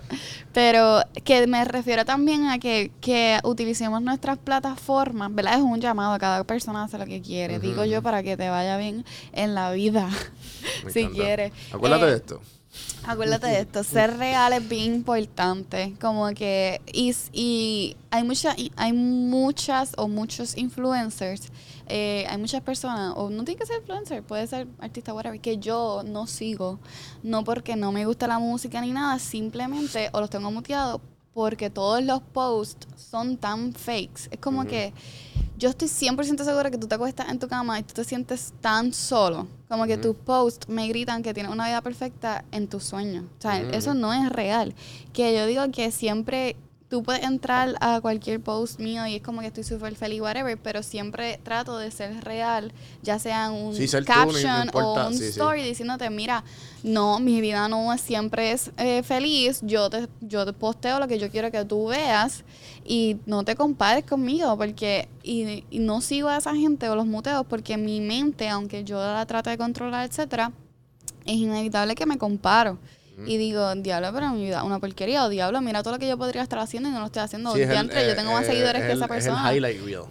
[0.56, 5.56] Pero que me refiero también a que, que utilicemos nuestras plataformas, ¿verdad?
[5.56, 7.60] Es un llamado, cada persona hace lo que quiere.
[7.60, 9.04] Digo yo para que te vaya bien
[9.34, 10.10] en la vida,
[10.86, 11.18] Me si encanta.
[11.22, 11.52] quieres.
[11.74, 12.42] Acuérdate Eh, de esto.
[13.08, 18.72] Acuérdate de esto, ser real es bien importante, como que y, y hay mucha, y
[18.76, 21.50] hay muchas o muchos influencers,
[21.88, 25.60] eh, hay muchas personas o no tiene que ser influencer, puede ser artista whatever que
[25.60, 26.80] yo no sigo,
[27.22, 31.00] no porque no me gusta la música ni nada, simplemente o los tengo muteados
[31.34, 34.94] porque todos los posts son tan fakes, es como que
[35.58, 38.54] yo estoy 100% segura que tú te acuestas en tu cama y tú te sientes
[38.62, 39.48] tan solo.
[39.70, 43.26] Como que tus posts me gritan que tienes una vida perfecta en tus sueños.
[43.40, 44.76] O sea, eso no es real.
[45.14, 46.56] Que yo digo que siempre
[46.90, 50.58] tú puedes entrar a cualquier post mío y es como que estoy súper feliz, whatever,
[50.58, 52.72] pero siempre trato de ser real,
[53.02, 55.30] ya sea un Sí, ser tú, no- no caption o un sí, sí.
[55.32, 56.44] story diciéndote, mira,
[56.84, 61.08] no, mi vida no es- siempre es eh, feliz, yo te, yo te posteo lo
[61.08, 62.44] que yo quiero que tú veas
[62.86, 67.08] y no te compares conmigo porque y, y no sigo a esa gente o los
[67.08, 70.52] muteos porque mi mente, aunque yo la trate de controlar, etcétera,
[71.26, 72.78] es inevitable que me comparo.
[73.26, 75.24] Y digo, diablo, pero mi vida una porquería.
[75.26, 77.54] O diablo, mira todo lo que yo podría estar haciendo y no lo estoy haciendo.
[77.54, 79.42] Sí, es el- yo tengo más eh, seguidores es que el- esa persona.
[79.44, 80.02] Es el highlight reel.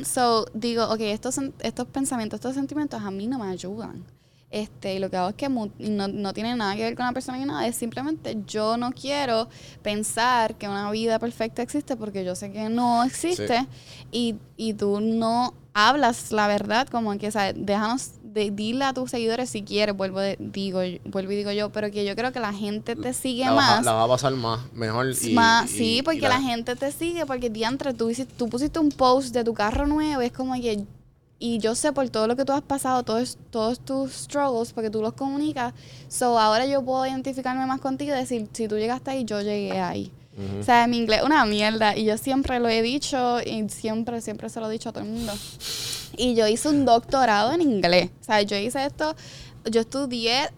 [0.00, 4.04] Ujú, So, digo, ok, estos, estos pensamientos, estos sentimientos a mí no me ayudan.
[4.50, 5.68] Este, y lo que hago es que no,
[6.08, 9.46] no tiene nada que ver con la persona ni nada, es simplemente yo no quiero
[9.82, 13.66] pensar que una vida perfecta existe porque yo sé que no existe
[14.10, 18.92] y, y tú no hablas la verdad, como que, o sea, déjanos de, dile a
[18.94, 22.32] tus seguidores si quieres, vuelvo, de- digo, vuelvo y digo yo, pero que yo creo
[22.32, 23.84] que la gente te sigue la, más.
[23.84, 25.12] la va a pasar más, mejor.
[25.20, 28.48] Y, más, y- sí, y porque la, gente te sigue, porque diantre, tú, hiciste- tú
[28.48, 30.84] pusiste un post de tu carro nuevo, y es como que,
[31.40, 34.90] y yo sé por todo lo que tú has pasado, todos, todos tus struggles, porque
[34.90, 35.72] tú los comunicas,
[36.08, 39.80] so ahora yo puedo identificarme más contigo y decir, si tú llegaste ahí, yo llegué
[39.80, 40.10] ahí.
[40.60, 44.20] O sea, mi inglés es una mierda, y yo siempre lo he dicho, y siempre,
[44.20, 45.32] siempre se lo he dicho a todo el mundo.
[46.18, 48.10] Y yo hice un doctorado en inglés.
[48.20, 49.14] O sea, yo hice esto,
[49.64, 50.50] yo estudié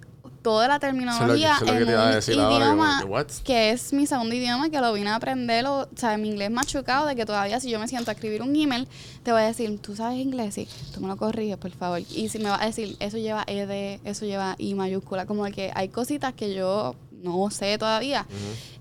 [0.42, 3.04] toda la terminología lo en un idioma
[3.44, 6.50] que, es mi segundo idioma, que lo vine a aprender, o, o sea, mi inglés
[6.50, 8.88] machucado, de que todavía si yo me siento a escribir un email,
[9.22, 10.54] te voy a decir, ¿tú sabes inglés?
[10.54, 12.00] Sí, tú me lo corriges, por favor.
[12.00, 15.70] Y si me vas a decir, eso lleva ED, eso lleva I mayúscula, como que
[15.74, 18.26] hay cositas que yo no sé todavía.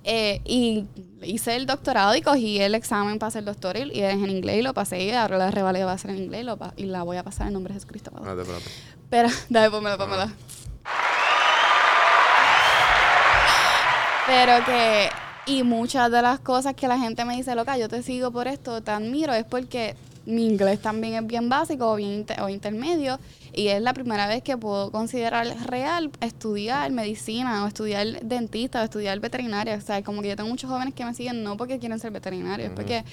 [0.04, 0.86] Eh, y
[1.22, 4.58] hice el doctorado y cogí el examen para hacer doctor y, y es en inglés
[4.60, 6.84] y lo pasé y ahora la revalida va a ser en inglés y, lo y
[6.86, 8.12] la voy a pasar en nombre de Jesucristo.
[8.12, 8.30] Padre.
[8.42, 8.72] Espérate, espérate.
[9.10, 10.32] Pero, dale, pónmelo, pónmelo.
[14.28, 15.10] Pero que,
[15.48, 18.48] y muchas de las cosas que la gente me dice, loca, yo te sigo por
[18.48, 19.96] esto, te admiro, es porque
[20.26, 23.20] mi inglés también es bien básico o bien inter- o intermedio
[23.60, 28.84] y es la primera vez que puedo considerar real estudiar medicina o estudiar dentista o
[28.86, 29.76] estudiar veterinaria.
[29.76, 32.12] O sea, como que yo tengo muchos jóvenes que me siguen no porque quieren ser
[32.12, 33.04] veterinarios, es porque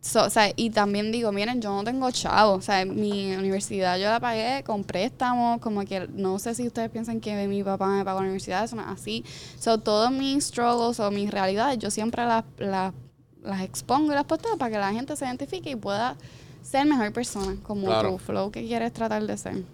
[0.00, 2.52] So, o sea, y también digo, miren, yo no tengo chavo.
[2.52, 6.88] O sea, mi universidad yo la pagué con préstamos, como que no sé si ustedes
[6.90, 9.24] piensan que mi papá me pagó la universidad, eso no es así.
[9.58, 12.94] So, todos mis struggles o mis realidades, yo siempre las, las,
[13.42, 16.16] las expongo y las posteo para que la gente se identifique y pueda
[16.62, 18.12] ser mejor persona, como Claro.
[18.12, 19.64] tu flow que quieres tratar de ser.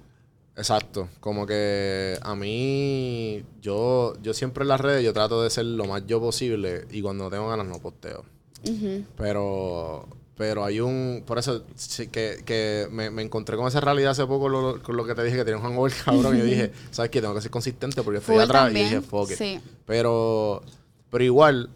[0.57, 5.65] Exacto, como que a mí, yo, yo siempre en las redes, yo trato de ser
[5.67, 8.25] lo más yo posible y cuando no tengo ganas no posteo.
[9.17, 10.07] Pero,
[10.37, 14.27] pero hay un, por eso sí, que, que me, me encontré con esa realidad hace
[14.27, 16.73] poco lo- con lo que te dije que tenía un hangover cabrón y yo dije,
[16.91, 17.21] ¿sabes qué?
[17.21, 19.37] Tengo que ser consistente porque estoy Full atrás también, y dije, fuck it.
[19.37, 19.61] sí.
[19.87, 20.63] Pero,
[21.11, 21.71] pero igual,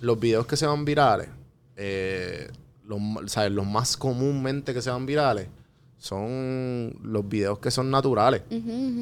[0.00, 1.28] los videos que se van virales,
[1.76, 2.48] eh,
[2.84, 3.00] los,
[3.30, 3.50] ¿sabes?
[3.52, 5.48] los más comúnmente que se van virales,
[6.04, 8.42] son los videos que son naturales.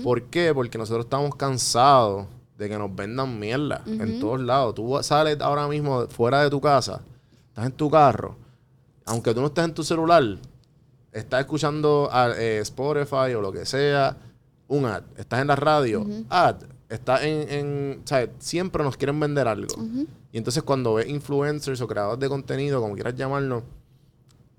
[0.04, 0.54] ¿Por qué?
[0.54, 2.26] Porque nosotros estamos cansados
[2.56, 4.76] de que nos vendan mierda en todos lados.
[4.76, 7.02] Tú sales ahora mismo fuera de tu casa,
[7.48, 8.36] estás en tu carro,
[9.04, 10.22] aunque tú no estés en tu celular,
[11.10, 14.16] estás escuchando a, eh, Spotify o lo que sea,
[14.68, 15.02] un ad.
[15.16, 16.62] Estás en la radio, ad.
[16.88, 18.30] Estás en, en ¿sabes?
[18.38, 19.74] Siempre nos quieren vender algo.
[20.30, 23.64] Y entonces cuando ves influencers o creadores de contenido, como quieras llamarlo,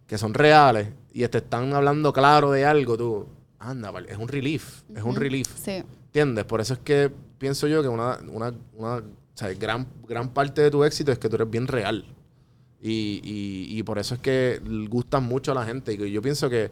[0.07, 3.27] que son reales y te están hablando claro de algo, tú,
[3.59, 5.47] anda, vale, es un relief, es un relief.
[5.55, 5.83] Sí.
[6.07, 6.45] ¿Entiendes?
[6.45, 9.03] Por eso es que pienso yo que una, una, una o
[9.35, 12.05] sea, gran, gran parte de tu éxito es que tú eres bien real.
[12.81, 15.93] Y, y, y por eso es que gustan mucho a la gente.
[15.93, 16.69] Y yo pienso que.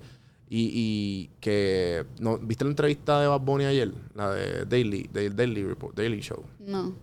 [0.49, 2.05] Y, y que.
[2.19, 3.93] ¿no, ¿Viste la entrevista de Bad Bunny ayer?
[4.13, 6.43] La de Daily, Daily Report, Daily Show.
[6.59, 6.93] No.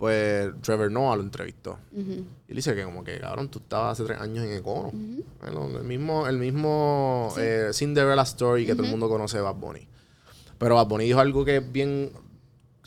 [0.00, 1.78] Pues Trevor Noah lo entrevistó.
[1.94, 2.00] Y
[2.48, 4.90] él dice que como que, cabrón, tú estabas hace tres años en Econo.
[5.40, 9.56] Bueno, el mismo, el mismo eh, Cinderella Story que todo el mundo conoce de Bad
[9.56, 9.86] Bunny.
[10.56, 12.12] Pero Bad Bunny dijo algo que es bien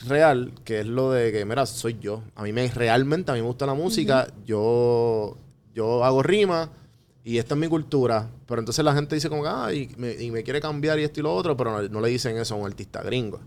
[0.08, 2.24] real, que es lo de que, mira, soy yo.
[2.34, 5.38] A mí me realmente, a mí me gusta la música, yo,
[5.72, 6.68] yo hago rima
[7.22, 8.28] y esta es mi cultura.
[8.48, 11.04] Pero entonces la gente dice como que, ah, y me, y me quiere cambiar y
[11.04, 13.38] esto y lo otro, pero no, no le dicen eso a un artista gringo.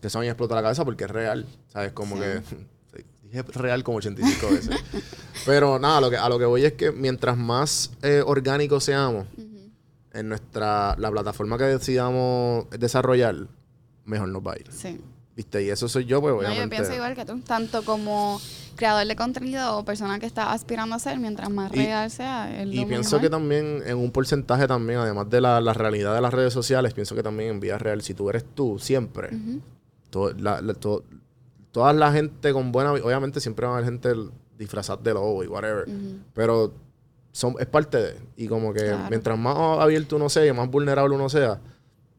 [0.00, 1.46] Que eso a mí me explota la cabeza porque es real.
[1.68, 1.92] ¿Sabes?
[1.92, 2.40] Como que.
[3.44, 4.76] Dije real como 85 veces.
[5.44, 9.26] Pero nada, lo que, a lo que voy es que mientras más eh, orgánicos seamos
[10.12, 10.96] en nuestra.
[10.98, 13.36] la plataforma que decidamos desarrollar,
[14.04, 14.66] mejor nos va a ir.
[14.72, 15.00] Sí.
[15.36, 15.62] ¿Viste?
[15.62, 16.62] Y eso soy yo, pues No, obviamente.
[16.64, 17.38] yo pienso igual que tú.
[17.40, 18.40] Tanto como
[18.74, 22.62] creador de contenido o persona que está aspirando a ser, mientras más Y- real sea,
[22.62, 23.20] es Y pienso mejor.
[23.20, 26.94] que también en un porcentaje también, además de la, la realidad de las redes sociales,
[26.94, 29.28] pienso que también en vida real, si tú eres tú siempre,
[30.08, 31.04] to- la- la- to-
[31.76, 34.14] toda la gente con buena, vi- obviamente siempre va a haber gente
[34.56, 35.86] disfrazada de lobo y whatever,
[36.32, 36.72] pero
[37.32, 39.04] son, es parte de, y como que Claro.
[39.10, 41.60] mientras más abierto uno sea y más vulnerable uno sea,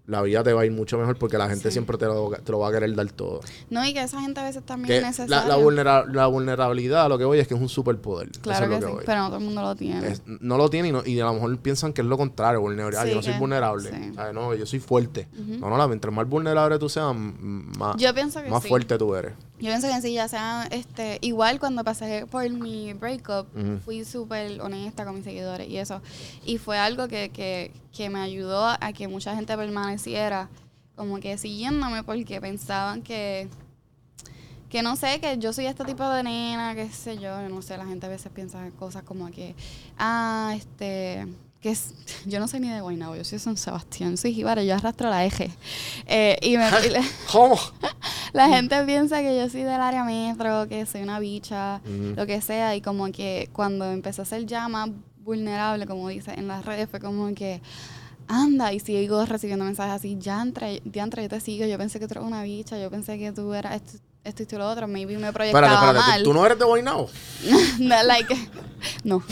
[0.05, 1.71] la vida te va a ir mucho mejor porque la gente Sí.
[1.73, 3.41] siempre te lo, te lo va a querer dar todo.
[3.69, 5.45] No, y que esa gente a veces también Que es la, necesaria.
[5.47, 8.29] la, vulnera- la vulnerabilidad, lo que voy es que es un superpoder.
[8.39, 9.03] Claro es que sí, voy.
[9.05, 10.07] pero no todo el mundo lo tiene.
[10.07, 12.61] Es- no lo tiene y, no- y a lo mejor piensan que es lo contrario,
[12.61, 12.97] vulnerable.
[13.01, 13.91] Sí, yo no soy vulnerable.
[14.33, 15.27] No, yo soy fuerte.
[15.33, 19.13] No, no, la- mientras más vulnerable tú seas, más, Yo pienso que más fuerte tú
[19.13, 19.33] eres.
[19.59, 23.47] Yo pienso que sí, ya sea, este, igual cuando pasé por mi breakup,
[23.83, 26.01] fui súper honesta con mis seguidores y eso.
[26.45, 30.47] Y fue algo que, que, que me ayudó a, a que mucha gente permaneciera
[30.95, 33.49] como que siguiéndome porque pensaban que,
[34.69, 37.77] que no sé, que yo soy este tipo de nena, qué sé yo, no sé,
[37.77, 39.55] la gente a veces piensa cosas como que,
[39.97, 41.25] ah, este,
[41.61, 41.93] que es,
[42.25, 45.09] yo no soy ni de Guaynabo, yo soy de San Sebastián, soy jíbara, yo arrastro
[45.09, 45.51] la eje.
[46.05, 47.57] Eh, y me, y la, ¿Cómo?
[48.33, 51.81] la gente piensa que yo soy del área metro, que soy una bicha,
[52.15, 54.89] lo que sea, y como que cuando empecé a ser ya más
[55.23, 57.61] vulnerable, como dice en las redes, fue como que,
[58.27, 61.99] anda, y sigo recibiendo mensajes así, ya entre, ya entre, yo te sigo, yo pensé
[61.99, 63.97] que tú eras una bicha, yo pensé que tú eras esto,
[64.27, 66.11] esto y lo otro, maybe me proyectaba Espérate, espérate.
[66.11, 66.23] mal.
[66.23, 67.09] ¿Tú, no eres de Guaynabo?
[67.79, 68.35] no, like,
[69.03, 69.23] no.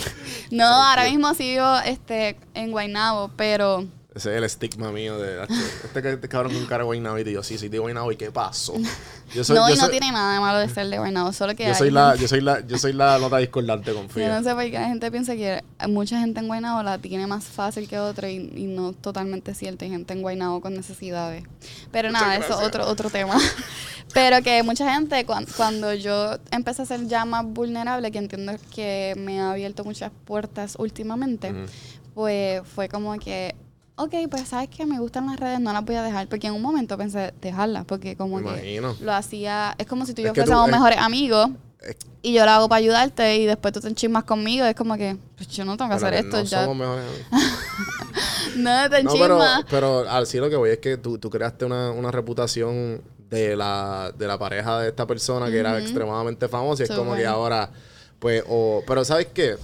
[0.51, 3.85] No, ahora mismo sigo este, en Guaynabo, pero
[4.15, 5.53] Ese es el estigma mío de "Acho,
[5.83, 8.31] este, este cabrón con cara de Guaynabo y yo, sí, sí, de Guaynabo y qué
[8.31, 8.73] pasó.
[9.33, 11.33] Yo soy, no, yo y no soy, tiene nada de malo de ser de Guaynabo,
[11.33, 13.97] solo que yo hay soy la, yo soy la, yo soy la nota discordante, yo
[13.97, 14.39] confía.
[14.39, 17.43] no sé por qué la gente piensa que mucha gente en Guaynabo la tiene más
[17.43, 19.83] fácil que otra y, y no totalmente cierto.
[19.83, 21.43] Hay gente en Guaynabo con necesidades.
[21.91, 22.67] Pero Muchas nada, eso es gracias.
[22.67, 23.35] otro, otro tema.
[24.13, 28.53] Pero que mucha gente, cuan- cuando yo empecé a ser ya más vulnerable, que entiendo
[28.73, 31.53] que me ha abierto muchas puertas últimamente,
[32.13, 33.55] pues fue como que,
[33.97, 36.53] ok, pues sabes que me gustan las redes, no las voy a dejar, porque en
[36.53, 38.95] un momento pensé dejarlas, porque como Me que imagino.
[39.01, 41.49] lo hacía, es como si tú y yo fuésemos es- mejores amigos.
[41.81, 44.65] es- Y yo lo hago para ayudarte y después tú te enchismas conmigo.
[44.65, 46.37] Es como que, pues yo no tengo que hacer esto.
[46.37, 46.63] no ya.
[46.65, 47.27] somos mejores amigos.
[48.55, 49.65] No, te No, pero, enchismas.
[49.69, 53.55] pero al sí lo que voy es que tú, tú creaste una, una reputación de
[53.55, 57.25] la, de la pareja de esta persona que era extremadamente famosa y es como que
[57.25, 57.69] ahora,
[58.19, 59.55] pues, o, pero ¿sabes qué?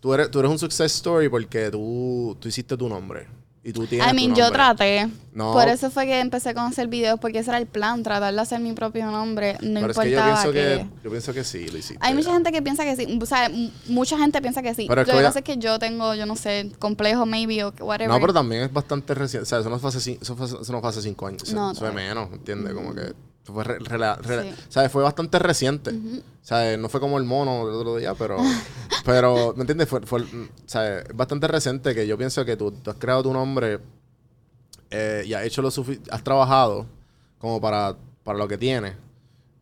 [0.00, 3.26] Tú eres, tú eres un success story porque tú, tú hiciste tu nombre.
[3.66, 5.08] Y tú tienes I tu mean, yo traté.
[5.32, 5.52] No.
[5.54, 8.40] Por eso fue que empecé con hacer videos, porque ese era el plan, tratar de
[8.40, 9.54] hacer mi propio nombre.
[9.62, 10.60] No Pero es que yo importaba pienso que...
[10.60, 11.98] que, yo pienso que sí, lo hiciste.
[12.00, 13.18] Hay mucha gente que piensa que sí.
[13.20, 13.50] O sea,
[13.88, 14.86] mucha gente piensa que sí.
[14.86, 18.08] Pero Lo que pasa es que yo tengo, yo no sé, complejo maybe o whatever.
[18.12, 19.44] No, pero también es bastante reciente.
[19.44, 21.42] O sea, eso no fue hace, eso fue, eso no fue hace cinco años.
[21.42, 22.74] O sea, No, eso fue menos, ¿entiendes?
[22.74, 24.54] Como que fue, re- rela- rela- Sí.
[24.68, 25.90] sea, fue bastante reciente.
[25.90, 28.36] O sea, no fue como el mono del otro día, pero,
[29.04, 29.88] pero ¿me entiendes?
[29.88, 30.26] Fue, fue, o
[30.66, 33.80] sea, es bastante reciente que yo pienso que tú, tú has creado tu nombre
[34.90, 36.86] eh, y has hecho lo has trabajado
[37.38, 38.94] como para, para lo que tienes.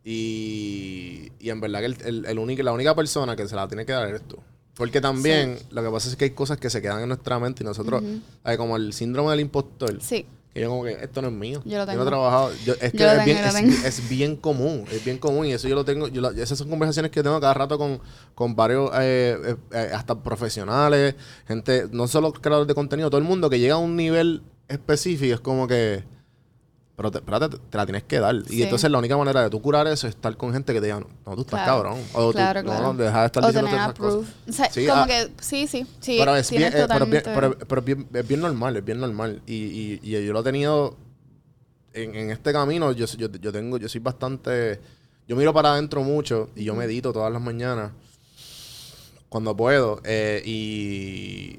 [0.05, 3.67] Y, y en verdad que el, el- el único- la única persona que se la
[3.67, 4.37] tiene que dar eres tú.
[4.75, 7.63] Porque también lo que pasa es que hay cosas que se quedan en nuestra mente
[7.63, 8.03] y nosotros,
[8.43, 10.01] hay como el síndrome del impostor.
[10.01, 10.25] Sí.
[10.53, 11.61] Que yo como que esto no es mío.
[11.65, 12.05] Yo lo no he tengo.
[12.05, 12.51] trabajado.
[12.63, 13.87] Yo- es que Yo es, bien, tengo, yo tengo.
[13.87, 14.85] es bien común.
[14.91, 15.45] Es bien común.
[15.47, 16.07] Y eso yo lo tengo.
[16.09, 17.99] Yo lo- esas son conversaciones que tengo cada rato con,
[18.35, 21.15] con varios, eh, eh, eh, hasta profesionales,
[21.47, 25.33] gente, no solo creadores de contenido, todo el mundo que llega a un nivel específico.
[25.33, 26.03] Es como que.
[26.95, 28.35] Pero te, espérate, te la tienes que dar.
[28.51, 30.85] Y entonces la única manera de tú curar eso es estar con gente que te
[30.85, 31.83] diga, no, no, tú estás Claro.
[31.83, 31.99] cabrón.
[32.13, 32.93] O tú, Claro, no, claro.
[32.93, 34.29] no, deja de estar o diciendo tener esas cosas.
[34.47, 36.17] O sea, Sí, como ah, que, sí, sí, sí.
[36.19, 39.41] pero es bien, eh, pero, bien, pero- pero bien- es bien normal, es bien normal.
[39.47, 40.95] Y, y, y yo lo he tenido
[41.93, 42.91] en, en este camino.
[42.91, 44.79] Yo, yo, yo tengo, yo soy bastante.
[45.27, 47.91] Yo miro para adentro mucho y yo medito todas las mañanas
[49.29, 49.99] cuando puedo.
[50.03, 51.57] eh, y,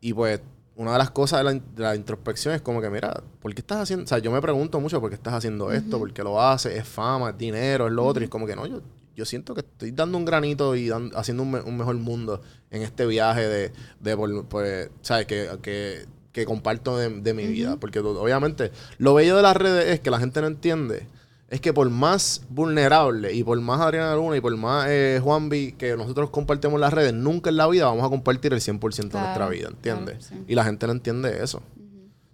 [0.00, 0.40] y pues
[0.76, 3.54] una de las cosas de la, in- de la introspección es como que, mira, ¿por
[3.54, 4.04] qué estás haciendo?
[4.04, 6.74] O sea, yo me pregunto mucho por qué estás haciendo esto, por qué lo haces,
[6.78, 8.22] es fama, es dinero, es lo otro.
[8.22, 8.80] Y es como que no, yo,
[9.14, 12.40] yo siento que estoy dando un granito y dan- haciendo un, me- un mejor mundo
[12.70, 15.26] en este viaje de, de por- pues, ¿sabes?
[15.26, 17.76] Que, que, que comparto de, de mi vida.
[17.78, 21.06] Porque obviamente lo bello de las redes es que la gente no entiende.
[21.52, 25.72] Es que por más vulnerable y por más Adriana Luna y por más eh, Juanvi
[25.72, 28.98] que nosotros compartimos las redes, nunca en la vida vamos a compartir el 100% de
[28.98, 30.28] nuestra Claro, vida, ¿entiendes?
[30.28, 30.44] claro, sí.
[30.50, 31.62] Y la gente no entiende eso.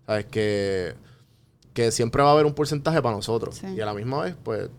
[0.07, 0.27] ¿Sabes?
[0.27, 0.95] Que,
[1.73, 3.57] que siempre va a haber un porcentaje para nosotros.
[3.57, 3.66] Sí.
[3.77, 4.70] Y a la misma vez, pues,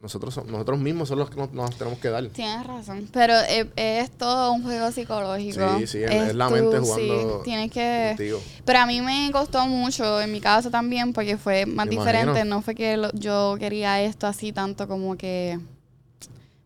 [0.00, 2.24] nosotros, som- nosotros mismos son los que nos, nos tenemos que dar.
[2.26, 5.78] Tienes razón, pero es, es todo un juego psicológico.
[5.78, 8.14] Sí, sí, es- es la mente jugando Sí, tienes que...
[8.16, 8.40] contigo.
[8.64, 12.30] Pero a mí me costó mucho, en mi caso también, porque fue más Me diferente.
[12.30, 12.54] imagino.
[12.56, 15.58] No fue que lo- yo quería esto así tanto como que...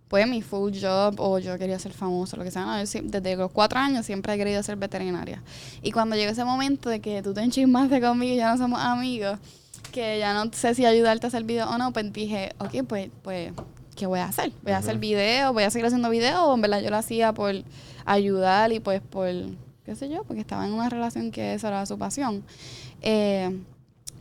[0.09, 2.67] Pues mi full job o yo quería ser famoso, lo que sea.
[2.67, 5.43] No, yo desde los cuatro años siempre he querido ser veterinaria.
[5.81, 8.79] Y cuando llegó ese momento de que tú te enchismaste conmigo y ya no somos
[8.79, 9.39] amigos,
[9.93, 13.10] que ya no sé si ayudarte a hacer video o no, pues dije, ok, pues,
[13.23, 13.52] pues,
[13.94, 14.52] ¿qué voy a hacer?
[14.62, 15.52] ¿Voy a hacer video?
[15.52, 16.47] ¿Voy a seguir haciendo video?
[16.47, 17.55] O en verdad yo lo hacía por
[18.05, 19.28] ayudar y pues por,
[19.85, 22.43] qué sé yo, porque estaba en una relación que esa era su pasión.
[23.01, 23.60] Eh,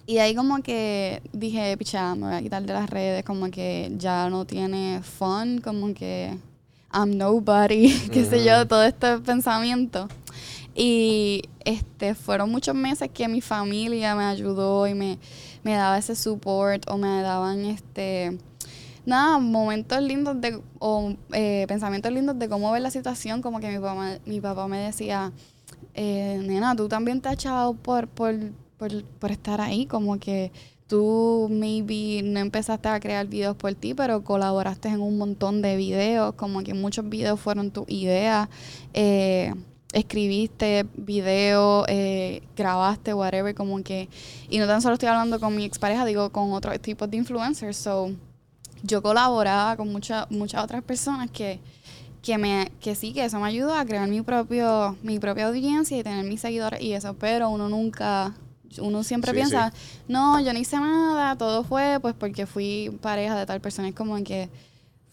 [0.06, 3.92] y ahí como que dije, picha, me voy a quitar de las redes, como que
[3.98, 6.38] ya no tiene fun, como que
[6.94, 10.08] I'm nobody, qué sé yo, todo este pensamiento.
[10.74, 15.18] Y este fueron muchos meses que mi familia me ayudó y me,
[15.64, 18.38] me daba ese support o me daban este
[19.06, 23.70] nada, momentos lindos de o eh, pensamientos lindos de cómo ver la situación, como que
[23.70, 25.32] mi papá, mi papá me decía,
[25.94, 28.36] eh, nena, tú también te has echado por, por,
[28.78, 30.52] por, por estar ahí, como que
[30.88, 35.78] tú maybe no empezaste a crear videos por ti, pero colaboraste en un montón de
[35.78, 38.50] videos, como que muchos videos fueron tu idea.
[38.94, 39.54] Eh,
[39.94, 44.10] escribiste video, eh, grabaste, whatever, como que...
[44.50, 47.78] Y no tan solo estoy hablando con mi expareja, digo con otros tipos de influencers.
[47.78, 48.12] So,
[48.84, 51.60] yo colaboraba con muchas muchas otras personas que,
[52.22, 55.98] que me que sí que eso me ayudó a crear mi propio mi propia audiencia
[55.98, 57.16] y tener mis seguidores y eso.
[57.16, 58.34] Pero uno nunca
[58.80, 59.74] uno siempre Sí, piensa
[60.08, 63.96] no yo no hice nada todo fue pues porque fui pareja de tal persona es
[63.96, 64.50] como que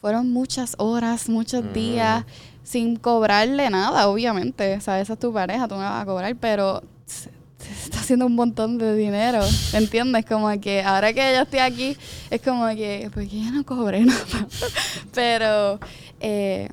[0.00, 2.24] fueron muchas horas muchos días
[2.68, 6.34] sin cobrarle nada obviamente o sea esa es tu pareja tú me vas a cobrar
[6.36, 9.40] pero se- se está haciendo un montón de dinero
[9.72, 10.26] ¿entiendes?
[10.26, 11.96] como que ahora que yo estoy aquí
[12.30, 14.46] es como que porque yo no cobré nada
[15.14, 15.80] pero
[16.20, 16.68] eh,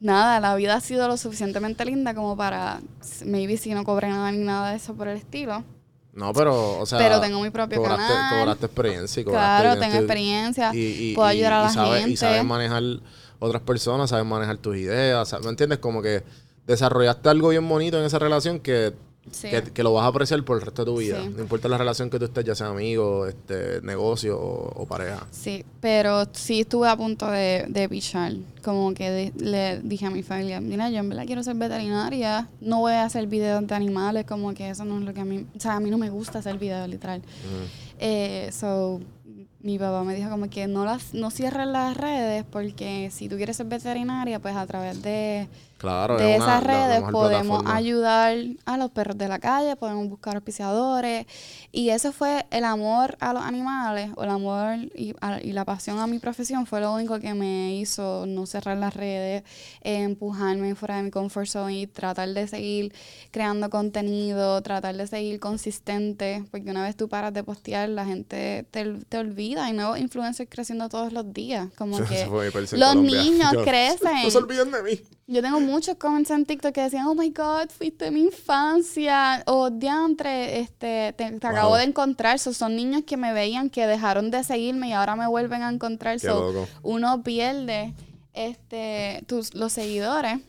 [0.00, 2.80] nada, la vida ha sido lo suficientemente linda como para,
[3.24, 5.64] maybe si no cobré nada ni nada de eso por el estilo.
[6.12, 6.98] No, pero, o sea.
[6.98, 8.38] Pero tengo mi propio cobraste, canal.
[8.38, 9.62] Cobraste experiencia y cobraste.
[9.62, 12.10] Claro, tengo experiencia, y- y- puedo y- ayudar a y la gente.
[12.12, 12.82] Y sabes manejar
[13.44, 15.34] otras personas, sabes manejar tus ideas.
[15.42, 15.78] ¿Me entiendes?
[15.78, 16.22] Como que
[16.66, 18.92] desarrollaste algo bien bonito en esa relación que,
[19.30, 19.48] Sí.
[19.48, 21.18] que, que lo vas a apreciar por el resto de tu vida.
[21.22, 21.30] Sí.
[21.34, 25.26] No importa la relación que tú estés, ya sea amigo, este, negocio o, o pareja.
[25.30, 28.34] Sí, pero sí estuve a punto de, de pichar.
[28.62, 32.48] Como que de- le dije a mi familia, mira, yo en verdad quiero ser veterinaria.
[32.60, 35.24] No voy a hacer videos de animales, como que eso no es lo que a
[35.24, 35.46] mí...
[35.56, 37.22] O sea, a mí no me gusta hacer videos, literal.
[37.98, 39.00] Eh, so,
[39.64, 43.36] mi papá me dijo como que no las no cierres las redes porque si tú
[43.36, 45.48] quieres ser veterinaria, pues a través de,
[45.84, 47.76] Claro, de es esas redes podemos plataforma.
[47.76, 51.26] ayudar a los perros de la calle, podemos buscar auspiciadores.
[51.72, 55.64] Y eso fue el amor a los animales, o el amor y, a- y la
[55.64, 59.42] pasión a mi profesión fue lo único que me hizo no cerrar las redes,
[59.82, 62.94] eh, empujarme fuera de mi comfort zone y tratar de seguir
[63.30, 68.66] creando contenido, tratar de seguir consistente, porque una vez tú paras de postear, la gente
[68.70, 69.66] te, te olvida.
[69.66, 71.68] Hay nuevos influencers creciendo todos los días.
[71.76, 73.22] Como que los Colombia.
[73.22, 74.22] niños Yo- crecen.
[74.22, 75.00] No se olviden de mí.
[75.26, 79.42] Yo tengo muchos comments en TikTok que decían, oh my God, fuiste mi infancia.
[79.46, 82.38] O diantre, este, te, te acabo de encontrar.
[82.38, 85.70] So, son niños que me veían, que dejaron de seguirme y ahora me vuelven a
[85.70, 86.20] encontrar.
[86.20, 87.94] So, uno pierde
[88.34, 90.40] este, tus, los seguidores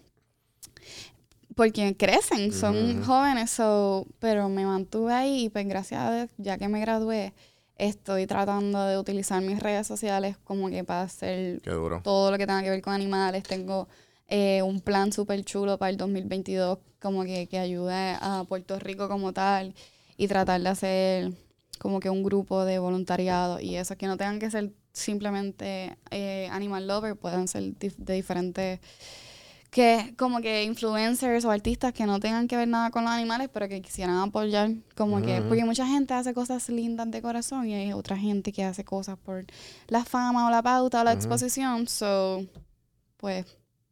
[1.56, 3.50] porque crecen, son jóvenes.
[3.52, 7.34] So, pero me mantuve ahí y pues gracias a Dios, ya que me gradué,
[7.78, 11.62] estoy tratando de utilizar mis redes sociales como que para hacer
[12.04, 13.44] todo lo que tenga que ver con animales.
[13.44, 13.88] Tengo
[14.28, 19.08] eh, un plan súper chulo para el 2022, como que, que ayude a Puerto Rico
[19.08, 19.76] como tal
[20.18, 21.34] y tratar de hacer
[21.80, 26.48] como que un grupo de voluntariado y eso, que no tengan que ser simplemente eh,
[26.52, 28.80] animal lover, puedan ser de diferentes
[29.76, 33.50] que como que influencers o artistas que no tengan que ver nada con los animales,
[33.52, 37.74] pero que quisieran apoyar, como que, porque mucha gente hace cosas lindas de corazón y
[37.74, 39.46] hay otra gente que hace cosas por
[39.90, 42.46] la fama o la pauta o la exposición, so,
[43.18, 43.46] pues,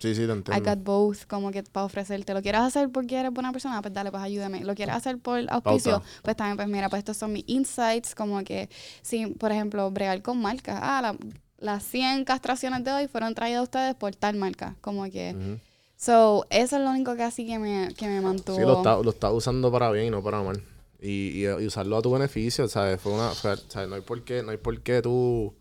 [0.04, 3.32] Sí, sí, te I got both, como que para ofrecerte, lo quieres hacer porque eres
[3.32, 6.08] buena persona, pues dale, pues ayúdame, lo quieres hacer por auspicio, Pauta.
[6.24, 8.70] pues también, pues mira, pues estos son mis insights, como que,
[9.02, 11.16] si, por ejemplo, bregar con marcas, ah, la-
[11.58, 15.58] las 100 castraciones de hoy fueron traídas a ustedes por tal marca, como que...
[15.96, 18.58] So, eso es lo único que así que me, que me mantuvo.
[18.58, 20.62] Sí, lo está, lo está usando para bien y no para mal.
[21.02, 23.00] Y, y, y usarlo a tu beneficio, ¿sabes?
[23.00, 23.88] Fue una, fue- ¿sabes?
[23.88, 25.56] No hay por qué, no hay por qué tú...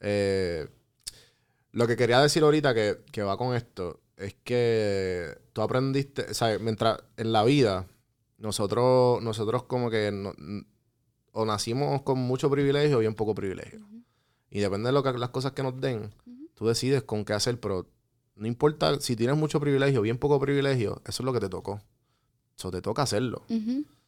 [0.00, 0.68] eh,
[1.72, 6.60] lo que quería decir ahorita que, que va con esto es que tú aprendiste, ¿sabes?
[6.60, 7.86] Mientras en la vida,
[8.38, 10.34] nosotros, nosotros como que no-
[11.32, 13.80] o nacimos con mucho privilegio o bien poco privilegio.
[14.50, 16.10] Y depende de lo que, las cosas que nos den,
[16.54, 17.86] tú decides con qué hacer, pero
[18.34, 21.48] no importa si tienes mucho privilegio o bien poco privilegio, eso es lo que te
[21.48, 21.80] tocó.
[22.58, 23.44] Eso te toca hacerlo.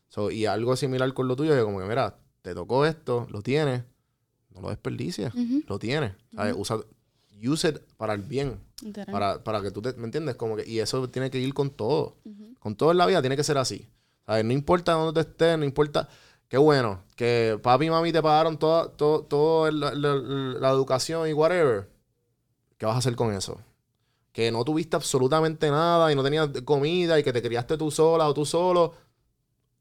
[0.09, 3.41] So, y algo similar con lo tuyo, que como que, mira, te tocó esto, lo
[3.41, 3.85] tienes,
[4.51, 5.33] no lo desperdicies,
[5.69, 6.13] lo tienes.
[6.35, 6.55] ¿sabes?
[6.59, 6.79] Usa,
[7.47, 8.61] use it para el bien,
[9.13, 10.37] para, para que tú te, ¿me entiendes?
[10.37, 12.17] Como que, y eso tiene que ir con todo.
[12.59, 13.89] Con todo en la vida tiene que ser así.
[14.27, 14.45] ¿sabes?
[14.45, 16.09] No importa dónde te estés, no importa.
[16.49, 20.71] Qué bueno, que papi y mami te pagaron toda, todo, todo el- la, la- la
[20.71, 21.89] educación y whatever.
[22.77, 23.59] ¿Qué vas a hacer con eso?
[24.33, 28.29] Que no tuviste absolutamente nada y no tenías comida y que te criaste tú sola
[28.29, 28.93] o tú solo.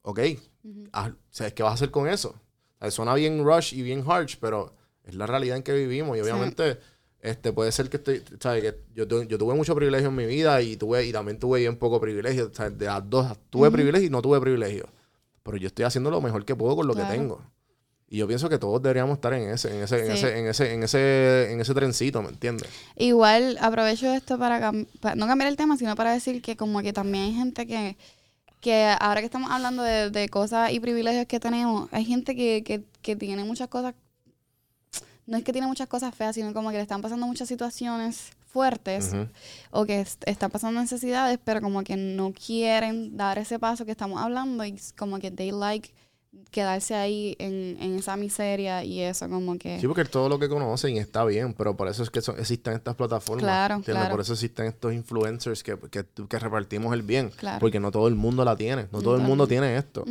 [0.04, 0.20] Ok,
[0.92, 2.36] haz- ¿sabes qué vas a hacer con eso?
[2.90, 4.74] Suena bien rush y bien harsh, pero
[5.04, 6.18] es la realidad en que vivimos.
[6.18, 6.56] Y Sí.
[7.22, 8.64] Este puede ser que estoy, ¿sabes?
[8.64, 11.60] Que yo, tu- yo tuve mucho privilegio en mi vida y tuve, y también tuve
[11.60, 12.52] bien poco privilegio.
[12.54, 12.78] ¿sabes?
[12.78, 14.88] De las dos, tuve privilegio y no tuve privilegio.
[15.44, 17.10] Pero yo estoy haciendo lo mejor que puedo con lo Claro.
[17.10, 17.42] que tengo.
[18.10, 20.74] Y yo pienso que todos deberíamos estar en ese, en ese, en ese, en ese,
[20.74, 22.68] en ese, en ese trencito, ¿me entiendes?
[22.98, 26.82] Igual aprovecho esto para, cam- para no cambiar el tema, sino para decir que como
[26.82, 27.96] que también hay gente que,
[28.60, 32.64] que ahora que estamos hablando de, de cosas y privilegios que tenemos, hay gente que,
[32.66, 33.96] que, que tiene muchas cosas,
[35.28, 38.32] no es que tiene muchas cosas feas, sino como que le están pasando muchas situaciones
[38.48, 39.14] fuertes
[39.72, 43.92] o que est- están pasando necesidades, pero como que no quieren dar ese paso que
[43.92, 45.92] estamos hablando y como que they like
[46.50, 49.80] quedarse ahí en, en esa miseria y eso como que...
[49.80, 52.74] Sí, porque todo lo que conocen está bien, pero por eso es que son- existen
[52.74, 53.44] estas plataformas.
[53.44, 54.10] Claro, claro.
[54.12, 57.32] Por eso existen estos influencers que, que, que repartimos el bien.
[57.36, 57.60] Claro.
[57.60, 58.88] Porque no todo el mundo la tiene.
[58.92, 60.06] No todo el mundo tiene esto.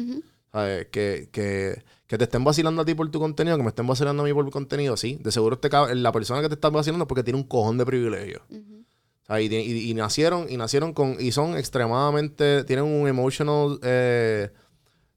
[0.53, 0.87] ¿Sabes?
[0.89, 4.25] Que, que, que te estén vacilando a ti por tu contenido, que me estén vacilando
[4.25, 5.17] a mí por mi contenido, sí.
[5.23, 7.87] De seguro este la persona que te está vacilando es porque tiene un cojón de
[7.87, 8.43] privilegio.
[8.51, 8.83] Ujú.
[9.23, 13.07] O sea, y, ti- y- y nacieron, y nacieron con, y son extremadamente, tienen un
[13.07, 14.51] emotional, eh,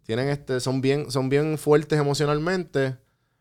[0.03, 2.95] tienen este, son bien, son bien fuertes emocionalmente,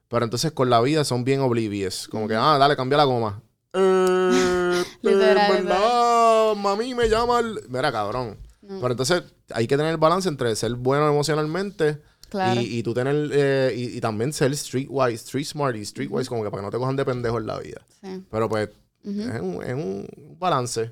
[0.09, 2.09] pero entonces con la vida son bien oblivious.
[2.09, 3.43] Como que, ah, dale, cambia la goma.
[3.75, 7.61] Eh, verdad, mami me llama el...
[7.69, 8.39] Mira, cabrón.
[8.67, 12.01] Pero entonces hay que tener el balance entre ser bueno emocionalmente
[12.33, 12.59] Claro.
[12.63, 16.43] y, y tú tener, eh, y, y también ser streetwise, street smart y streetwise, como
[16.43, 17.83] que para que no te cojan de pendejo en la vida.
[18.01, 18.25] Sí.
[18.31, 18.71] Pero pues
[19.05, 20.91] es, un, es un balance.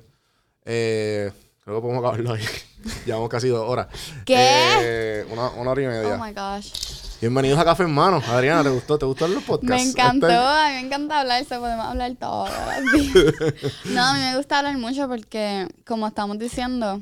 [0.65, 1.31] Eh,
[1.63, 2.43] creo que podemos acabarlo ahí.
[3.07, 3.87] Llevamos casi dos horas.
[4.23, 4.35] ¿Qué?
[4.37, 6.15] Eh, una, una hora y media.
[6.15, 6.71] Oh my gosh.
[7.19, 8.21] Bienvenidos a Café en Mano.
[8.29, 8.97] Adriana, ¿te gustó?
[8.99, 9.83] ¿Te gustaron los podcasts?
[9.85, 12.45] Me encantó, Este- a mí me encanta hablar, se podemos hablar todo.
[13.85, 17.01] no, a mí me gusta hablar mucho porque, como estamos diciendo,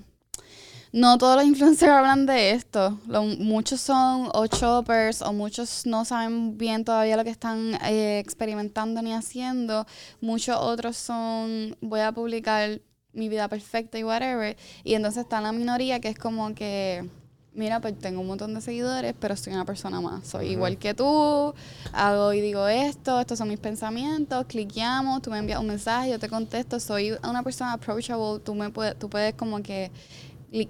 [0.92, 3.00] no todos los influencers hablan de esto.
[3.08, 8.20] Lo- muchos son o choppers o muchos no saben bien todavía lo que están eh,
[8.20, 9.86] experimentando ni haciendo.
[10.22, 12.82] Muchos otros son, voy a publicar
[13.14, 14.58] mi vida perfecta y whatever.
[14.84, 17.08] Y entonces está la minoría que es como que,
[17.54, 20.28] mira, pues tengo un montón de seguidores, pero soy una persona más.
[20.28, 21.54] Soy igual que tú,
[21.94, 26.20] hago y digo esto, estos son mis pensamientos, cliqueamos, tú me envías un mensaje, yo
[26.20, 29.92] te contesto, soy una persona approachable, tú, me puedes, tú puedes como que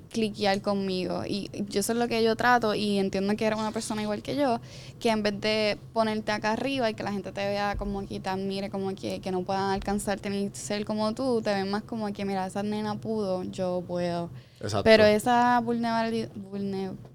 [0.10, 1.24] cliquear conmigo.
[1.26, 4.22] Y yo eso es lo que yo trato y entiendo que eres una persona igual
[4.22, 4.60] que yo,
[5.00, 8.20] que en vez de ponerte acá arriba y que la gente te vea como que
[8.20, 11.84] te admire, como que, que no puedan alcanzarte ni ser como tú, te ven más
[11.84, 14.30] como que, mira, esa nena pudo, yo puedo.
[14.60, 14.84] Exacto.
[14.84, 17.09] Pero esa vulnerabilidad, Vulnerabilidad.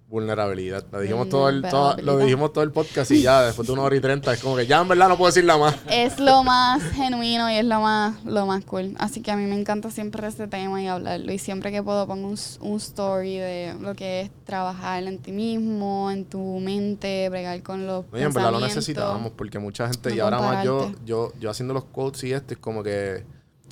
[0.93, 2.25] Lo dijimos, todo el, todo- lo Vulnerabilidad.
[2.27, 4.67] dijimos todo el podcast y ya después de una hora y treinta es como que
[4.67, 5.77] ya en verdad no puedo decir nada más.
[5.91, 8.95] es lo más genuino y es lo más, lo más cool.
[8.99, 11.33] Así que a mí me encanta siempre este tema y hablarlo.
[11.33, 15.33] Y siempre que puedo pongo un, un story de lo que es trabajar en ti
[15.33, 20.11] mismo, en tu mente, bregar con los Oye, en verdad lo necesitábamos porque mucha gente,
[20.11, 23.25] No y ahora más yo, yo, yo haciendo los quotes y esto es como que...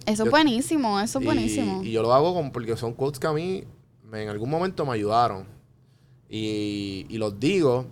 [0.05, 1.82] Eso es buenísimo, eso es buenísimo.
[1.85, 3.62] y yo lo hago con, porque son quotes que a mí
[4.10, 5.47] me- en algún momento me ayudaron.
[6.35, 7.85] Y, y los digo,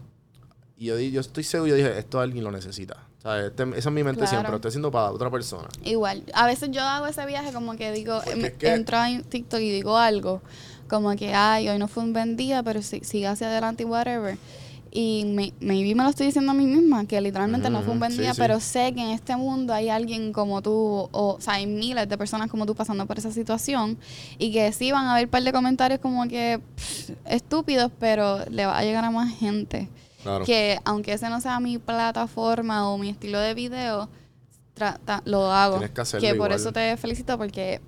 [0.79, 2.97] y yo, yo estoy seguro, yo dije, esto alguien lo necesita.
[3.45, 4.31] Este- esa es mi mente Claro.
[4.31, 5.69] siempre, lo estoy haciendo para otra persona.
[5.85, 9.09] Igual, a veces yo hago ese viaje como que digo, em- es que- entro a
[9.29, 10.41] TikTok y digo algo,
[10.89, 13.87] como que, ay, hoy no fue un buen día, pero si- sigue hacia adelante y
[13.87, 14.39] whatever.
[14.93, 18.01] Y me, maybe me lo estoy diciendo a mí misma, que literalmente no fue un
[18.01, 18.41] buen sí, día, sí.
[18.41, 22.09] pero sé que en este mundo hay alguien como tú, o, o sea, hay miles
[22.09, 23.99] de personas como tú pasando por esa situación,
[24.39, 28.45] y que sí van a haber un par de comentarios como que pff, estúpidos, pero
[28.51, 29.89] le va a llegar a más gente
[30.23, 30.45] Claro.
[30.45, 34.09] que aunque ese no sea mi plataforma o mi estilo de video,
[35.25, 35.77] lo hago.
[35.77, 36.53] Tienes que hacerlo por igual.
[36.53, 37.81] eso te felicito porque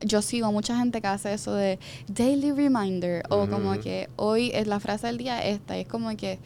[0.00, 4.66] yo sigo mucha gente que hace eso de daily reminder o como que hoy es
[4.66, 6.38] la frase del día esta y es como que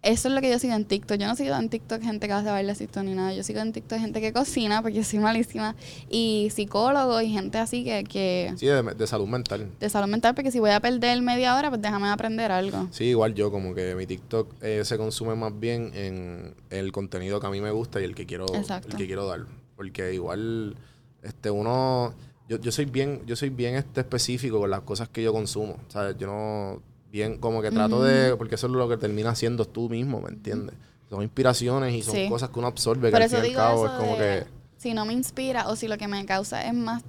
[0.00, 1.18] eso es lo que yo sigo en TikTok.
[1.18, 3.34] Yo no sigo en TikTok gente que hace bailecito ni nada.
[3.34, 5.74] Yo sigo en TikTok gente que cocina porque soy malísima
[6.08, 9.68] y psicólogos y gente así que, que Sí, de, de salud mental.
[9.80, 12.86] de salud mental porque si voy a perder media hora pues déjame aprender algo.
[12.92, 17.40] Sí, igual yo, como que mi TikTok eh, se consume más bien en el contenido
[17.40, 18.88] que a mí me gusta y el que quiero, Exacto.
[18.90, 19.46] el que quiero dar.
[19.74, 20.76] Porque igual,
[21.24, 22.14] este, uno,
[22.48, 25.76] yo, yo soy bien, yo soy bien este específico con las cosas que yo consumo.
[25.86, 29.30] O sea, yo no, bien, como que trato de, porque eso es lo que termina
[29.30, 30.74] haciendo tú mismo, ¿me entiendes?
[31.10, 32.28] Son inspiraciones y son Sí.
[32.28, 34.16] cosas que uno absorbe, que Por al eso fin y al cabo eso es como
[34.16, 34.46] de, que,
[34.76, 37.02] si no me inspira o si lo que me causa es más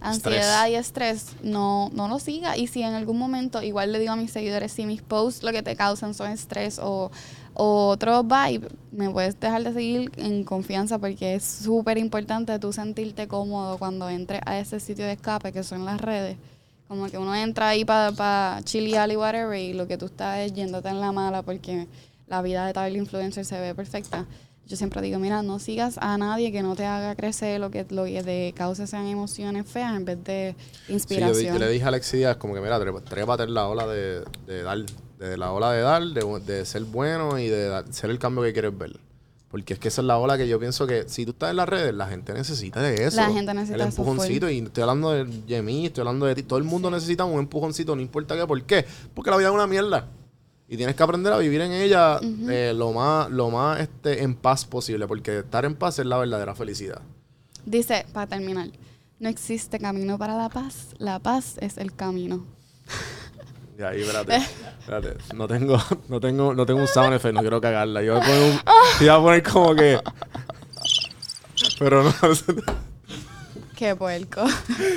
[0.00, 2.56] ansiedad y estrés, no, no lo siga.
[2.56, 5.52] Y si en algún momento, igual le digo a mis seguidores, si mis posts lo
[5.52, 7.10] que te causan son estrés o
[7.54, 13.28] otro vibe, me puedes dejar de seguir en confianza porque es súper importante tú sentirte
[13.28, 16.36] cómodo cuando entres a ese sitio de escape que son las redes.
[16.88, 20.40] Como que uno entra ahí para pa chilear y whatever y lo que tú estás
[20.40, 21.86] es yéndote en la mala porque
[22.26, 24.26] la vida de tal influencer se ve perfecta.
[24.66, 27.84] Yo siempre digo, mira, no sigas a nadie que no te haga crecer lo que
[27.90, 31.58] lo que te cause sean emociones feas en vez de Sí, yo, inspiración.
[31.58, 34.78] le dije a Díaz como que, mira, trépate en la ola de, de dar,
[35.28, 38.42] de la ola de dar, de, de ser bueno y de dar- ser el cambio
[38.42, 38.98] que quieres ver.
[39.50, 41.56] Porque es que esa es la ola que yo pienso que si tú estás en
[41.56, 43.16] las redes, la gente necesita de eso.
[43.16, 44.48] La gente necesita El eso empujoncito.
[44.48, 46.42] Y estoy hablando de Yemi, estoy hablando de ti.
[46.42, 48.46] Todo el mundo necesita un empujoncito, no importa qué.
[48.46, 48.86] ¿Por qué?
[49.14, 50.08] Porque la vida es una mierda.
[50.68, 52.18] Y tienes que aprender a vivir en ella
[52.48, 55.06] eh, lo más, lo más este, en paz posible.
[55.06, 57.02] Porque estar en paz es la verdadera felicidad.
[57.66, 58.68] Dice, para terminar,
[59.18, 60.94] No existe camino para la paz.
[60.96, 62.46] La paz es el camino.
[63.82, 64.36] Y ahí, espérate,
[64.78, 65.16] espérate.
[65.34, 65.76] No tengo,
[66.08, 68.00] no tengo, no tengo un sound effect, no quiero cagarla.
[68.00, 70.00] Yo voy a poner un, iba a poner como que.
[71.80, 72.12] Pero no.
[73.82, 74.44] Qué puerco.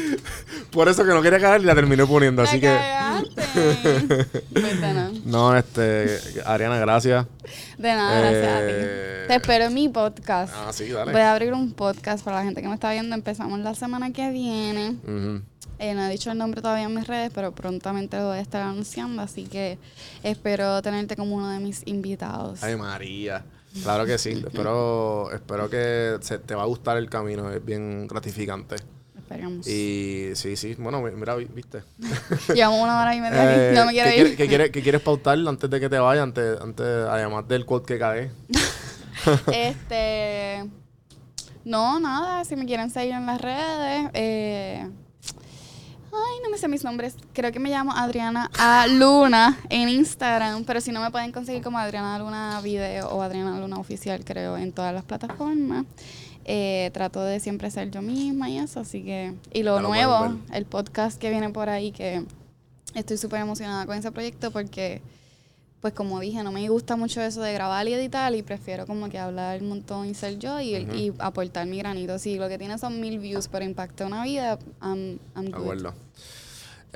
[0.72, 2.68] Por eso que no quería cagar y la terminé poniendo, así que.
[2.68, 4.28] cagaste.
[4.54, 5.12] Pues de nada.
[5.26, 6.20] No, este.
[6.46, 7.26] Ariana, gracias.
[7.80, 9.28] De nada, gracias a Eh, ti.
[9.30, 10.54] Te espero en mi podcast.
[10.56, 11.12] Ah, sí, dale.
[11.14, 13.16] Voy a abrir un podcast para la gente que me está viendo.
[13.16, 14.98] Empezamos la semana que viene.
[15.80, 18.42] Eh, no he dicho el nombre todavía en mis redes, pero prontamente lo voy a
[18.42, 19.20] estar anunciando.
[19.24, 19.80] Así que
[20.22, 22.62] espero tenerte como uno de mis invitados.
[22.62, 23.44] Ay, María.
[23.84, 24.32] Claro que sí.
[24.48, 27.52] espero, espero que se, te va a gustar el camino.
[27.52, 28.76] Es bien gratificante.
[29.18, 29.68] Esperemos.
[29.68, 30.76] Y sí, sí.
[30.78, 31.82] Bueno, mi- mira, vi- viste.
[32.54, 33.74] Llevamos una hora y media Eh.
[33.74, 34.24] No me quiero ¿qué, ir.
[34.24, 36.24] quiere- qué quiere- qué quieres pautar antes de que te vayas?
[36.24, 38.32] Antes, antes, además del quote que cae.
[39.52, 40.70] Este.
[41.64, 42.46] No, nada.
[42.46, 44.10] Si me quieren seguir en las redes.
[44.14, 44.88] Eh,
[46.16, 47.16] ay, no me sé mis nombres.
[47.34, 48.88] Creo que me llamo Adriana A.
[48.88, 50.64] Luna en Instagram.
[50.64, 54.58] Pero si no me pueden conseguir como Adriana Luna Video o Adriana Luna Oficial, creo,
[54.58, 55.86] en todas las plataformas.
[56.46, 59.34] Eh, trato de siempre ser yo misma y eso, así que...
[59.52, 62.24] Y lo nuevo, el podcast que viene por ahí, que
[62.94, 65.02] estoy súper emocionada con ese proyecto porque
[65.82, 69.08] pues como dije, no me gusta mucho eso de grabar y editar y prefiero como
[69.10, 72.18] que hablar un montón y ser yo y, y aportar mi granito.
[72.18, 75.62] Si lo que tiene son mil views, pero impacta una vida, I'm, I'm good.
[75.62, 75.94] acuerdo.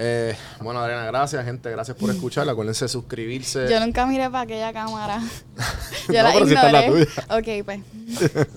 [0.02, 1.70] Eh, bueno, Adriana, gracias, gente.
[1.70, 2.48] Gracias por escuchar.
[2.48, 3.68] Acuérdense de suscribirse.
[3.70, 5.20] Yo nunca miré para aquella cámara.
[6.08, 7.06] yo No, la pero si esta es la tuya.
[7.38, 7.82] ok, pues.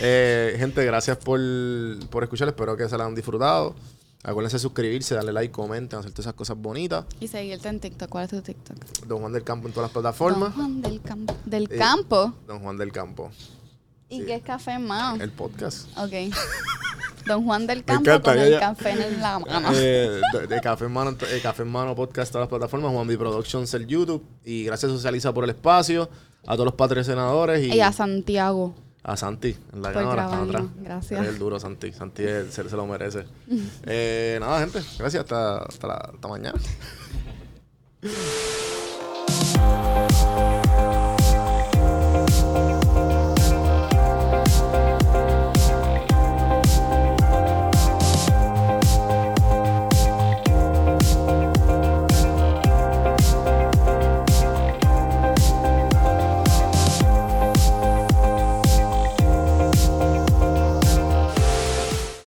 [0.00, 1.38] Eh, gente, gracias por,
[2.10, 2.48] por escuchar.
[2.48, 3.76] Espero que se la han disfrutado.
[4.28, 7.04] Acuérdense de suscribirse, darle like, comenten, hacer todas esas cosas bonitas.
[7.20, 8.08] Y seguirte en TikTok.
[8.08, 8.76] ¿Cuál es tu TikTok?
[9.06, 10.40] Don Juan del Campo en todas las plataformas.
[10.40, 11.36] Don Juan del Campo.
[11.44, 12.32] ¿Del Eh, campo?
[12.48, 13.30] Don Juan del Campo.
[14.08, 14.26] ¿Y sí.
[14.26, 15.22] qué es café en mano?
[15.22, 15.86] El podcast.
[15.96, 16.10] Ok.
[17.26, 19.68] Don Juan del Campo encanta, con el café en la mano.
[19.74, 23.06] Eh, de, de Café en Mano, eh, Café en Mano Podcast, todas las plataformas, Juan
[23.06, 24.24] B Productions, el YouTube.
[24.44, 26.08] Y gracias Socializa por el espacio,
[26.46, 28.74] a todos los patrocinadores y, Y a Santiago.
[29.08, 30.24] A Santi en la cámara.
[30.24, 30.64] está atrás.
[30.80, 31.22] Gracias.
[31.22, 31.92] Es el duro, Santi.
[31.92, 33.24] Santi es- se, se lo merece.
[33.84, 34.80] eh, nada, gente.
[34.98, 35.22] Gracias.
[35.22, 36.58] Hasta, hasta, la- hasta mañana.